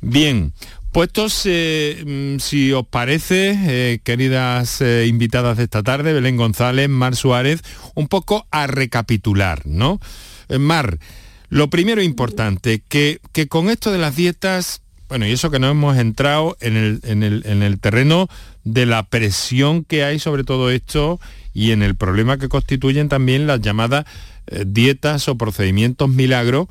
Bien, 0.00 0.54
Puestos, 0.90 1.42
eh, 1.46 2.02
mm, 2.06 2.38
si 2.38 2.72
os 2.72 2.86
parece, 2.86 3.58
eh, 3.66 3.98
queridas 4.04 4.82
invitadas 5.06 5.58
de 5.58 5.64
esta 5.64 5.82
tarde, 5.82 6.14
Belén 6.14 6.36
González, 6.36 6.88
Mar 6.88 7.16
Suárez, 7.16 7.60
un 7.94 8.08
poco 8.08 8.46
a 8.50 8.66
recapitular, 8.66 9.66
¿no? 9.66 10.00
Mar, 10.58 10.98
lo 11.52 11.68
primero 11.68 12.00
importante, 12.00 12.82
que, 12.88 13.20
que 13.32 13.46
con 13.46 13.68
esto 13.68 13.92
de 13.92 13.98
las 13.98 14.16
dietas, 14.16 14.80
bueno, 15.10 15.26
y 15.26 15.32
eso 15.32 15.50
que 15.50 15.58
no 15.58 15.68
hemos 15.68 15.98
entrado 15.98 16.56
en 16.60 16.78
el, 16.78 17.00
en 17.04 17.62
el, 17.62 17.78
terreno 17.78 18.26
de 18.64 18.86
la 18.86 19.02
presión 19.02 19.84
que 19.84 20.02
hay 20.02 20.18
sobre 20.18 20.44
todo 20.44 20.70
esto 20.70 21.20
y 21.52 21.72
en 21.72 21.82
el 21.82 21.94
problema 21.94 22.38
que 22.38 22.48
constituyen 22.48 23.10
también 23.10 23.46
las 23.46 23.60
llamadas 23.60 24.06
eh, 24.46 24.64
dietas 24.66 25.28
o 25.28 25.36
procedimientos 25.36 26.08
milagros 26.08 26.68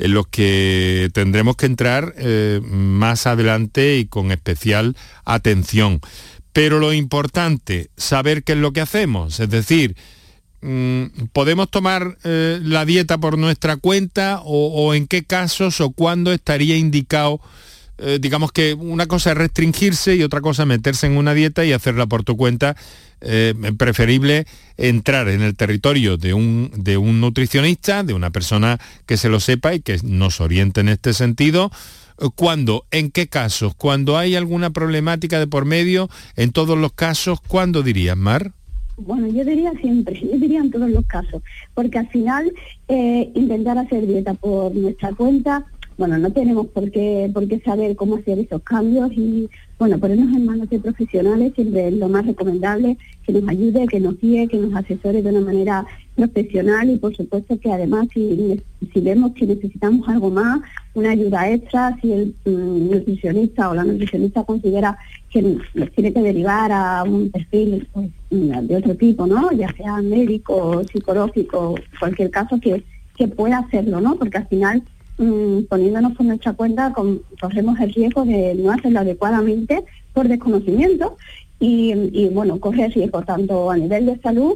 en 0.00 0.14
los 0.14 0.26
que 0.26 1.10
tendremos 1.14 1.54
que 1.54 1.66
entrar 1.66 2.12
eh, 2.18 2.60
más 2.64 3.28
adelante 3.28 3.98
y 3.98 4.06
con 4.06 4.32
especial 4.32 4.96
atención. 5.24 6.00
Pero 6.52 6.80
lo 6.80 6.92
importante, 6.92 7.88
saber 7.96 8.42
qué 8.42 8.54
es 8.54 8.58
lo 8.58 8.72
que 8.72 8.80
hacemos, 8.80 9.38
es 9.38 9.48
decir, 9.48 9.94
¿podemos 11.32 11.70
tomar 11.70 12.16
eh, 12.24 12.58
la 12.62 12.84
dieta 12.84 13.18
por 13.18 13.36
nuestra 13.36 13.76
cuenta 13.76 14.40
o, 14.44 14.94
en 14.94 15.06
qué 15.06 15.24
casos 15.24 15.80
o 15.80 15.90
cuándo 15.90 16.32
estaría 16.32 16.76
indicado? 16.76 17.40
Eh, 17.98 18.18
digamos 18.20 18.50
que 18.50 18.74
una 18.74 19.06
cosa 19.06 19.32
es 19.32 19.36
restringirse 19.36 20.16
y 20.16 20.22
otra 20.22 20.40
cosa 20.40 20.64
meterse 20.64 21.06
en 21.06 21.16
una 21.16 21.34
dieta 21.34 21.64
y 21.64 21.72
hacerla 21.72 22.06
por 22.06 22.24
tu 22.24 22.36
cuenta. 22.36 22.76
Eh, 23.26 23.54
preferible 23.78 24.46
entrar 24.76 25.28
en 25.28 25.40
el 25.40 25.56
territorio 25.56 26.18
de 26.18 26.34
un, 26.34 26.70
de 26.76 26.98
un 26.98 27.22
nutricionista, 27.22 28.02
de 28.02 28.12
una 28.12 28.30
persona 28.30 28.78
que 29.06 29.16
se 29.16 29.30
lo 29.30 29.40
sepa 29.40 29.74
y 29.74 29.80
que 29.80 29.98
nos 30.02 30.40
oriente 30.40 30.80
en 30.80 30.90
este 30.90 31.14
sentido. 31.14 31.70
¿Cuándo? 32.36 32.84
¿En 32.90 33.10
qué 33.10 33.26
casos? 33.26 33.74
¿Cuando 33.74 34.18
hay 34.18 34.36
alguna 34.36 34.70
problemática 34.70 35.38
de 35.38 35.46
por 35.46 35.64
medio? 35.64 36.10
¿En 36.36 36.52
todos 36.52 36.78
los 36.78 36.92
casos? 36.92 37.40
¿Cuándo 37.40 37.82
dirías, 37.82 38.16
Mar? 38.16 38.52
Bueno, 38.96 39.26
yo 39.26 39.44
diría 39.44 39.72
siempre, 39.80 40.20
yo 40.20 40.38
diría 40.38 40.60
en 40.60 40.70
todos 40.70 40.88
los 40.90 41.04
casos, 41.06 41.42
porque 41.74 41.98
al 41.98 42.08
final 42.08 42.52
eh, 42.88 43.30
intentar 43.34 43.76
hacer 43.76 44.06
dieta 44.06 44.34
por 44.34 44.74
nuestra 44.74 45.12
cuenta 45.12 45.66
bueno, 45.96 46.18
no 46.18 46.32
tenemos 46.32 46.66
por 46.68 46.90
qué, 46.90 47.30
por 47.32 47.46
qué 47.46 47.60
saber 47.60 47.94
cómo 47.94 48.16
hacer 48.16 48.40
esos 48.40 48.62
cambios 48.62 49.12
y, 49.12 49.48
bueno, 49.78 49.98
ponernos 49.98 50.34
en 50.34 50.44
manos 50.44 50.68
de 50.68 50.80
profesionales 50.80 51.52
siempre 51.54 51.88
es 51.88 51.94
lo 51.94 52.08
más 52.08 52.26
recomendable, 52.26 52.98
que 53.24 53.32
nos 53.32 53.48
ayude, 53.48 53.86
que 53.86 54.00
nos 54.00 54.20
guíe, 54.20 54.48
que 54.48 54.58
nos 54.58 54.74
asesore 54.74 55.22
de 55.22 55.30
una 55.30 55.40
manera 55.40 55.86
profesional 56.14 56.90
y, 56.90 56.96
por 56.96 57.14
supuesto, 57.14 57.58
que 57.58 57.72
además 57.72 58.08
si, 58.12 58.62
si 58.92 59.00
vemos 59.00 59.32
que 59.32 59.46
necesitamos 59.46 60.08
algo 60.08 60.30
más, 60.30 60.60
una 60.94 61.10
ayuda 61.10 61.50
extra, 61.50 61.96
si 62.00 62.12
el 62.12 62.34
mm, 62.44 62.90
nutricionista 62.90 63.70
o 63.70 63.74
la 63.74 63.84
nutricionista 63.84 64.44
considera 64.44 64.96
que 65.30 65.42
nos 65.42 65.90
tiene 65.92 66.12
que 66.12 66.22
derivar 66.22 66.70
a 66.72 67.02
un 67.02 67.30
perfil 67.30 67.88
pues, 67.92 68.08
de 68.30 68.76
otro 68.76 68.94
tipo, 68.94 69.26
¿no? 69.26 69.50
Ya 69.52 69.72
sea 69.76 70.00
médico, 70.02 70.82
psicológico, 70.84 71.74
cualquier 71.98 72.30
caso 72.30 72.60
que, 72.60 72.84
que 73.16 73.28
pueda 73.28 73.58
hacerlo, 73.58 74.00
¿no? 74.00 74.16
Porque 74.16 74.38
al 74.38 74.48
final 74.48 74.82
Mm, 75.16 75.66
poniéndonos 75.68 76.16
por 76.16 76.26
nuestra 76.26 76.54
cuenta, 76.54 76.92
corremos 77.40 77.78
el 77.78 77.92
riesgo 77.94 78.24
de 78.24 78.54
no 78.56 78.72
hacerlo 78.72 79.00
adecuadamente 79.00 79.84
por 80.12 80.26
desconocimiento 80.26 81.16
y, 81.60 82.28
bueno, 82.32 82.58
corre 82.58 82.88
riesgo 82.88 83.22
tanto 83.22 83.70
a 83.70 83.76
nivel 83.76 84.06
de 84.06 84.18
salud 84.18 84.54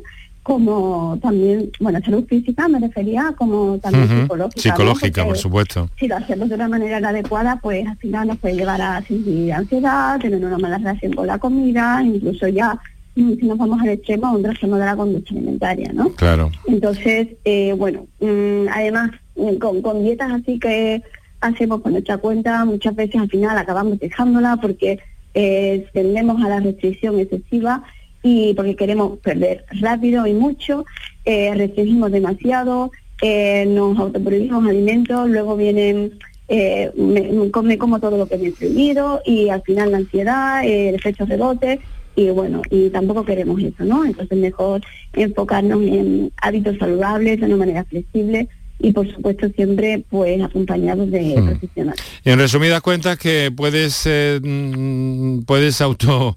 como 0.49 1.19
también, 1.21 1.71
bueno, 1.79 2.01
salud 2.03 2.25
física 2.25 2.67
me 2.69 2.81
refería 2.81 3.35
como 3.37 3.79
también 3.81 4.23
psicológica. 4.23 4.63
Psicológica, 4.63 5.25
por 5.27 5.37
supuesto. 5.37 5.91
Si 6.01 6.09
lo 6.09 6.17
hacemos 6.17 6.49
de 6.49 6.55
una 6.55 6.69
manera 6.69 7.07
adecuada, 7.07 7.61
pues 7.63 7.87
al 7.87 7.99
final 7.99 8.29
nos 8.29 8.39
puede 8.39 8.57
llevar 8.57 8.81
a 8.81 9.03
sentir 9.03 9.53
ansiedad, 9.53 10.19
tener 10.19 10.43
una 10.43 10.57
mala 10.57 10.79
relación 10.79 11.13
con 11.13 11.27
la 11.27 11.39
comida, 11.39 12.03
incluso 12.03 12.49
ya 12.49 12.81
mm, 13.15 13.35
si 13.35 13.45
nos 13.45 13.59
vamos 13.59 13.79
al 13.83 13.91
extremo, 13.91 14.33
un 14.33 14.43
trastorno 14.43 14.79
de 14.79 14.87
la 14.87 14.97
conducta 14.97 15.35
alimentaria, 15.35 15.93
¿no? 15.93 16.09
Claro. 16.15 16.51
Entonces, 16.67 17.29
eh, 17.45 17.75
bueno, 17.77 18.07
mm, 18.21 18.69
además 18.73 19.11
eh, 19.37 19.59
con, 19.59 20.03
dietas 20.03 20.33
así 20.33 20.59
que 20.59 21.03
hacemos 21.43 21.83
con 21.83 21.93
nuestra 21.93 22.17
cuenta, 22.17 22.65
muchas 22.65 22.97
veces 22.97 23.21
al 23.21 23.29
final 23.29 23.59
acabamos 23.59 23.99
dejándola 23.99 24.57
porque 24.57 24.99
eh, 25.35 25.87
tendemos 25.93 26.43
a 26.43 26.49
la 26.49 26.61
restricción 26.61 27.21
excesiva 27.21 27.83
y 28.29 28.55
porque 28.55 28.77
queremos 28.77 29.19
perder 29.21 29.65
rápido 29.81 30.27
y 30.27 30.35
mucho, 30.35 30.85
eh, 31.25 31.53
restringimos 31.55 32.13
demasiado, 32.13 32.93
eh, 33.23 33.65
nos 33.67 33.99
autoprohibimos 33.99 34.69
alimentos, 34.69 35.31
luego 35.31 35.57
vienen, 35.57 36.19
eh, 36.49 36.91
me, 36.95 37.79
como 37.79 38.01
todo 38.01 38.19
lo 38.19 38.27
que 38.27 38.37
me 38.37 38.49
he 38.49 38.53
prohibido 38.53 39.23
y 39.25 39.49
al 39.49 39.63
final 39.63 39.93
la 39.93 39.99
ansiedad, 39.99 40.65
el 40.65 40.95
efecto 40.95 41.25
rebote 41.25 41.81
y 42.17 42.29
bueno, 42.31 42.61
y 42.71 42.91
tampoco 42.91 43.25
queremos 43.25 43.63
eso, 43.63 43.85
¿no? 43.85 44.05
Entonces 44.05 44.37
mejor 44.37 44.83
enfocarnos 45.15 45.81
en 45.83 46.31
hábitos 46.37 46.77
saludables 46.79 47.41
de 47.41 47.47
una 47.47 47.57
manera 47.57 47.85
flexible 47.85 48.49
y 48.79 48.93
por 48.93 49.11
supuesto 49.11 49.49
siempre 49.57 50.05
pues 50.11 50.43
acompañados 50.43 51.11
de 51.11 51.35
hmm. 51.37 51.47
profesionales. 51.47 52.05
Y 52.25 52.31
en 52.31 52.39
resumidas 52.39 52.83
cuentas 52.83 53.19
que 53.19 53.51
puedes 53.57 54.03
eh, 54.07 54.39
mm, 54.43 55.45
puedes 55.45 55.81
auto 55.81 56.37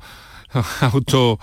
auto 0.82 1.40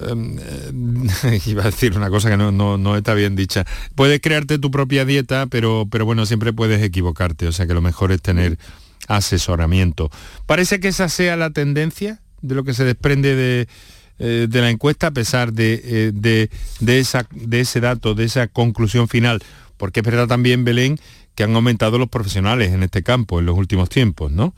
eh, 0.00 1.40
iba 1.46 1.62
a 1.62 1.66
decir 1.66 1.96
una 1.96 2.10
cosa 2.10 2.30
que 2.30 2.36
no, 2.36 2.52
no, 2.52 2.96
está 2.96 3.14
bien 3.14 3.36
dicha. 3.36 3.64
Puedes 3.94 4.20
crearte 4.20 4.58
tu 4.58 4.70
propia 4.70 5.04
dieta, 5.04 5.46
pero, 5.46 5.86
pero 5.90 6.04
bueno, 6.04 6.26
siempre 6.26 6.52
puedes 6.52 6.82
equivocarte, 6.82 7.46
o 7.46 7.52
sea 7.52 7.66
que 7.66 7.74
lo 7.74 7.82
mejor 7.82 8.12
es 8.12 8.22
tener 8.22 8.58
asesoramiento. 9.06 10.10
Parece 10.46 10.80
que 10.80 10.88
esa 10.88 11.08
sea 11.08 11.36
la 11.36 11.50
tendencia 11.50 12.20
de 12.42 12.54
lo 12.54 12.64
que 12.64 12.74
se 12.74 12.84
desprende 12.84 13.34
de, 13.34 13.68
eh, 14.18 14.46
de 14.48 14.60
la 14.60 14.70
encuesta, 14.70 15.08
a 15.08 15.10
pesar 15.12 15.52
de, 15.52 16.12
de, 16.12 16.50
de, 16.80 16.98
esa, 16.98 17.26
de 17.30 17.60
ese 17.60 17.80
dato, 17.80 18.14
de 18.14 18.24
esa 18.24 18.46
conclusión 18.48 19.08
final 19.08 19.42
porque 19.78 20.00
es 20.00 20.06
verdad 20.06 20.26
también, 20.26 20.64
Belén, 20.64 21.00
que 21.34 21.44
han 21.44 21.54
aumentado 21.54 21.96
los 21.96 22.08
profesionales 22.08 22.72
en 22.72 22.82
este 22.82 23.02
campo 23.02 23.38
en 23.38 23.46
los 23.46 23.56
últimos 23.56 23.88
tiempos, 23.88 24.30
¿no? 24.30 24.54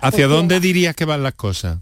¿Hacia 0.00 0.26
pues 0.26 0.28
dónde 0.28 0.60
dirías 0.60 0.94
que 0.94 1.04
van 1.04 1.22
las 1.22 1.34
cosas? 1.34 1.78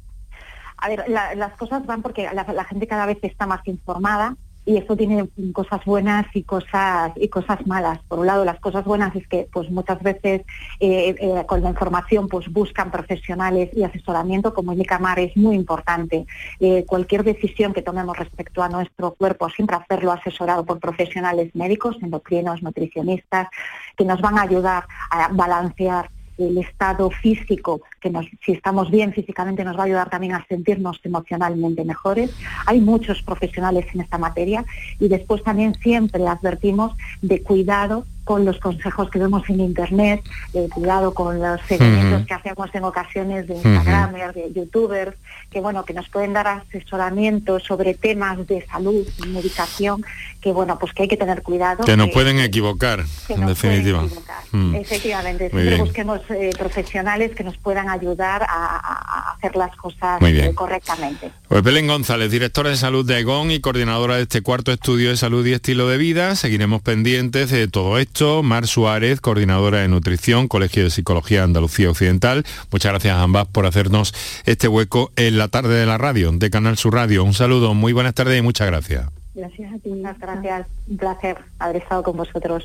A 0.85 0.89
ver, 0.89 1.09
las 1.09 1.55
cosas 1.55 1.87
van 1.87 2.03
porque 2.03 2.29
la, 2.31 2.65
gente 2.65 2.87
cada 2.87 3.07
vez 3.07 3.17
está 3.23 3.47
más 3.47 3.67
informada, 3.67 4.37
y 4.67 4.77
esto 4.77 4.95
tiene 4.97 5.27
cosas 5.55 5.83
buenas 5.87 6.27
y 6.35 6.43
cosas 6.43 7.13
y 7.17 7.29
cosas 7.29 7.67
malas. 7.67 8.01
Por 8.07 8.19
un 8.19 8.27
lado, 8.27 8.45
las 8.45 8.61
cosas 8.61 8.85
buenas 8.85 9.17
es 9.17 9.27
que 9.27 9.49
pues 9.51 9.71
muchas 9.71 10.03
veces 10.03 10.43
eh, 10.81 11.15
eh, 11.19 11.45
con 11.47 11.63
la 11.63 11.71
información 11.71 12.29
pues 12.29 12.53
buscan 12.53 12.91
profesionales 12.91 13.71
y 13.73 13.83
asesoramiento, 13.83 14.53
como 14.53 14.73
indica 14.73 14.99
Mar, 14.99 15.19
es 15.19 15.35
muy 15.39 15.57
importante. 15.57 16.27
Eh, 16.61 16.85
cualquier 16.87 17.25
decisión 17.25 17.73
que 17.73 17.81
tomemos 17.81 18.19
respecto 18.19 18.63
a 18.63 18.69
nuestro 18.69 19.15
cuerpo, 19.15 19.49
siempre 19.49 19.77
hacerlo 19.77 20.13
asesorado 20.13 20.67
por 20.67 20.81
profesionales 20.81 21.55
médicos, 21.55 21.97
endocrinos, 22.03 22.63
nutricionistas, 22.63 23.49
que 23.97 24.05
nos 24.05 24.21
van 24.21 24.37
a 24.37 24.43
ayudar 24.43 24.85
a 25.11 25.29
balancear 25.29 26.11
el 26.39 26.59
estado 26.59 27.11
físico, 27.11 27.83
que 28.01 28.11
nos, 28.11 28.27
si 28.45 28.53
estamos 28.53 28.91
bien 28.91 29.13
físicamente 29.13 29.65
nos 29.65 29.77
va 29.77 29.83
a 29.83 29.87
ayudar 29.87 30.11
también 30.11 30.35
a 30.35 30.45
sentirnos 30.47 31.01
emocionalmente 31.05 31.85
mejores. 31.85 32.31
Hay 32.67 32.81
muchos 32.81 33.23
profesionales 33.23 33.87
en 33.95 34.01
esta 34.01 34.19
materia 34.19 34.65
y 34.99 35.09
después 35.09 35.43
también 35.43 35.75
siempre 35.75 36.27
advertimos 36.27 36.97
de 37.23 37.43
cuidado 37.43 38.07
con 38.25 38.45
los 38.45 38.59
consejos 38.59 39.11
que 39.11 39.19
vemos 39.19 39.43
en 39.49 39.61
internet, 39.61 40.23
eh, 40.55 40.69
cuidado 40.73 41.13
con 41.13 41.41
los 41.41 41.61
seguimientos 41.69 42.27
que 42.27 42.35
hacemos 42.35 42.75
en 42.75 42.85
ocasiones 42.85 43.47
de 43.47 43.55
Instagramers, 43.55 44.35
de 44.35 44.53
youtubers, 44.53 45.15
que 45.51 45.61
bueno, 45.61 45.85
que 45.85 45.93
nos 45.93 46.09
pueden 46.09 46.33
dar 46.33 46.47
asesoramiento 46.47 47.61
sobre 47.61 47.95
temas 47.95 48.47
de 48.47 48.65
salud 48.67 49.07
medicación, 49.29 50.05
que 50.41 50.53
bueno, 50.53 50.79
pues 50.79 50.93
que 50.93 51.03
hay 51.03 51.09
que 51.09 51.17
tener 51.17 51.43
cuidado. 51.43 51.85
Que 51.85 51.97
nos 51.97 52.11
pueden 52.11 52.39
equivocar, 52.41 53.05
en 53.29 53.47
definitiva. 53.47 54.05
Mm. 54.53 54.75
Efectivamente, 54.77 55.51
siempre 55.51 55.79
busquemos 55.79 56.21
eh, 56.31 56.51
profesionales 56.59 57.33
que 57.35 57.45
nos 57.45 57.57
puedan 57.59 57.89
ayudar 57.89 58.47
a, 58.49 59.35
hacer 59.35 59.57
las 59.57 59.75
cosas 59.77 60.21
eh, 60.23 60.53
correctamente. 60.55 61.31
Pues 61.55 61.63
Belén 61.63 61.87
González, 61.87 62.33
directora 62.33 62.71
de 62.71 62.77
salud 62.77 63.07
de 63.07 63.21
EGON 63.21 63.53
y 63.53 63.61
coordinadora 63.61 64.17
de 64.17 64.23
este 64.23 64.43
cuarto 64.43 64.73
estudio 64.73 65.11
de 65.11 65.17
salud 65.17 65.47
y 65.47 65.53
estilo 65.53 65.87
de 65.87 65.99
vida. 65.99 66.35
Seguiremos 66.35 66.83
pendientes 66.83 67.49
de 67.49 67.69
todo 67.69 67.99
esto. 67.99 68.43
Mar 68.43 68.67
Suárez, 68.67 69.21
coordinadora 69.21 69.79
de 69.79 69.87
nutrición, 69.87 70.49
Colegio 70.49 70.83
de 70.83 70.91
Psicología 70.91 71.45
Andalucía 71.45 71.89
Occidental. 71.91 72.43
Muchas 72.73 72.91
gracias 72.91 73.17
a 73.17 73.23
ambas 73.23 73.47
por 73.47 73.67
hacernos 73.67 74.15
este 74.47 74.67
hueco 74.67 75.13
en 75.15 75.39
la 75.39 75.47
tarde 75.47 75.77
de 75.77 75.87
la 75.87 75.97
radio, 75.97 76.33
de 76.33 76.51
Canal 76.51 76.77
Sur 76.77 76.95
Radio. 76.95 77.23
Un 77.23 77.35
saludo, 77.35 77.73
muy 77.73 77.93
buenas 77.93 78.15
tardes 78.15 78.37
y 78.37 78.43
muchas 78.43 78.67
gracias. 78.67 79.07
Gracias 79.37 79.73
a 79.73 79.79
ti. 79.79 79.91
Muchas 79.91 80.19
gracias. 80.19 80.67
Un 80.89 80.97
placer 80.97 81.37
haber 81.61 81.77
estado 81.77 82.03
con 82.03 82.17
vosotros. 82.17 82.65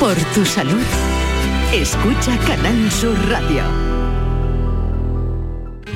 Por 0.00 0.16
tu 0.32 0.46
salud, 0.46 0.80
escucha 1.74 2.38
Canal 2.46 2.90
Sur 2.90 3.14
Radio. 3.28 3.85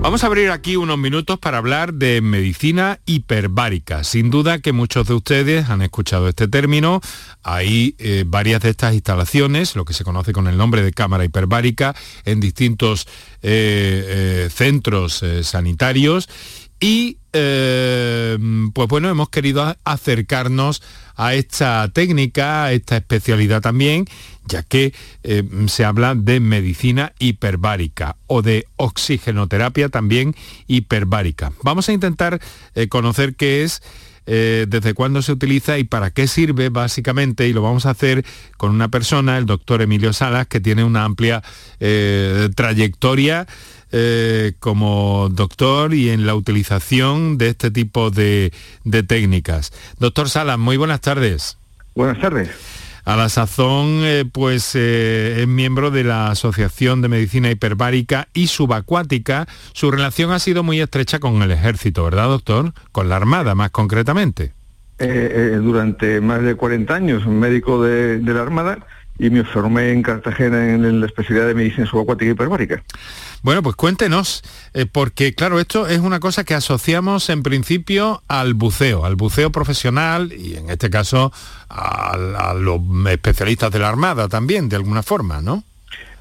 Vamos 0.00 0.22
a 0.22 0.28
abrir 0.28 0.50
aquí 0.52 0.76
unos 0.76 0.96
minutos 0.96 1.40
para 1.40 1.58
hablar 1.58 1.92
de 1.92 2.20
medicina 2.20 3.00
hiperbárica. 3.04 4.04
Sin 4.04 4.30
duda 4.30 4.60
que 4.60 4.72
muchos 4.72 5.08
de 5.08 5.14
ustedes 5.14 5.68
han 5.68 5.82
escuchado 5.82 6.28
este 6.28 6.46
término. 6.46 7.00
Hay 7.42 7.96
eh, 7.98 8.22
varias 8.24 8.62
de 8.62 8.70
estas 8.70 8.94
instalaciones, 8.94 9.74
lo 9.74 9.84
que 9.84 9.94
se 9.94 10.04
conoce 10.04 10.32
con 10.32 10.46
el 10.46 10.56
nombre 10.56 10.82
de 10.82 10.92
cámara 10.92 11.24
hiperbárica, 11.24 11.96
en 12.24 12.38
distintos 12.38 13.08
eh, 13.42 14.46
eh, 14.46 14.48
centros 14.50 15.24
sanitarios. 15.42 16.28
Y 16.80 17.17
pues 17.32 18.88
bueno, 18.88 19.08
hemos 19.08 19.28
querido 19.28 19.76
acercarnos 19.84 20.82
a 21.18 21.34
esta 21.34 21.88
técnica, 21.88 22.64
a 22.64 22.72
esta 22.72 22.96
especialidad 22.96 23.60
también, 23.60 24.06
ya 24.46 24.62
que 24.62 24.94
eh, 25.24 25.42
se 25.66 25.84
habla 25.84 26.14
de 26.14 26.38
medicina 26.40 27.12
hiperbárica 27.18 28.16
o 28.28 28.40
de 28.40 28.66
oxigenoterapia 28.76 29.88
también 29.88 30.34
hiperbárica. 30.68 31.52
Vamos 31.62 31.88
a 31.88 31.92
intentar 31.92 32.40
eh, 32.76 32.86
conocer 32.88 33.34
qué 33.34 33.64
es 33.64 33.82
eh, 34.26 34.66
desde 34.68 34.94
cuándo 34.94 35.20
se 35.22 35.32
utiliza 35.32 35.78
y 35.78 35.84
para 35.84 36.10
qué 36.10 36.28
sirve 36.28 36.68
básicamente 36.68 37.48
y 37.48 37.52
lo 37.52 37.62
vamos 37.62 37.84
a 37.86 37.90
hacer 37.90 38.24
con 38.56 38.70
una 38.70 38.88
persona, 38.88 39.38
el 39.38 39.46
doctor 39.46 39.82
Emilio 39.82 40.12
Salas, 40.12 40.46
que 40.46 40.60
tiene 40.60 40.84
una 40.84 41.04
amplia 41.04 41.42
trayectoria 42.54 43.46
como 44.58 45.28
doctor 45.30 45.94
y 45.94 46.10
en 46.10 46.26
la 46.26 46.34
utilización 46.34 47.38
de 47.38 47.48
este 47.48 47.70
tipo 47.70 48.10
de, 48.10 48.52
de 48.84 49.02
técnicas. 49.02 49.72
Doctor 49.98 50.28
Salas, 50.28 50.58
muy 50.58 50.76
buenas 50.76 51.00
tardes. 51.00 51.58
Buenas 51.94 52.20
tardes. 52.20 52.50
A 53.08 53.16
la 53.16 53.30
sazón, 53.30 54.02
eh, 54.02 54.26
pues 54.30 54.74
eh, 54.74 55.40
es 55.40 55.48
miembro 55.48 55.90
de 55.90 56.04
la 56.04 56.30
Asociación 56.30 57.00
de 57.00 57.08
Medicina 57.08 57.50
Hiperbárica 57.50 58.28
y 58.34 58.48
Subacuática. 58.48 59.46
Su 59.72 59.90
relación 59.90 60.30
ha 60.30 60.38
sido 60.38 60.62
muy 60.62 60.78
estrecha 60.82 61.18
con 61.18 61.40
el 61.40 61.50
ejército, 61.50 62.04
¿verdad, 62.04 62.28
doctor? 62.28 62.74
Con 62.92 63.08
la 63.08 63.16
Armada, 63.16 63.54
más 63.54 63.70
concretamente. 63.70 64.52
Eh, 64.98 65.58
durante 65.62 66.20
más 66.20 66.42
de 66.42 66.54
40 66.54 66.94
años, 66.94 67.26
médico 67.26 67.82
de, 67.82 68.18
de 68.18 68.34
la 68.34 68.42
Armada, 68.42 68.86
y 69.18 69.30
me 69.30 69.44
formé 69.44 69.92
en 69.92 70.02
Cartagena 70.02 70.74
en 70.74 71.00
la 71.00 71.06
especialidad 71.06 71.48
de 71.48 71.54
medicina 71.54 71.86
subacuática 71.86 72.26
y 72.26 72.32
hiperbárica. 72.32 72.82
Bueno, 73.42 73.62
pues 73.62 73.76
cuéntenos, 73.76 74.42
eh, 74.74 74.86
porque 74.86 75.34
claro, 75.34 75.60
esto 75.60 75.86
es 75.86 75.98
una 75.98 76.20
cosa 76.20 76.44
que 76.44 76.54
asociamos 76.54 77.28
en 77.30 77.42
principio 77.42 78.22
al 78.28 78.54
buceo, 78.54 79.04
al 79.04 79.16
buceo 79.16 79.50
profesional 79.50 80.32
y 80.32 80.56
en 80.56 80.70
este 80.70 80.90
caso 80.90 81.32
a, 81.68 82.54
los 82.54 82.80
especialistas 83.08 83.70
de 83.70 83.78
la 83.78 83.88
Armada 83.88 84.28
también, 84.28 84.68
de 84.68 84.76
alguna 84.76 85.02
forma, 85.02 85.40
¿no? 85.40 85.64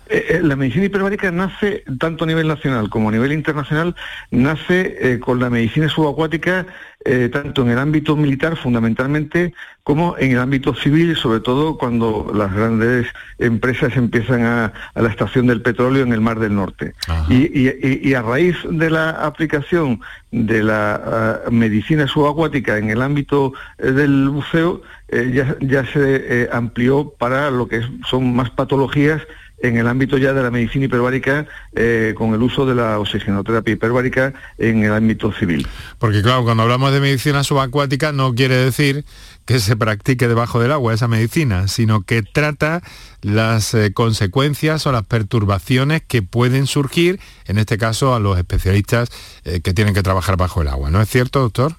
Eh, 0.09 0.25
eh, 0.29 0.39
la 0.41 0.55
medicina 0.55 0.85
hiperbárica 0.85 1.31
nace, 1.31 1.83
tanto 1.99 2.23
a 2.23 2.27
nivel 2.27 2.47
nacional 2.47 2.89
como 2.89 3.09
a 3.09 3.11
nivel 3.11 3.33
internacional, 3.33 3.95
nace 4.31 5.19
con 5.19 5.39
la 5.39 5.49
medicina 5.49 5.89
subacuática 5.89 6.65
eh, 7.09 7.29
tanto 7.31 7.61
en 7.61 7.69
el 7.69 7.79
ámbito 7.79 8.17
militar 8.17 8.57
fundamentalmente 8.57 9.53
como 9.83 10.17
en 10.17 10.31
el 10.31 10.39
ámbito 10.39 10.73
civil, 10.73 11.15
sobre 11.15 11.39
todo 11.39 11.77
cuando 11.77 12.31
las 12.35 12.53
grandes 12.53 13.07
empresas 13.37 13.95
empiezan 13.95 14.43
a, 14.43 14.73
la 14.93 15.07
extracción 15.07 15.47
del 15.47 15.61
petróleo 15.61 16.03
en 16.03 16.11
el 16.11 16.19
Mar 16.19 16.37
del 16.39 16.55
Norte. 16.55 16.95
Y, 17.29 18.13
a 18.13 18.21
raíz 18.21 18.57
de 18.69 18.89
la 18.89 19.11
aplicación 19.11 20.01
de 20.31 20.63
la 20.63 21.43
medicina 21.49 22.07
subacuática 22.07 22.77
en 22.77 22.89
el 22.89 23.01
ámbito 23.01 23.53
eh, 23.77 23.91
del 23.91 24.27
buceo, 24.27 24.81
eh, 25.07 25.55
ya, 25.61 25.85
se 25.85 26.49
amplió 26.51 27.13
para 27.17 27.51
lo 27.51 27.69
que 27.69 27.83
son 28.09 28.35
más 28.35 28.49
patologías 28.49 29.21
en 29.59 29.77
el 29.77 29.87
ámbito 29.87 30.17
ya 30.17 30.33
de 30.33 30.43
la 30.43 30.51
medicina 30.51 30.85
hiperbárica 30.85 31.47
eh, 31.75 32.13
con 32.17 32.33
el 32.33 32.41
uso 32.41 32.65
de 32.65 32.75
la 32.75 32.99
oxigenoterapia 32.99 33.73
hiperbárica 33.73 34.33
en 34.57 34.83
el 34.83 34.93
ámbito 34.93 35.31
civil. 35.33 35.67
Porque 35.97 36.21
claro, 36.21 36.43
cuando 36.43 36.63
hablamos 36.63 36.91
de 36.91 36.99
medicina 36.99 37.43
subacuática 37.43 38.11
no 38.11 38.35
quiere 38.35 38.55
decir 38.55 39.05
que 39.45 39.59
se 39.59 39.75
practique 39.75 40.27
debajo 40.27 40.59
del 40.59 40.73
agua 40.73 40.93
esa 40.93 41.07
medicina, 41.07 41.67
sino 41.67 42.01
que 42.01 42.21
trata 42.21 42.81
las 43.21 43.73
eh, 43.73 43.93
consecuencias 43.93 44.85
o 44.85 44.91
las 44.91 45.05
perturbaciones 45.05 46.01
que 46.05 46.21
pueden 46.21 46.67
surgir, 46.67 47.19
en 47.45 47.57
este 47.57 47.77
caso 47.77 48.13
a 48.13 48.19
los 48.19 48.37
especialistas 48.37 49.09
eh, 49.45 49.61
que 49.61 49.73
tienen 49.73 49.93
que 49.93 50.03
trabajar 50.03 50.37
bajo 50.37 50.61
el 50.61 50.67
agua. 50.67 50.91
¿No 50.91 51.01
es 51.01 51.09
cierto, 51.09 51.39
doctor? 51.39 51.75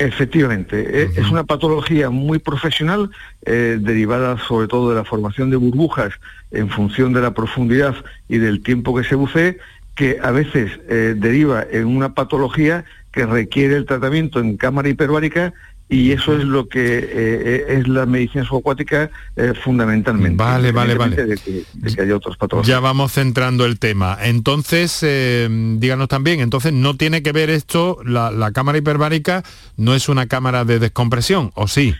Efectivamente, 0.00 1.02
e, 1.02 1.10
es 1.14 1.30
una 1.30 1.44
patología 1.44 2.10
muy 2.10 2.38
profesional, 2.38 3.10
eh, 3.44 3.78
derivada 3.80 4.38
sobre 4.38 4.66
todo 4.66 4.90
de 4.90 4.96
la 4.96 5.04
formación 5.04 5.50
de 5.50 5.56
burbujas 5.56 6.14
en 6.50 6.70
función 6.70 7.12
de 7.12 7.20
la 7.20 7.34
profundidad 7.34 7.94
y 8.28 8.38
del 8.38 8.62
tiempo 8.62 8.96
que 8.96 9.04
se 9.04 9.14
bucee, 9.14 9.58
que 9.94 10.18
a 10.22 10.30
veces 10.30 10.80
deriva 10.88 11.62
en 11.70 11.86
una 11.86 12.14
patología 12.14 12.84
que 13.12 13.26
requiere 13.26 13.76
el 13.76 13.84
tratamiento 13.84 14.40
en 14.40 14.56
cámara 14.56 14.88
hiperbárica 14.88 15.52
y 15.90 16.12
eso 16.12 16.36
es 16.36 16.44
lo 16.44 16.68
que 16.68 16.98
eh, 16.98 17.08
eh, 17.12 17.64
es 17.68 17.88
la 17.88 18.06
medicina 18.06 18.44
subacuática 18.44 19.10
eh, 19.34 19.52
fundamentalmente. 19.60 20.42
Vale, 20.42 20.70
vale, 20.70 20.94
vale. 20.94 21.16
De 21.16 21.36
que, 21.36 22.00
haya 22.00 22.16
otros 22.16 22.36
patologías. 22.36 22.68
Ya 22.68 22.78
vamos 22.78 23.12
centrando 23.12 23.66
el 23.66 23.80
tema. 23.80 24.16
Entonces, 24.22 25.04
díganos 25.50 26.06
también, 26.06 26.40
entonces 26.40 26.72
no 26.72 26.96
tiene 26.96 27.24
que 27.24 27.32
ver 27.32 27.50
esto, 27.50 27.98
la, 28.04 28.30
la 28.30 28.52
cámara 28.52 28.78
hiperbárica 28.78 29.42
no 29.76 29.94
es 29.94 30.08
una 30.08 30.26
cámara 30.26 30.64
de 30.64 30.78
descompresión, 30.78 31.50
¿o 31.54 31.66
sí? 31.66 31.94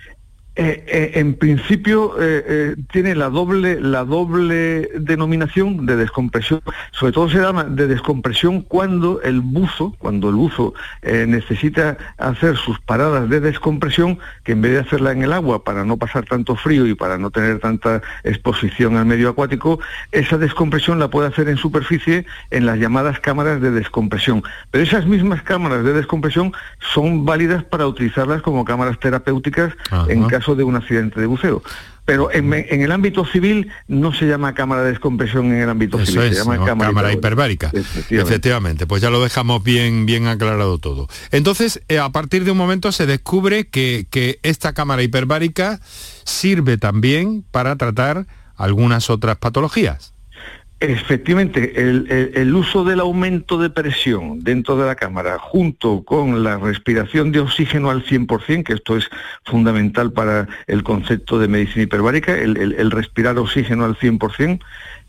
Eh, 0.57 0.85
eh, 0.89 1.13
en 1.15 1.35
principio 1.35 2.17
eh, 2.21 2.75
tiene 2.93 3.15
la 3.15 3.31
doble, 3.31 3.81
la 3.81 4.05
doble 4.05 4.91
denominación 4.99 5.87
de 5.87 5.97
descompresión. 5.97 6.61
Sobre 6.91 7.13
todo 7.13 7.31
se 7.31 7.39
llama 7.39 7.65
de 7.65 7.87
descompresión 7.87 8.63
cuando 8.63 9.23
el 9.23 9.41
buzo, 9.41 9.95
cuando 9.99 10.29
el 10.29 10.35
buzo 10.35 10.75
necesita 11.03 11.97
hacer 12.19 12.57
sus 12.57 12.81
paradas 12.81 13.29
de 13.29 13.41
descompresión, 13.41 14.19
que 14.45 14.53
en 14.53 14.63
vez 14.63 14.73
de 14.73 14.79
hacerla 14.81 15.13
en 15.13 15.23
el 15.23 15.33
agua 15.33 15.65
para 15.65 15.85
no 15.85 15.97
pasar 15.97 16.25
tanto 16.25 16.57
frío 16.57 16.87
y 16.87 16.95
para 16.95 17.17
no 17.17 17.31
tener 17.31 17.61
tanta 17.61 18.03
exposición 18.25 18.97
al 18.97 19.07
medio 19.07 19.29
acuático, 19.31 19.79
esa 20.11 20.37
descompresión 20.37 20.99
la 20.99 21.09
puede 21.09 21.29
hacer 21.29 21.49
en 21.49 21.57
superficie 21.57 22.27
en 22.51 22.67
las 22.67 22.79
llamadas 22.79 23.21
cámaras 23.21 23.61
de 23.61 23.71
descompresión. 23.71 24.43
Pero 24.71 24.85
esas 24.85 25.07
mismas 25.07 25.43
cámaras 25.43 25.85
de 25.85 25.93
descompresión 25.93 26.53
son 26.93 27.25
válidas 27.25 27.63
para 27.65 27.87
utilizarlas 27.87 28.43
como 28.43 28.65
cámaras 28.65 28.99
terapéuticas 28.99 29.73
en 30.09 30.25
caso 30.25 30.40
de 30.55 30.65
un 30.65 30.77
accidente 30.77 31.21
de 31.21 31.27
buceo. 31.27 31.63
Pero 32.05 32.33
en, 32.33 32.53
el 32.53 32.91
ámbito 32.91 33.25
civil 33.25 33.71
no 33.87 34.13
se 34.13 34.27
llama 34.27 34.53
cámara 34.53 34.83
de 34.83 34.91
descompresión 34.91 35.47
en 35.53 35.61
el 35.61 35.69
ámbito 35.69 36.05
civil, 36.05 36.35
se 36.35 36.45
llama 36.45 36.65
cámara, 36.65 37.13
hiperbárica. 37.13 37.71
Efectivamente. 37.73 38.87
pues 38.87 39.01
ya 39.01 39.11
lo 39.11 39.23
dejamos 39.23 39.63
bien, 39.63 40.07
bien 40.07 40.27
aclarado 40.27 40.79
todo. 40.79 41.07
Entonces, 41.31 41.83
eh, 41.89 42.01
a 42.01 42.11
partir 42.11 42.45
de 42.45 42.51
un 42.51 42.59
momento 42.59 42.91
se 42.91 43.07
descubre 43.07 43.69
que, 43.69 44.07
que 44.11 44.41
esta 44.43 44.73
cámara 44.73 45.03
hiperbárica 45.05 45.79
sirve 46.25 46.79
también 46.79 47.45
para 47.51 47.77
tratar 47.77 48.27
algunas 48.57 49.09
otras 49.09 49.37
patologías. 49.37 50.13
Efectivamente, 50.83 51.79
el, 51.79 52.55
uso 52.55 52.85
del 52.85 53.01
aumento 53.01 53.59
de 53.59 53.69
presión 53.69 54.41
dentro 54.41 54.79
de 54.79 54.87
la 54.87 54.95
cámara 54.95 55.39
junto 55.39 56.03
con 56.05 56.43
la 56.43 56.57
respiración 56.57 57.33
de 57.33 57.41
oxígeno 57.41 57.91
al 57.91 58.03
100%, 58.03 58.65
que 58.65 58.73
esto 58.73 58.97
es 58.97 59.11
fundamental 59.45 60.11
para 60.11 60.49
el 60.67 60.83
concepto 60.83 61.39
de 61.39 61.49
medicina 61.49 61.83
hiperbárica, 61.83 62.35
el, 62.35 62.91
respirar 62.91 63.37
oxígeno 63.37 63.85
al 63.85 63.99
100%, 63.99 64.59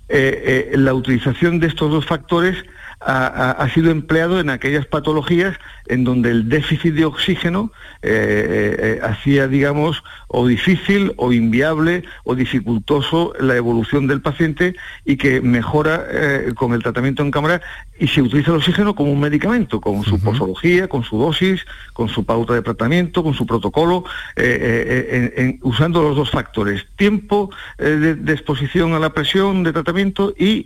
eh, 0.10 0.70
eh, 0.74 0.78
la 0.78 0.94
utilización 0.94 1.62
de 1.62 1.68
estos 1.68 1.90
dos 1.90 2.06
factores 2.06 2.58
ha, 3.04 3.68
sido 3.74 3.92
empleado 3.92 4.40
en 4.40 4.50
aquellas 4.50 4.86
patologías 4.86 5.58
en 5.88 6.04
donde 6.04 6.32
el 6.32 6.50
déficit 6.50 6.94
de 6.94 7.06
oxígeno 7.06 7.72
eh, 8.02 9.00
hacía, 9.04 9.48
digamos, 9.48 10.04
o 10.34 10.48
difícil 10.48 11.14
o 11.18 11.34
inviable 11.34 12.04
o 12.24 12.36
dificultoso 12.36 13.34
la 13.40 13.56
evolución 13.58 14.08
del 14.08 14.22
paciente 14.22 14.76
y 15.06 15.18
que 15.18 15.42
mejora 15.42 16.06
eh, 16.10 16.54
con 16.56 16.74
el 16.74 16.82
tratamiento 16.82 17.22
en 17.22 17.32
cámara 17.32 17.62
y 18.00 18.08
se 18.08 18.22
utiliza 18.22 18.52
el 18.52 18.58
oxígeno 18.58 18.96
como 18.96 19.12
un 19.12 19.20
medicamento, 19.20 19.82
con 19.82 20.04
su 20.04 20.20
posología, 20.20 20.88
con 20.88 21.04
su 21.04 21.18
dosis, 21.18 21.66
con 21.94 22.08
su 22.08 22.26
pauta 22.26 22.54
de 22.54 22.62
tratamiento, 22.62 23.24
con 23.24 23.34
su 23.34 23.46
protocolo, 23.46 24.06
eh, 24.36 25.32
eh, 25.38 25.60
usando 25.62 26.02
los 26.02 26.16
dos 26.16 26.32
factores, 26.32 26.88
tiempo 26.96 27.52
de, 27.78 28.18
exposición 28.32 28.94
a 28.94 29.00
la 29.00 29.12
presión 29.12 29.62
de 29.64 29.74
tratamiento 29.74 30.34
y 30.36 30.66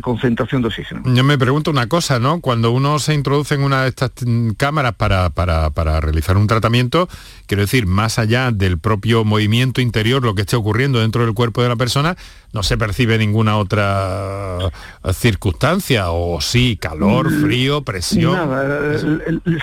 concentración 0.00 0.62
de 0.62 0.68
oxígeno. 0.68 1.02
Yo 1.24 1.28
me 1.28 1.38
pregunto 1.38 1.70
una 1.70 1.86
cosa, 1.86 2.18
¿no? 2.18 2.42
Cuando 2.42 2.70
uno 2.70 2.98
se 2.98 3.14
introduce 3.14 3.54
en 3.54 3.62
una 3.62 3.84
de 3.84 3.88
estas 3.88 4.10
cámaras 4.58 4.94
para, 4.94 5.30
para, 5.30 5.70
para 5.70 5.98
realizar 5.98 6.36
un 6.36 6.46
tratamiento, 6.46 7.08
quiero 7.46 7.62
decir, 7.62 7.86
más 7.86 8.18
allá 8.18 8.50
del 8.52 8.78
propio 8.78 9.24
movimiento 9.24 9.80
interior, 9.80 10.22
lo 10.22 10.34
que 10.34 10.42
esté 10.42 10.56
ocurriendo 10.56 11.00
dentro 11.00 11.24
del 11.24 11.32
cuerpo 11.32 11.62
de 11.62 11.70
la 11.70 11.76
persona, 11.76 12.14
no 12.54 12.62
se 12.62 12.78
percibe 12.78 13.18
ninguna 13.18 13.56
otra 13.58 14.58
eh, 15.02 15.12
circunstancia, 15.12 16.10
o 16.10 16.40
sí, 16.40 16.78
calor, 16.80 17.30
mm, 17.30 17.42
frío, 17.42 17.82
presión. 17.82 18.32
Nada, 18.32 18.98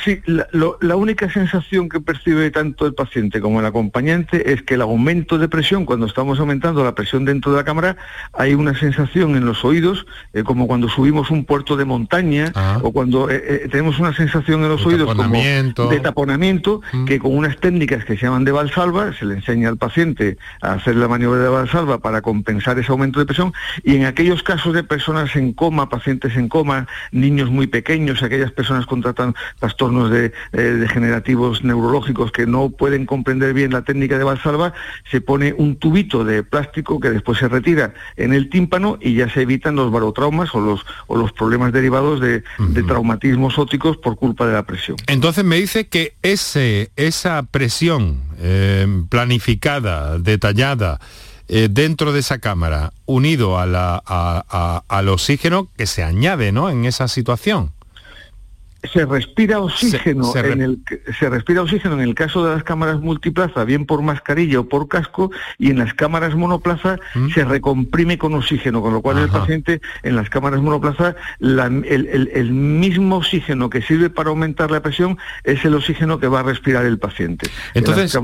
sí, 0.04 0.20
la, 0.26 0.96
única 0.98 1.32
sensación 1.32 1.88
que 1.88 2.02
percibe 2.02 2.52
tanto 2.52 2.86
el 2.86 2.94
paciente 2.94 3.40
como 3.40 3.62
el 3.62 3.66
acompañante 3.66 4.52
es 4.52 4.62
que 4.62 4.74
el 4.74 4.82
aumento 4.82 5.38
de 5.38 5.48
presión, 5.48 5.86
cuando 5.86 6.06
estamos 6.06 6.40
aumentando 6.40 6.84
la 6.84 6.94
presión 6.94 7.24
dentro 7.24 7.52
de 7.52 7.60
la 7.60 7.64
cámara, 7.64 7.96
hay 8.34 8.56
una 8.56 8.78
sensación 8.78 9.38
en 9.38 9.46
los 9.46 9.64
oídos, 9.64 10.06
eh, 10.34 10.44
como 10.44 10.68
cuando 10.68 10.90
subimos 10.90 11.32
un 11.32 11.46
puerto 11.52 11.76
de 11.76 11.84
montaña, 11.84 12.50
ah. 12.56 12.80
o 12.82 12.94
cuando 12.94 13.30
eh, 13.30 13.68
tenemos 13.70 14.00
una 14.00 14.16
sensación 14.16 14.64
en 14.64 14.70
los 14.70 14.86
oídos 14.86 15.14
como 15.14 15.34
de 15.34 16.00
taponamiento, 16.00 16.82
mm. 16.94 17.04
que 17.04 17.20
con 17.20 17.36
unas 17.36 17.58
técnicas 17.58 18.06
que 18.06 18.16
se 18.16 18.26
llaman 18.26 18.46
de 18.46 18.54
valsalva, 18.54 19.12
se 19.12 19.26
le 19.26 19.34
enseña 19.34 19.68
al 19.68 19.76
paciente 19.76 20.38
a 20.62 20.72
hacer 20.76 20.96
la 20.96 21.10
maniobra 21.10 21.42
de 21.42 21.50
valsalva 21.50 21.98
para 21.98 22.22
compensar 22.22 22.80
ese 22.80 22.90
aumento 22.90 23.20
de 23.20 23.26
presión 23.26 23.52
y 23.84 23.98
en 23.98 24.06
aquellos 24.06 24.44
casos 24.44 24.74
de 24.74 24.86
personas 24.86 25.36
en 25.36 25.52
coma, 25.52 25.90
pacientes 25.90 26.38
en 26.38 26.48
coma, 26.48 26.88
niños 27.12 27.50
muy 27.52 27.68
pequeños, 27.68 28.24
aquellas 28.24 28.54
personas 28.54 28.86
con 28.86 29.02
trastornos 29.02 30.10
de, 30.10 30.32
eh, 30.54 30.62
degenerativos 30.62 31.66
neurológicos 31.66 32.32
que 32.32 32.46
no 32.46 32.70
pueden 32.70 33.06
comprender 33.06 33.54
bien 33.54 33.74
la 33.74 33.82
técnica 33.82 34.18
de 34.18 34.24
Valsalva, 34.24 34.72
se 35.12 35.20
pone 35.20 35.54
un 35.58 35.76
tubito 35.76 36.24
de 36.24 36.44
plástico 36.44 37.02
que 37.02 37.10
después 37.10 37.40
se 37.40 37.50
retira 37.50 37.94
en 38.16 38.32
el 38.32 38.50
tímpano 38.50 38.98
y 39.02 39.16
ya 39.16 39.30
se 39.30 39.42
evitan 39.42 39.76
los 39.76 39.92
barotraumas 39.92 40.56
o 40.56 40.62
los, 40.62 40.86
o 41.08 41.18
los 41.18 41.34
problemas 41.42 41.74
derivados 41.74 42.22
de, 42.22 42.44
traumatismos 42.88 43.58
ópticos 43.58 43.98
por 43.98 44.16
culpa 44.16 44.46
de 44.46 44.54
la 44.54 44.62
presión. 44.62 44.96
Entonces 45.08 45.44
me 45.44 45.56
dice 45.56 45.88
que 45.88 46.14
ese, 46.22 46.92
esa 46.96 47.42
presión 47.42 48.22
eh, 48.38 48.86
planificada, 49.10 50.20
detallada, 50.20 51.00
eh, 51.48 51.68
dentro 51.72 52.14
de 52.14 52.20
esa 52.20 52.38
cámara, 52.38 52.94
unido 53.08 53.58
a 53.58 53.66
la, 53.66 54.84
al 54.88 55.10
oxígeno 55.10 55.68
que 55.76 55.88
se 55.88 56.04
añade 56.04 56.52
¿no? 56.52 56.70
en 56.70 56.86
esa 56.86 57.08
situación 57.08 57.72
se 58.84 59.06
respira 59.06 59.60
oxígeno 59.60 60.36
en 60.36 60.62
el 60.62 60.82
se 61.20 61.30
respira 61.30 61.62
oxígeno 61.62 61.96
en 61.96 62.02
el 62.02 62.16
caso 62.16 62.46
de 62.46 62.56
las 62.56 62.64
cámaras 62.64 63.00
multiplaza 63.00 63.64
bien 63.64 63.86
por 63.86 64.02
mascarilla 64.02 64.62
o 64.62 64.68
por 64.68 64.88
casco 64.88 65.32
y 65.60 65.70
en 65.70 65.78
las 65.78 65.94
cámaras 65.94 66.36
monoplaza 66.36 66.98
¿Mm? 67.14 67.30
se 67.30 67.46
recomprime 67.46 68.18
con 68.18 68.34
oxígeno 68.34 68.82
con 68.82 68.94
lo 68.94 69.02
cual 69.02 69.20
el 69.20 69.30
paciente 69.30 69.82
en 70.02 70.16
las 70.16 70.30
cámaras 70.30 70.62
monoplaza 70.62 71.16
el, 71.40 72.52
mismo 72.52 73.18
oxígeno 73.18 73.70
que 73.70 73.82
sirve 73.82 74.10
para 74.10 74.30
aumentar 74.30 74.72
la 74.72 74.82
presión 74.82 75.18
es 75.44 75.64
el 75.64 75.76
oxígeno 75.76 76.20
que 76.20 76.28
va 76.28 76.40
a 76.40 76.44
respirar 76.44 76.86
el 76.86 76.98
paciente. 76.98 77.50
Entonces 77.76 78.18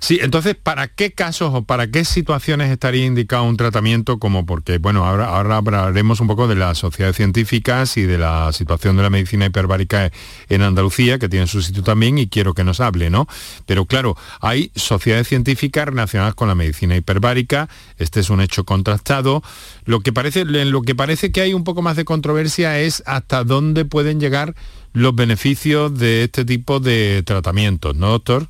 sí 0.00 0.18
entonces 0.20 0.56
para 0.56 0.88
qué 0.88 1.12
casos 1.12 1.54
o 1.54 1.62
para 1.62 1.86
qué 1.86 2.04
situaciones 2.04 2.70
estaría 2.70 3.06
indicado 3.06 3.44
un 3.44 3.56
tratamiento 3.56 4.18
como 4.18 4.44
porque 4.44 4.76
bueno 4.76 5.04
ahora 5.06 5.26
ahora 5.28 5.56
hablaremos 5.56 6.20
un 6.20 6.26
poco 6.26 6.48
de 6.48 6.54
las 6.54 6.76
sociedades 6.76 7.16
científicas 7.16 7.96
y 7.96 8.02
de 8.02 8.18
la 8.18 8.52
situación 8.52 8.96
de 8.96 9.02
la 9.02 9.10
medicina 9.10 9.37
hiperbárica 9.46 10.10
en 10.48 10.62
Andalucía, 10.62 11.18
que 11.18 11.28
tiene 11.28 11.46
su 11.46 11.62
sitio 11.62 11.82
también, 11.82 12.18
y 12.18 12.28
quiero 12.28 12.54
que 12.54 12.64
nos 12.64 12.80
hable, 12.80 13.10
¿no? 13.10 13.26
Pero 13.66 13.86
claro, 13.86 14.16
hay 14.40 14.70
sociedades 14.74 15.28
científicas 15.28 15.86
relacionadas 15.86 16.34
con 16.34 16.48
la 16.48 16.54
medicina 16.54 16.96
hiperbárica, 16.96 17.68
este 17.98 18.20
es 18.20 18.30
un 18.30 18.40
hecho 18.40 18.64
contrastado. 18.64 19.42
Lo 19.84 20.00
que 20.00 20.12
parece, 20.12 20.44
lo 20.44 20.82
que 20.82 20.94
parece 20.94 21.32
que 21.32 21.40
hay 21.40 21.54
un 21.54 21.64
poco 21.64 21.82
más 21.82 21.96
de 21.96 22.04
controversia 22.04 22.78
es 22.78 23.02
hasta 23.06 23.44
dónde 23.44 23.84
pueden 23.84 24.20
llegar 24.20 24.54
los 24.92 25.14
beneficios 25.14 25.98
de 25.98 26.24
este 26.24 26.44
tipo 26.44 26.80
de 26.80 27.22
tratamientos, 27.24 27.94
¿no, 27.96 28.10
doctor? 28.10 28.48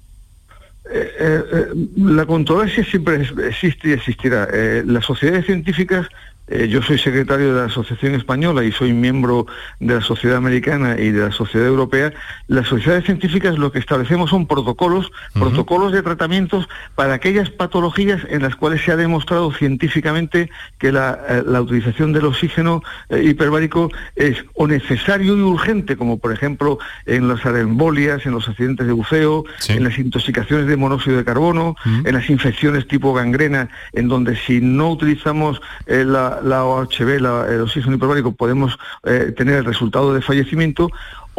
Eh, 0.91 1.13
eh, 1.21 1.45
eh, 1.53 1.67
la 1.97 2.25
controversia 2.25 2.83
siempre 2.85 3.29
existe 3.47 3.91
y 3.91 3.93
existirá. 3.93 4.49
las 4.87 5.05
sociedades 5.05 5.47
científicas 5.47 6.07
eh, 6.51 6.69
yo 6.69 6.81
soy 6.83 6.99
secretario 6.99 7.55
de 7.55 7.61
la 7.61 7.67
Asociación 7.67 8.15
Española 8.15 8.65
y 8.65 8.73
soy 8.73 8.93
miembro 8.93 9.47
de 9.81 9.95
la 9.97 10.01
Sociedad 10.01 10.39
Americana 10.39 10.97
y 10.99 11.11
de 11.11 11.21
la 11.21 11.33
Sociedad 11.33 11.67
Europea, 11.67 12.13
las 12.47 12.69
sociedades 12.69 13.05
científicas 13.05 13.59
lo 13.59 13.71
que 13.71 13.79
establecemos 13.79 14.31
son 14.31 14.47
protocolos, 14.47 15.13
protocolos 15.35 15.93
de 15.93 16.03
tratamientos 16.03 16.69
para 16.95 17.15
aquellas 17.15 17.51
patologías 17.51 18.23
en 18.31 18.43
las 18.43 18.57
cuales 18.57 18.83
se 18.83 18.93
ha 18.93 18.97
demostrado 18.97 19.53
científicamente 19.53 20.51
que 20.79 20.91
la, 20.91 21.19
eh, 21.29 21.43
utilización 21.59 22.13
del 22.13 22.25
oxígeno 22.25 22.83
eh, 23.11 23.23
hiperbárico 23.25 23.91
es 24.17 24.45
o 24.55 24.67
necesario 24.67 25.37
y 25.37 25.41
urgente, 25.43 25.97
como 25.97 26.19
por 26.19 26.33
ejemplo 26.33 26.79
en 27.05 27.29
las 27.29 27.45
arembolias, 27.45 28.25
en 28.25 28.33
los 28.33 28.49
accidentes 28.49 28.87
de 28.87 28.93
buceo, 28.93 29.45
en 29.69 29.85
las 29.85 29.99
intoxicaciones 29.99 30.67
de 30.67 30.77
monóxido 30.77 31.17
de 31.19 31.25
carbono, 31.25 31.77
en 31.85 32.15
las 32.15 32.31
infecciones 32.31 32.87
tipo 32.89 33.13
gangrena, 33.13 33.69
en 33.93 34.09
donde 34.09 34.37
si 34.37 34.61
no 34.61 34.91
utilizamos 34.93 35.61
la 35.87 36.38
la, 36.43 36.65
OHB, 36.65 37.09
el 37.49 37.61
oxígeno 37.61 37.97
hiperbárico, 37.97 38.33
podemos 38.33 38.79
eh, 39.05 39.33
tener 39.37 39.57
el 39.57 39.65
resultado 39.65 40.15
de 40.15 40.23
fallecimiento, 40.23 40.91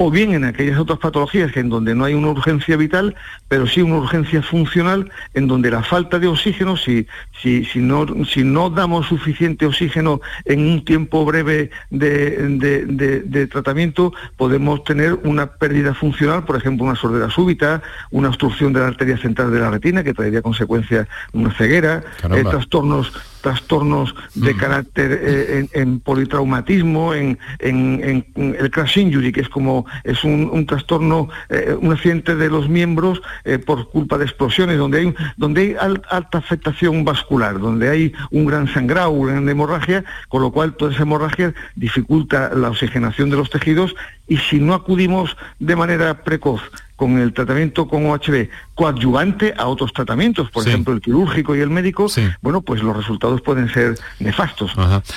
o 0.01 0.09
bien 0.09 0.33
en 0.33 0.45
aquellas 0.45 0.79
otras 0.79 0.97
patologías 0.97 1.55
en 1.57 1.67
donde 1.67 1.93
no 1.93 2.05
hay 2.05 2.13
una 2.13 2.29
urgencia 2.29 2.77
vital, 2.77 3.17
pero 3.49 3.67
sí 3.67 3.81
una 3.81 3.97
urgencia 3.97 4.41
funcional, 4.41 5.11
en 5.33 5.49
donde 5.49 5.69
la 5.69 5.83
falta 5.83 6.19
de 6.19 6.27
oxígeno, 6.27 6.77
si, 6.77 7.05
si, 7.41 7.65
si, 7.65 7.79
no, 7.79 8.05
si 8.23 8.45
no 8.45 8.69
damos 8.69 9.07
suficiente 9.07 9.65
oxígeno 9.65 10.21
en 10.45 10.61
un 10.61 10.85
tiempo 10.85 11.25
breve 11.25 11.71
de, 11.89 13.47
tratamiento, 13.51 14.13
podemos 14.37 14.85
tener 14.85 15.15
una 15.25 15.47
pérdida 15.47 15.93
funcional, 15.93 16.45
por 16.45 16.55
ejemplo, 16.55 16.85
una 16.85 16.95
sordera 16.95 17.29
súbita, 17.29 17.81
una 18.09 18.29
obstrucción 18.29 18.71
de 18.71 18.79
la 18.79 18.87
arteria 18.87 19.17
central 19.17 19.51
de 19.51 19.59
la 19.59 19.69
retina, 19.69 20.01
que 20.01 20.13
traería 20.13 20.41
consecuencia 20.41 21.09
una 21.33 21.51
ceguera, 21.51 22.05
eh, 22.23 22.43
trastornos 22.49 23.11
trastornos 23.41 24.13
de 24.35 24.55
carácter 24.55 25.19
eh, 25.23 25.67
en, 25.71 25.99
politraumatismo, 25.99 27.13
en, 27.13 27.37
el 27.59 28.71
crash 28.71 28.99
injury, 28.99 29.31
que 29.31 29.41
es 29.41 29.49
como 29.49 29.85
es 30.03 30.23
un, 30.23 30.65
trastorno, 30.65 31.29
eh, 31.49 31.75
un 31.79 31.91
accidente 31.91 32.35
de 32.35 32.49
los 32.49 32.69
miembros 32.69 33.21
eh, 33.43 33.59
por 33.59 33.89
culpa 33.89 34.17
de 34.17 34.25
explosiones, 34.25 34.77
donde 34.77 34.99
hay, 34.99 35.15
donde 35.37 35.61
hay 35.61 35.75
alta 36.09 36.37
afectación 36.37 37.05
vascular, 37.05 37.59
donde 37.59 37.89
hay 37.89 38.13
un 38.31 38.45
gran 38.45 38.67
sangrado, 38.73 39.11
una 39.11 39.33
gran 39.33 39.49
hemorragia, 39.49 40.03
con 40.27 40.41
lo 40.41 40.51
cual 40.51 40.75
toda 40.75 40.91
esa 40.91 41.03
hemorragia 41.03 41.53
dificulta 41.75 42.51
la 42.53 42.69
oxigenación 42.69 43.29
de 43.29 43.37
los 43.37 43.49
tejidos 43.49 43.95
y 44.27 44.37
si 44.37 44.59
no 44.59 44.73
acudimos 44.73 45.35
de 45.59 45.75
manera 45.75 46.23
precoz 46.23 46.61
con 46.95 47.17
el 47.17 47.33
tratamiento 47.33 47.87
con 47.87 48.05
OHB 48.05 48.49
coadyuvante 48.75 49.53
a 49.57 49.67
otros 49.67 49.93
tratamientos, 49.93 50.51
por 50.51 50.67
ejemplo 50.67 50.93
el 50.93 50.99
quirúrgico 51.01 51.55
y 51.55 51.61
el 51.61 51.69
médico, 51.69 52.07
bueno, 52.41 52.61
pues 52.61 52.83
los 52.83 52.95
resultados 52.95 53.41
pueden 53.41 53.69
ser 53.73 53.97
nefastos. 54.19 54.73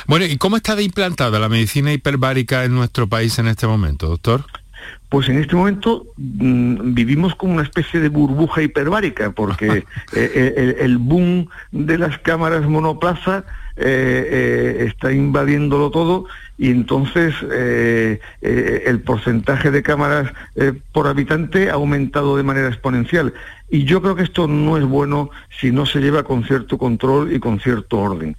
Bueno, 0.07 0.25
¿y 0.25 0.37
cómo 0.39 0.57
está 0.57 0.77
de 0.77 0.85
implantada 0.85 1.41
la 1.41 1.49
medicina 1.49 1.93
hiperbárica 1.93 2.65
en 2.65 2.75
nuestro 2.75 3.09
país 3.09 3.39
en 3.41 3.49
este 3.49 3.67
momento, 3.67 4.09
doctor? 4.09 4.45
Pues 5.13 5.29
en 5.29 5.37
este 5.37 5.55
momento 5.55 6.07
mm, 6.17 6.95
vivimos 6.95 7.35
como 7.35 7.53
una 7.53 7.65
especie 7.65 8.01
de 8.01 8.09
burbuja 8.09 8.63
hiperbárica, 8.63 9.31
porque 9.31 9.67
eh, 9.77 9.85
eh, 10.15 10.77
el, 10.81 10.97
boom 10.97 11.49
de 11.71 11.99
las 11.99 12.17
cámaras 12.17 12.63
monoplaza 12.63 13.45
eh, 13.77 14.87
está 14.87 15.13
invadiéndolo 15.13 15.91
todo 15.91 16.27
y 16.63 16.71
entonces 16.71 17.35
eh, 17.51 18.21
eh, 18.41 18.83
el 18.87 19.01
porcentaje 19.01 19.73
de 19.73 19.83
cámaras 19.83 20.33
eh, 20.55 20.73
por 20.93 21.09
habitante 21.09 21.71
ha 21.71 21.75
aumentado 21.75 22.37
de 22.37 22.45
manera 22.45 22.69
exponencial. 22.69 23.35
Y 23.69 23.83
yo 23.83 24.01
creo 24.01 24.15
que 24.15 24.23
esto 24.23 24.47
no 24.47 24.77
es 24.77 24.85
bueno 24.85 25.31
si 25.59 25.73
no 25.73 25.87
se 25.87 25.99
lleva 25.99 26.23
con 26.23 26.45
cierto 26.45 26.79
control 26.79 27.33
y 27.33 27.41
con 27.41 27.59
cierto 27.59 27.99
orden, 27.99 28.37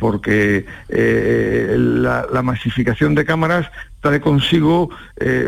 porque 0.00 0.64
la, 0.88 2.42
masificación 2.42 3.14
de 3.14 3.26
cámaras 3.26 3.70
trae 4.00 4.22
consigo, 4.22 4.88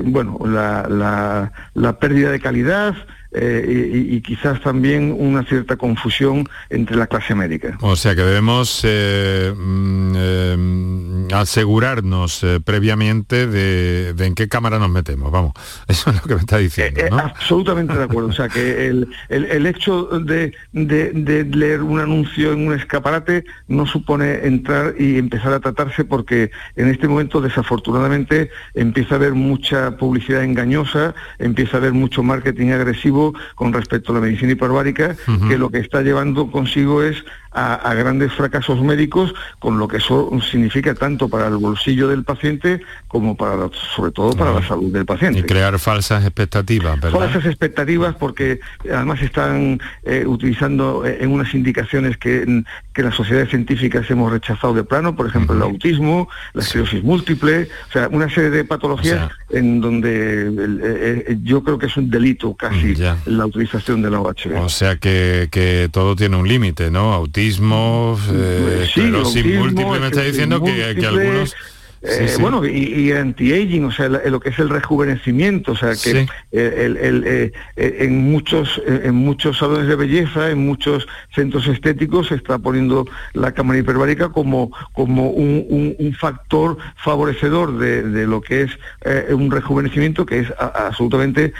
bueno, 0.05 0.39
la, 0.45 1.51
la 1.72 1.99
pérdida 1.99 2.31
de 2.31 2.39
calidad, 2.39 2.95
eh, 3.39 4.07
y, 4.09 4.20
quizás 4.22 4.62
también 4.62 5.14
una 5.16 5.45
cierta 5.45 5.76
confusión 5.76 6.49
entre 6.70 6.97
la 6.97 7.07
clase 7.07 7.34
médica. 7.34 7.76
O 7.82 7.95
sea 7.95 8.14
que 8.14 8.22
debemos 8.22 8.80
eh, 8.82 9.53
mm, 9.55 10.12
eh, 10.16 11.28
asegurarnos 11.34 12.47
previamente 12.64 13.47
de, 13.47 14.14
en 14.18 14.34
qué 14.34 14.49
cámara 14.49 14.78
nos 14.78 14.89
metemos, 14.89 15.30
vamos, 15.30 15.53
eso 15.87 16.11
es 16.11 16.16
lo 16.16 16.22
que 16.22 16.34
me 16.34 16.41
está 16.41 16.57
diciendo. 16.57 17.03
¿no? 17.11 17.18
absolutamente 17.18 17.95
de 17.95 18.05
acuerdo, 18.05 18.30
o 18.30 18.32
sea 18.32 18.49
que 18.49 18.87
el, 18.87 19.07
el, 19.28 19.66
hecho 19.66 20.05
de, 20.07 20.55
de, 20.72 21.45
leer 21.45 21.82
un 21.82 22.01
anuncio 22.01 22.55
en 22.55 22.68
un 22.68 22.74
escaparate 22.74 23.45
no 23.68 23.84
supone 23.84 24.47
entrar 24.47 24.95
y 24.99 25.18
empezar 25.18 25.53
a 25.53 25.61
tratarse 25.61 26.07
porque 26.07 26.51
en 26.76 26.89
este 26.89 27.07
momento 27.07 27.43
desafortunadamente 27.43 28.51
empieza 28.72 29.16
a 29.16 29.18
haber 29.18 29.34
mucha 29.34 29.99
publicidad 29.99 30.43
engañosa, 30.43 31.14
empieza 31.39 31.76
a 31.76 31.80
haber 31.80 31.93
mucho 31.93 32.22
marketing 32.22 32.68
agresivo 32.68 33.26
con 33.55 33.72
respecto 33.72 34.12
a 34.12 34.16
la 34.16 34.20
medicina 34.20 34.53
hiperbárica, 34.53 35.16
que 35.49 35.59
lo 35.59 35.70
que 35.70 35.79
está 35.79 36.03
llevando 36.03 36.51
consigo 36.51 37.03
es 37.03 37.24
a, 37.57 37.95
grandes 37.95 38.33
fracasos 38.33 38.83
médicos, 38.83 39.35
con 39.59 39.79
lo 39.79 39.89
que 39.89 39.97
eso 39.97 40.31
significa 40.51 40.95
tanto 40.95 41.29
para 41.29 41.47
el 41.49 41.57
bolsillo 41.57 42.09
del 42.09 42.22
paciente 42.22 42.83
como 43.09 43.37
para, 43.37 43.70
sobre 43.95 44.12
todo, 44.12 44.33
para 44.33 44.53
la 44.53 44.66
salud 44.66 44.93
del 44.93 45.07
paciente. 45.07 45.41
Y 45.41 45.43
crear 45.43 45.79
falsas 45.79 46.24
expectativas, 46.24 47.01
¿verdad? 47.01 47.18
Falsas 47.18 47.47
expectativas 47.47 48.14
porque 48.14 48.61
además 48.93 49.22
están 49.22 49.81
eh, 50.05 50.24
utilizando 50.27 51.07
eh, 51.07 51.18
en 51.20 51.33
unas 51.33 51.55
indicaciones 51.55 52.18
que, 52.18 52.62
que 52.93 53.03
las 53.03 53.14
sociedades 53.14 53.49
científicas 53.49 54.11
hemos 54.11 54.31
rechazado 54.31 54.74
de 54.74 54.85
plano, 54.85 55.16
por 55.16 55.27
ejemplo, 55.27 55.57
el 55.57 55.62
autismo, 55.62 56.29
la 56.53 56.62
esclerosis 56.62 57.03
múltiple, 57.03 57.68
o 57.89 57.93
sea, 57.93 58.09
una 58.09 58.29
serie 58.29 58.51
de 58.51 58.64
patologías 58.64 59.31
en 59.49 59.81
donde 59.81 60.51
eh, 60.83 61.39
yo 61.43 61.62
creo 61.62 61.79
que 61.79 61.87
es 61.87 61.97
un 61.97 62.11
delito 62.11 62.55
casi 62.55 62.95
la 63.25 63.47
utilización 63.47 64.03
de 64.03 64.11
la 64.11 64.21
OHB. 64.21 64.61
O 64.61 64.69
sea 64.69 64.97
que, 64.97 65.49
que 65.51 65.89
todo 65.91 66.17
tiene 66.17 66.37
un 66.37 66.47
límite, 66.47 66.91
¿no? 66.91 67.12
Autismo 67.12 68.19
eh, 68.33 68.87
sí, 68.93 69.03
múltiple 69.03 70.01
me 70.01 70.07
está 70.07 70.23
diciendo 70.23 70.62
que, 70.62 70.95
que 70.99 71.07
algunos 71.07 71.55
eh, 72.03 72.37
bueno, 72.41 72.65
y, 72.65 73.13
anti-aging, 73.13 73.85
o 73.85 73.91
sea, 73.91 74.09
lo 74.09 74.41
que 74.41 74.51
es 74.51 74.59
el 74.59 74.69
rejuvenecimiento, 74.69 75.73
o 75.73 75.77
sea, 75.77 75.93
que 75.95 76.27
eh, 76.53 77.53
en, 77.77 78.19
muchos, 78.31 78.81
en 78.87 79.15
muchos 79.15 79.59
salones 79.59 79.89
de 79.89 79.97
belleza, 79.97 80.51
en 80.51 80.67
muchos 80.67 81.07
centros 81.35 81.67
estéticos, 81.67 82.29
se 82.29 82.37
está 82.37 82.59
poniendo 82.59 83.07
la 83.33 83.53
cámara 83.53 83.81
hiperbárica 83.81 84.29
como, 84.29 84.71
como 84.93 85.31
un, 85.31 85.97
factor 86.19 86.79
favorecedor 86.97 87.79
de, 87.79 88.27
lo 88.27 88.41
que 88.41 88.63
es 88.63 88.71
eh, 89.05 89.35
un 89.35 89.51
rejuvenecimiento 89.51 90.25
que 90.25 90.41
es 90.41 90.49
absolutamente 90.59 91.53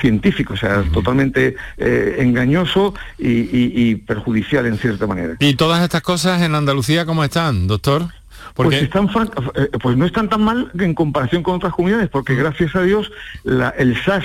científico, 0.00 0.54
o 0.54 0.56
sea, 0.56 0.82
totalmente 0.92 1.56
engañoso 1.78 2.94
y 3.18 3.94
perjudicial 3.96 4.66
en 4.66 4.78
cierta 4.78 5.06
manera. 5.06 5.36
¿Y 5.40 5.54
todas 5.54 5.82
estas 5.82 6.02
cosas 6.02 6.42
en 6.42 6.54
Andalucía 6.54 7.04
cómo 7.04 7.24
están, 7.24 7.66
doctor? 7.66 8.08
Pues, 8.54 8.82
están, 8.82 9.08
eh, 9.54 9.68
pues 9.82 9.96
no 9.96 10.06
están 10.06 10.28
tan 10.28 10.42
mal 10.42 10.70
en 10.78 10.94
comparación 10.94 11.42
con 11.42 11.56
otras 11.56 11.72
comunidades, 11.72 12.08
porque 12.08 12.34
mm. 12.34 12.38
gracias 12.38 12.76
a 12.76 12.82
Dios 12.82 13.10
el 13.44 13.96
SAS 13.96 14.24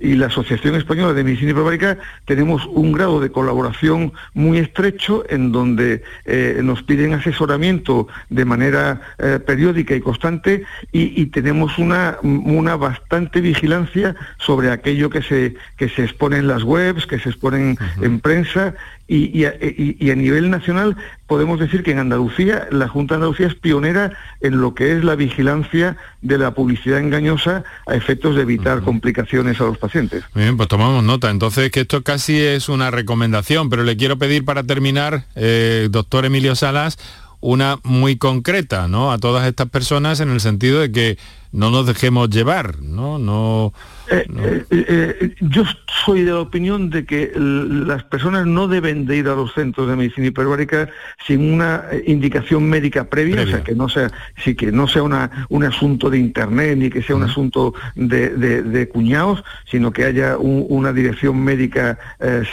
y 0.00 0.14
la 0.14 0.26
Asociación 0.26 0.74
Española 0.76 1.12
de 1.12 1.24
Medicina 1.24 1.50
Hiperbárica 1.50 1.98
tenemos 2.24 2.66
un 2.66 2.92
grado 2.92 3.20
de 3.20 3.30
colaboración 3.30 4.12
muy 4.34 4.58
estrecho 4.58 5.24
en 5.28 5.50
donde 5.52 6.02
eh, 6.24 6.60
nos 6.62 6.82
piden 6.82 7.14
asesoramiento 7.14 8.06
de 8.30 8.44
manera 8.44 9.00
eh, 9.18 9.40
periódica 9.44 9.94
y 9.94 10.00
constante 10.00 10.62
y, 10.92 11.26
tenemos 11.26 11.78
una, 11.78 12.18
una, 12.22 12.76
bastante 12.76 13.40
vigilancia 13.40 14.14
sobre 14.38 14.70
aquello 14.70 15.10
que 15.10 15.22
se, 15.22 15.56
que 15.76 15.88
se 15.88 16.04
expone 16.04 16.38
en 16.38 16.48
las 16.48 16.62
webs, 16.62 17.06
que 17.06 17.18
se 17.18 17.28
exponen 17.28 17.76
en 18.00 18.20
prensa 18.20 18.74
y, 19.10 19.44
a, 19.44 20.14
nivel 20.14 20.50
nacional 20.50 20.96
podemos 21.26 21.58
decir 21.58 21.82
que 21.82 21.92
en 21.92 21.98
Andalucía, 21.98 22.68
la 22.70 22.88
Junta 22.88 23.14
de 23.14 23.16
Andalucía 23.16 23.46
es 23.46 23.54
pionera 23.54 24.12
en 24.42 24.60
lo 24.60 24.74
que 24.74 24.96
es 24.96 25.02
la 25.02 25.14
vigilancia 25.14 25.96
de 26.20 26.36
la 26.36 26.52
publicidad 26.52 26.98
engañosa 26.98 27.64
a 27.86 27.94
efectos 27.94 28.36
de 28.36 28.42
evitar 28.42 28.82
complicaciones 28.82 29.60
a 29.60 29.64
los 29.64 29.78
pacientes. 29.78 30.24
bien, 30.34 30.58
pues 30.58 30.68
tomamos 30.68 31.02
nota. 31.02 31.30
Entonces, 31.30 31.70
que 31.70 31.80
esto 31.80 32.02
casi 32.02 32.38
es 32.38 32.68
una 32.68 32.90
recomendación, 32.90 33.70
pero 33.70 33.82
le 33.82 33.96
quiero 33.96 34.18
pedir 34.18 34.44
para 34.44 34.62
terminar, 34.62 35.24
eh, 35.36 35.88
doctor 35.90 36.26
Emilio 36.26 36.54
Salas, 36.54 36.98
una 37.40 37.78
muy 37.84 38.16
concreta, 38.16 38.88
¿no? 38.88 39.10
A 39.10 39.18
todas 39.18 39.46
estas 39.46 39.70
personas 39.70 40.20
en 40.20 40.30
el 40.30 40.40
sentido 40.40 40.80
de 40.80 40.92
que 40.92 41.18
no 41.52 41.70
nos 41.70 41.86
dejemos 41.86 42.28
llevar, 42.28 42.82
¿no? 42.82 43.18
No 43.18 43.72
eh, 44.10 44.26
eh, 44.30 44.64
eh, 44.70 45.34
yo 45.40 45.64
soy 46.04 46.22
de 46.22 46.32
la 46.32 46.40
opinión 46.40 46.90
de 46.90 47.04
que 47.04 47.32
las 47.34 48.04
personas 48.04 48.46
no 48.46 48.68
deben 48.68 49.06
de 49.06 49.16
ir 49.16 49.28
a 49.28 49.34
los 49.34 49.52
centros 49.52 49.88
de 49.88 49.96
medicina 49.96 50.28
hiperbárica 50.28 50.88
sin 51.26 51.52
una 51.52 51.84
indicación 52.06 52.68
médica 52.68 53.04
previa, 53.04 53.42
o 53.42 53.46
sea, 53.46 53.62
que 53.62 53.74
no 53.74 53.88
sea, 53.88 54.10
sí, 54.42 54.54
que 54.54 54.72
no 54.72 54.88
sea 54.88 55.02
una, 55.02 55.46
un 55.48 55.64
asunto 55.64 56.10
de 56.10 56.18
internet 56.18 56.78
ni 56.78 56.90
que 56.90 57.02
sea 57.02 57.16
un 57.16 57.24
asunto 57.24 57.74
de, 57.94 58.88
cuñados, 58.92 59.44
sino 59.70 59.92
que 59.92 60.04
haya 60.04 60.38
una 60.38 60.92
dirección 60.92 61.42
médica 61.42 61.98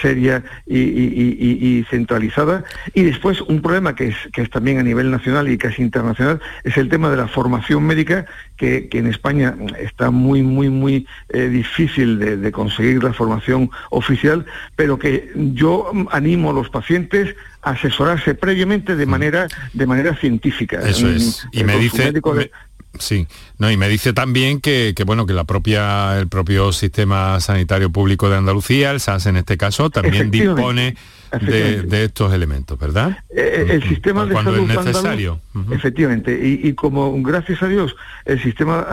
seria 0.01 0.43
y, 0.66 1.86
centralizada. 1.89 2.64
Y 2.93 3.03
después 3.03 3.41
un 3.41 3.62
problema 3.62 3.95
que 3.95 4.08
es, 4.08 4.16
que 4.34 4.41
es 4.41 4.49
también 4.49 4.80
a 4.80 4.84
nivel 4.84 5.12
nacional 5.12 5.47
y 5.49 5.58
casi 5.58 5.82
internacional 5.82 6.41
es 6.64 6.78
el 6.78 6.89
tema 6.89 7.10
de 7.10 7.18
la 7.18 7.28
formación 7.28 7.84
médica, 7.84 8.26
que, 8.58 8.88
en 8.91 9.08
España 9.08 9.56
está 9.80 10.12
muy, 10.12 10.41
muy, 10.41 10.70
muy 10.70 11.08
difícil 11.30 12.20
de, 12.20 12.51
conseguir 12.51 13.03
la 13.03 13.14
formación 13.14 13.70
oficial, 13.89 14.45
pero 14.76 14.97
que 14.97 15.32
yo 15.36 15.91
animo 16.12 16.51
a 16.51 16.53
los 16.53 16.70
pacientes 16.70 17.36
a 17.62 17.72
asesorarse 17.72 18.36
previamente 18.36 18.95
de 18.95 19.06
mm. 19.06 19.10
manera, 19.10 19.47
de 19.74 19.86
manera 19.86 20.16
científica. 20.16 20.80
Eso 20.82 21.10
es. 21.10 21.47
Y 21.51 21.64
me 21.64 21.78
dice... 21.78 22.14
Sí, 22.99 23.28
no, 23.58 23.70
y 23.70 23.78
me 23.78 23.89
dice 23.89 24.14
también 24.14 24.62
que, 24.62 24.93
bueno, 25.06 25.26
que 25.26 25.34
la 25.34 25.43
propia, 25.43 26.18
el 26.18 26.28
propio 26.28 26.72
sistema 26.72 27.39
sanitario 27.39 27.89
público 27.89 28.30
de 28.30 28.38
Andalucía, 28.38 28.91
el 28.91 28.99
SAS 28.99 29.26
en 29.26 29.38
este 29.38 29.58
caso, 29.58 29.89
también 29.89 30.32
dispone 30.32 30.95
de, 31.41 32.03
estos 32.03 32.33
elementos, 32.33 32.77
¿verdad? 32.77 33.19
Eh, 33.29 33.65
eh, 33.69 33.73
el 33.73 33.83
sistema 33.83 34.25
de 34.25 34.33
salud 34.36 34.69
es 34.69 34.86
necesario. 34.86 35.39
Efectivamente, 35.71 36.38
y, 36.43 36.73
como 36.73 37.21
gracias 37.21 37.63
a 37.63 37.67
Dios 37.67 37.95
el 38.25 38.41
sistema 38.41 38.86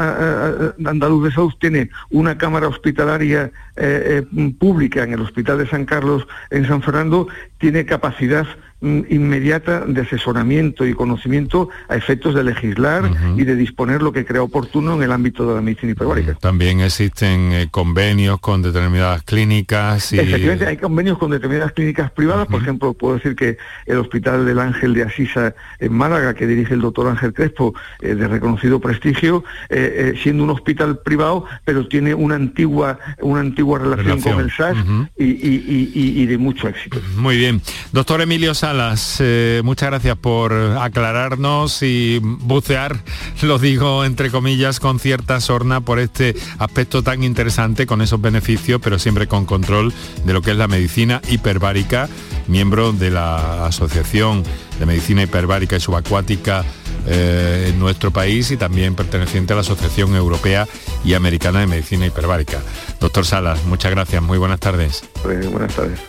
andaluz 0.84 1.24
de 1.24 1.32
salud 1.32 1.52
tiene 1.58 1.90
una 2.10 2.38
cámara 2.38 2.68
hospitalaria 2.68 3.50
eh, 3.76 4.22
pública 4.58 5.02
en 5.02 5.14
el 5.14 5.20
Hospital 5.20 5.58
de 5.58 5.68
San 5.68 5.84
Carlos 5.84 6.26
en 6.50 6.66
San 6.66 6.82
Fernando, 6.82 7.28
tiene 7.58 7.84
capacidad 7.84 8.46
inmediata 8.82 9.84
de 9.86 10.00
asesoramiento 10.00 10.84
y 10.84 10.94
conocimiento 10.94 11.68
a 11.88 11.96
efectos 11.96 12.34
de 12.34 12.42
legislar 12.42 13.10
y 13.36 13.44
de 13.44 13.54
disponer 13.54 14.02
lo 14.02 14.12
que 14.12 14.24
crea 14.24 14.42
oportuno 14.42 14.94
en 14.94 15.02
el 15.02 15.12
ámbito 15.12 15.46
de 15.46 15.54
la 15.54 15.60
medicina 15.60 15.92
hiperbárica. 15.92 16.34
También 16.34 16.80
existen 16.80 17.52
eh, 17.52 17.68
convenios 17.70 18.40
con 18.40 18.60
determinadas 18.62 19.22
clínicas. 19.22 20.12
Y... 20.12 20.18
Efectivamente, 20.18 20.66
hay 20.66 20.76
convenios 20.76 21.18
con 21.18 21.30
determinadas 21.30 21.72
clínicas 21.72 22.10
privadas. 22.10 22.48
Por 22.48 22.60
ejemplo, 22.60 22.92
puedo 22.94 23.14
decir 23.14 23.36
que 23.36 23.56
el 23.86 23.98
Hospital 23.98 24.46
del 24.46 24.58
Ángel 24.58 24.94
de 24.94 25.04
Asisa 25.04 25.54
en 25.78 25.92
Málaga, 25.92 26.34
que 26.34 26.46
dirige 26.46 26.74
el 26.74 26.80
doctor 26.80 27.08
Ángel 27.08 27.32
Crespo, 27.32 27.74
eh, 28.00 28.14
de 28.14 28.26
reconocido 28.26 28.80
prestigio, 28.80 29.44
eh, 29.68 30.14
siendo 30.22 30.42
un 30.44 30.50
hospital 30.50 30.98
privado, 30.98 31.44
pero 31.64 31.86
tiene 31.86 32.14
una 32.14 32.34
antigua, 32.34 32.98
una 33.20 33.40
antigua 33.40 33.78
relación, 33.78 34.20
con 34.20 34.40
el 34.40 34.50
SAS 34.50 34.76
y, 35.16 36.26
de 36.26 36.38
mucho 36.38 36.68
éxito. 36.68 37.00
Muy 37.16 37.36
bien. 37.36 37.60
Doctor 37.92 38.20
Emilio 38.20 38.54
Sá 38.54 38.71
eh, 39.20 39.60
muchas 39.64 39.90
gracias 39.90 40.16
por 40.16 40.52
aclararnos 40.52 41.82
y 41.82 42.20
bucear, 42.22 43.02
lo 43.42 43.58
digo 43.58 44.04
entre 44.04 44.30
comillas, 44.30 44.80
con 44.80 44.98
cierta 44.98 45.40
sorna 45.40 45.82
por 45.82 45.98
este 45.98 46.34
aspecto 46.58 47.02
tan 47.02 47.22
interesante, 47.22 47.86
con 47.86 48.00
esos 48.00 48.20
beneficios, 48.20 48.80
pero 48.82 48.98
siempre 48.98 49.26
con 49.26 49.44
control 49.44 49.92
de 50.24 50.32
lo 50.32 50.40
que 50.40 50.52
es 50.52 50.56
la 50.56 50.68
medicina 50.68 51.20
hiperbárica, 51.28 52.08
miembro 52.48 52.92
de 52.92 53.10
la 53.10 53.66
Asociación 53.66 54.42
de 54.78 54.86
Medicina 54.86 55.22
Hiperbárica 55.22 55.76
y 55.76 55.80
Subacuática 55.80 56.64
eh, 57.06 57.68
en 57.68 57.78
nuestro 57.78 58.10
país 58.10 58.50
y 58.52 58.56
también 58.56 58.94
perteneciente 58.94 59.52
a 59.52 59.56
la 59.56 59.62
Asociación 59.62 60.16
Europea 60.16 60.66
y 61.04 61.14
Americana 61.14 61.60
de 61.60 61.66
Medicina 61.66 62.06
Hiperbárica. 62.06 62.62
Doctor 63.00 63.26
Salas, 63.26 63.64
muchas 63.64 63.90
gracias, 63.90 64.22
muy 64.22 64.38
buenas 64.38 64.60
tardes. 64.60 65.04
buenas 65.22 65.74
tardes. 65.74 66.00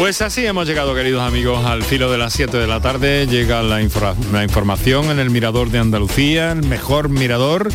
Pues 0.00 0.22
así 0.22 0.46
hemos 0.46 0.66
llegado, 0.66 0.94
queridos 0.94 1.22
amigos, 1.22 1.66
al 1.66 1.82
filo 1.82 2.10
de 2.10 2.16
las 2.16 2.32
7 2.32 2.56
de 2.56 2.66
la 2.66 2.80
tarde. 2.80 3.26
Llega 3.26 3.62
la, 3.62 3.82
información 3.82 5.10
en 5.10 5.18
el 5.18 5.28
Mirador 5.28 5.68
de 5.70 5.78
Andalucía, 5.78 6.52
el 6.52 6.62
mejor 6.62 7.10
mirador. 7.10 7.70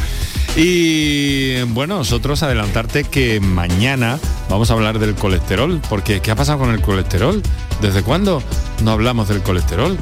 Y 0.55 1.61
bueno, 1.65 1.99
nosotros 1.99 2.41
adelantarte 2.41 3.03
que 3.03 3.39
mañana 3.39 4.17
vamos 4.49 4.71
a 4.71 4.73
hablar 4.73 4.97
del 4.97 5.13
colesterol, 5.13 5.79
porque 5.87 6.19
¿qué 6.19 6.31
ha 6.31 6.35
pasado 6.35 6.57
con 6.57 6.71
el 6.71 6.81
colesterol? 6.81 7.43
¿Desde 7.79 8.01
cuándo 8.01 8.41
no 8.83 8.89
hablamos 8.89 9.27
del 9.29 9.43
colesterol? 9.43 9.95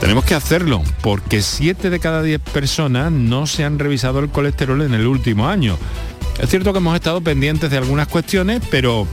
Tenemos 0.00 0.24
que 0.24 0.34
hacerlo, 0.34 0.82
porque 1.02 1.40
7 1.40 1.88
de 1.88 2.00
cada 2.00 2.20
10 2.20 2.40
personas 2.40 3.12
no 3.12 3.46
se 3.46 3.62
han 3.62 3.78
revisado 3.78 4.18
el 4.18 4.28
colesterol 4.28 4.82
en 4.82 4.92
el 4.92 5.06
último 5.06 5.46
año. 5.46 5.78
Es 6.40 6.50
cierto 6.50 6.72
que 6.72 6.78
hemos 6.78 6.96
estado 6.96 7.20
pendientes 7.20 7.70
de 7.70 7.78
algunas 7.78 8.08
cuestiones, 8.08 8.60
pero 8.72 9.06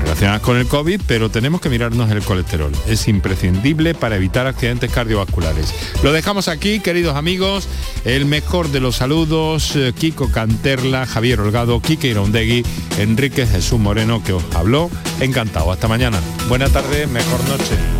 relacionadas 0.00 0.42
con 0.42 0.56
el 0.56 0.66
COVID, 0.66 1.00
pero 1.06 1.30
tenemos 1.30 1.60
que 1.60 1.68
mirarnos 1.68 2.10
el 2.10 2.22
colesterol. 2.22 2.72
Es 2.86 3.08
imprescindible 3.08 3.94
para 3.94 4.16
evitar 4.16 4.46
accidentes 4.46 4.90
cardiovasculares. 4.90 5.74
Lo 6.02 6.12
dejamos 6.12 6.48
aquí, 6.48 6.80
queridos 6.80 7.16
amigos. 7.16 7.68
El 8.04 8.26
mejor 8.26 8.70
de 8.70 8.80
los 8.80 8.96
saludos, 8.96 9.74
eh, 9.76 9.92
Kiko 9.96 10.30
Canterla, 10.30 11.06
Javier 11.06 11.40
Holgado, 11.40 11.80
Kike 11.80 12.08
Irondegui, 12.08 12.64
Enrique 12.98 13.46
Jesús 13.46 13.78
Moreno, 13.78 14.22
que 14.22 14.32
os 14.32 14.44
habló. 14.54 14.90
Encantado. 15.20 15.72
Hasta 15.72 15.88
mañana. 15.88 16.20
Buena 16.48 16.68
tarde, 16.68 17.06
mejor 17.06 17.40
noche. 17.48 17.97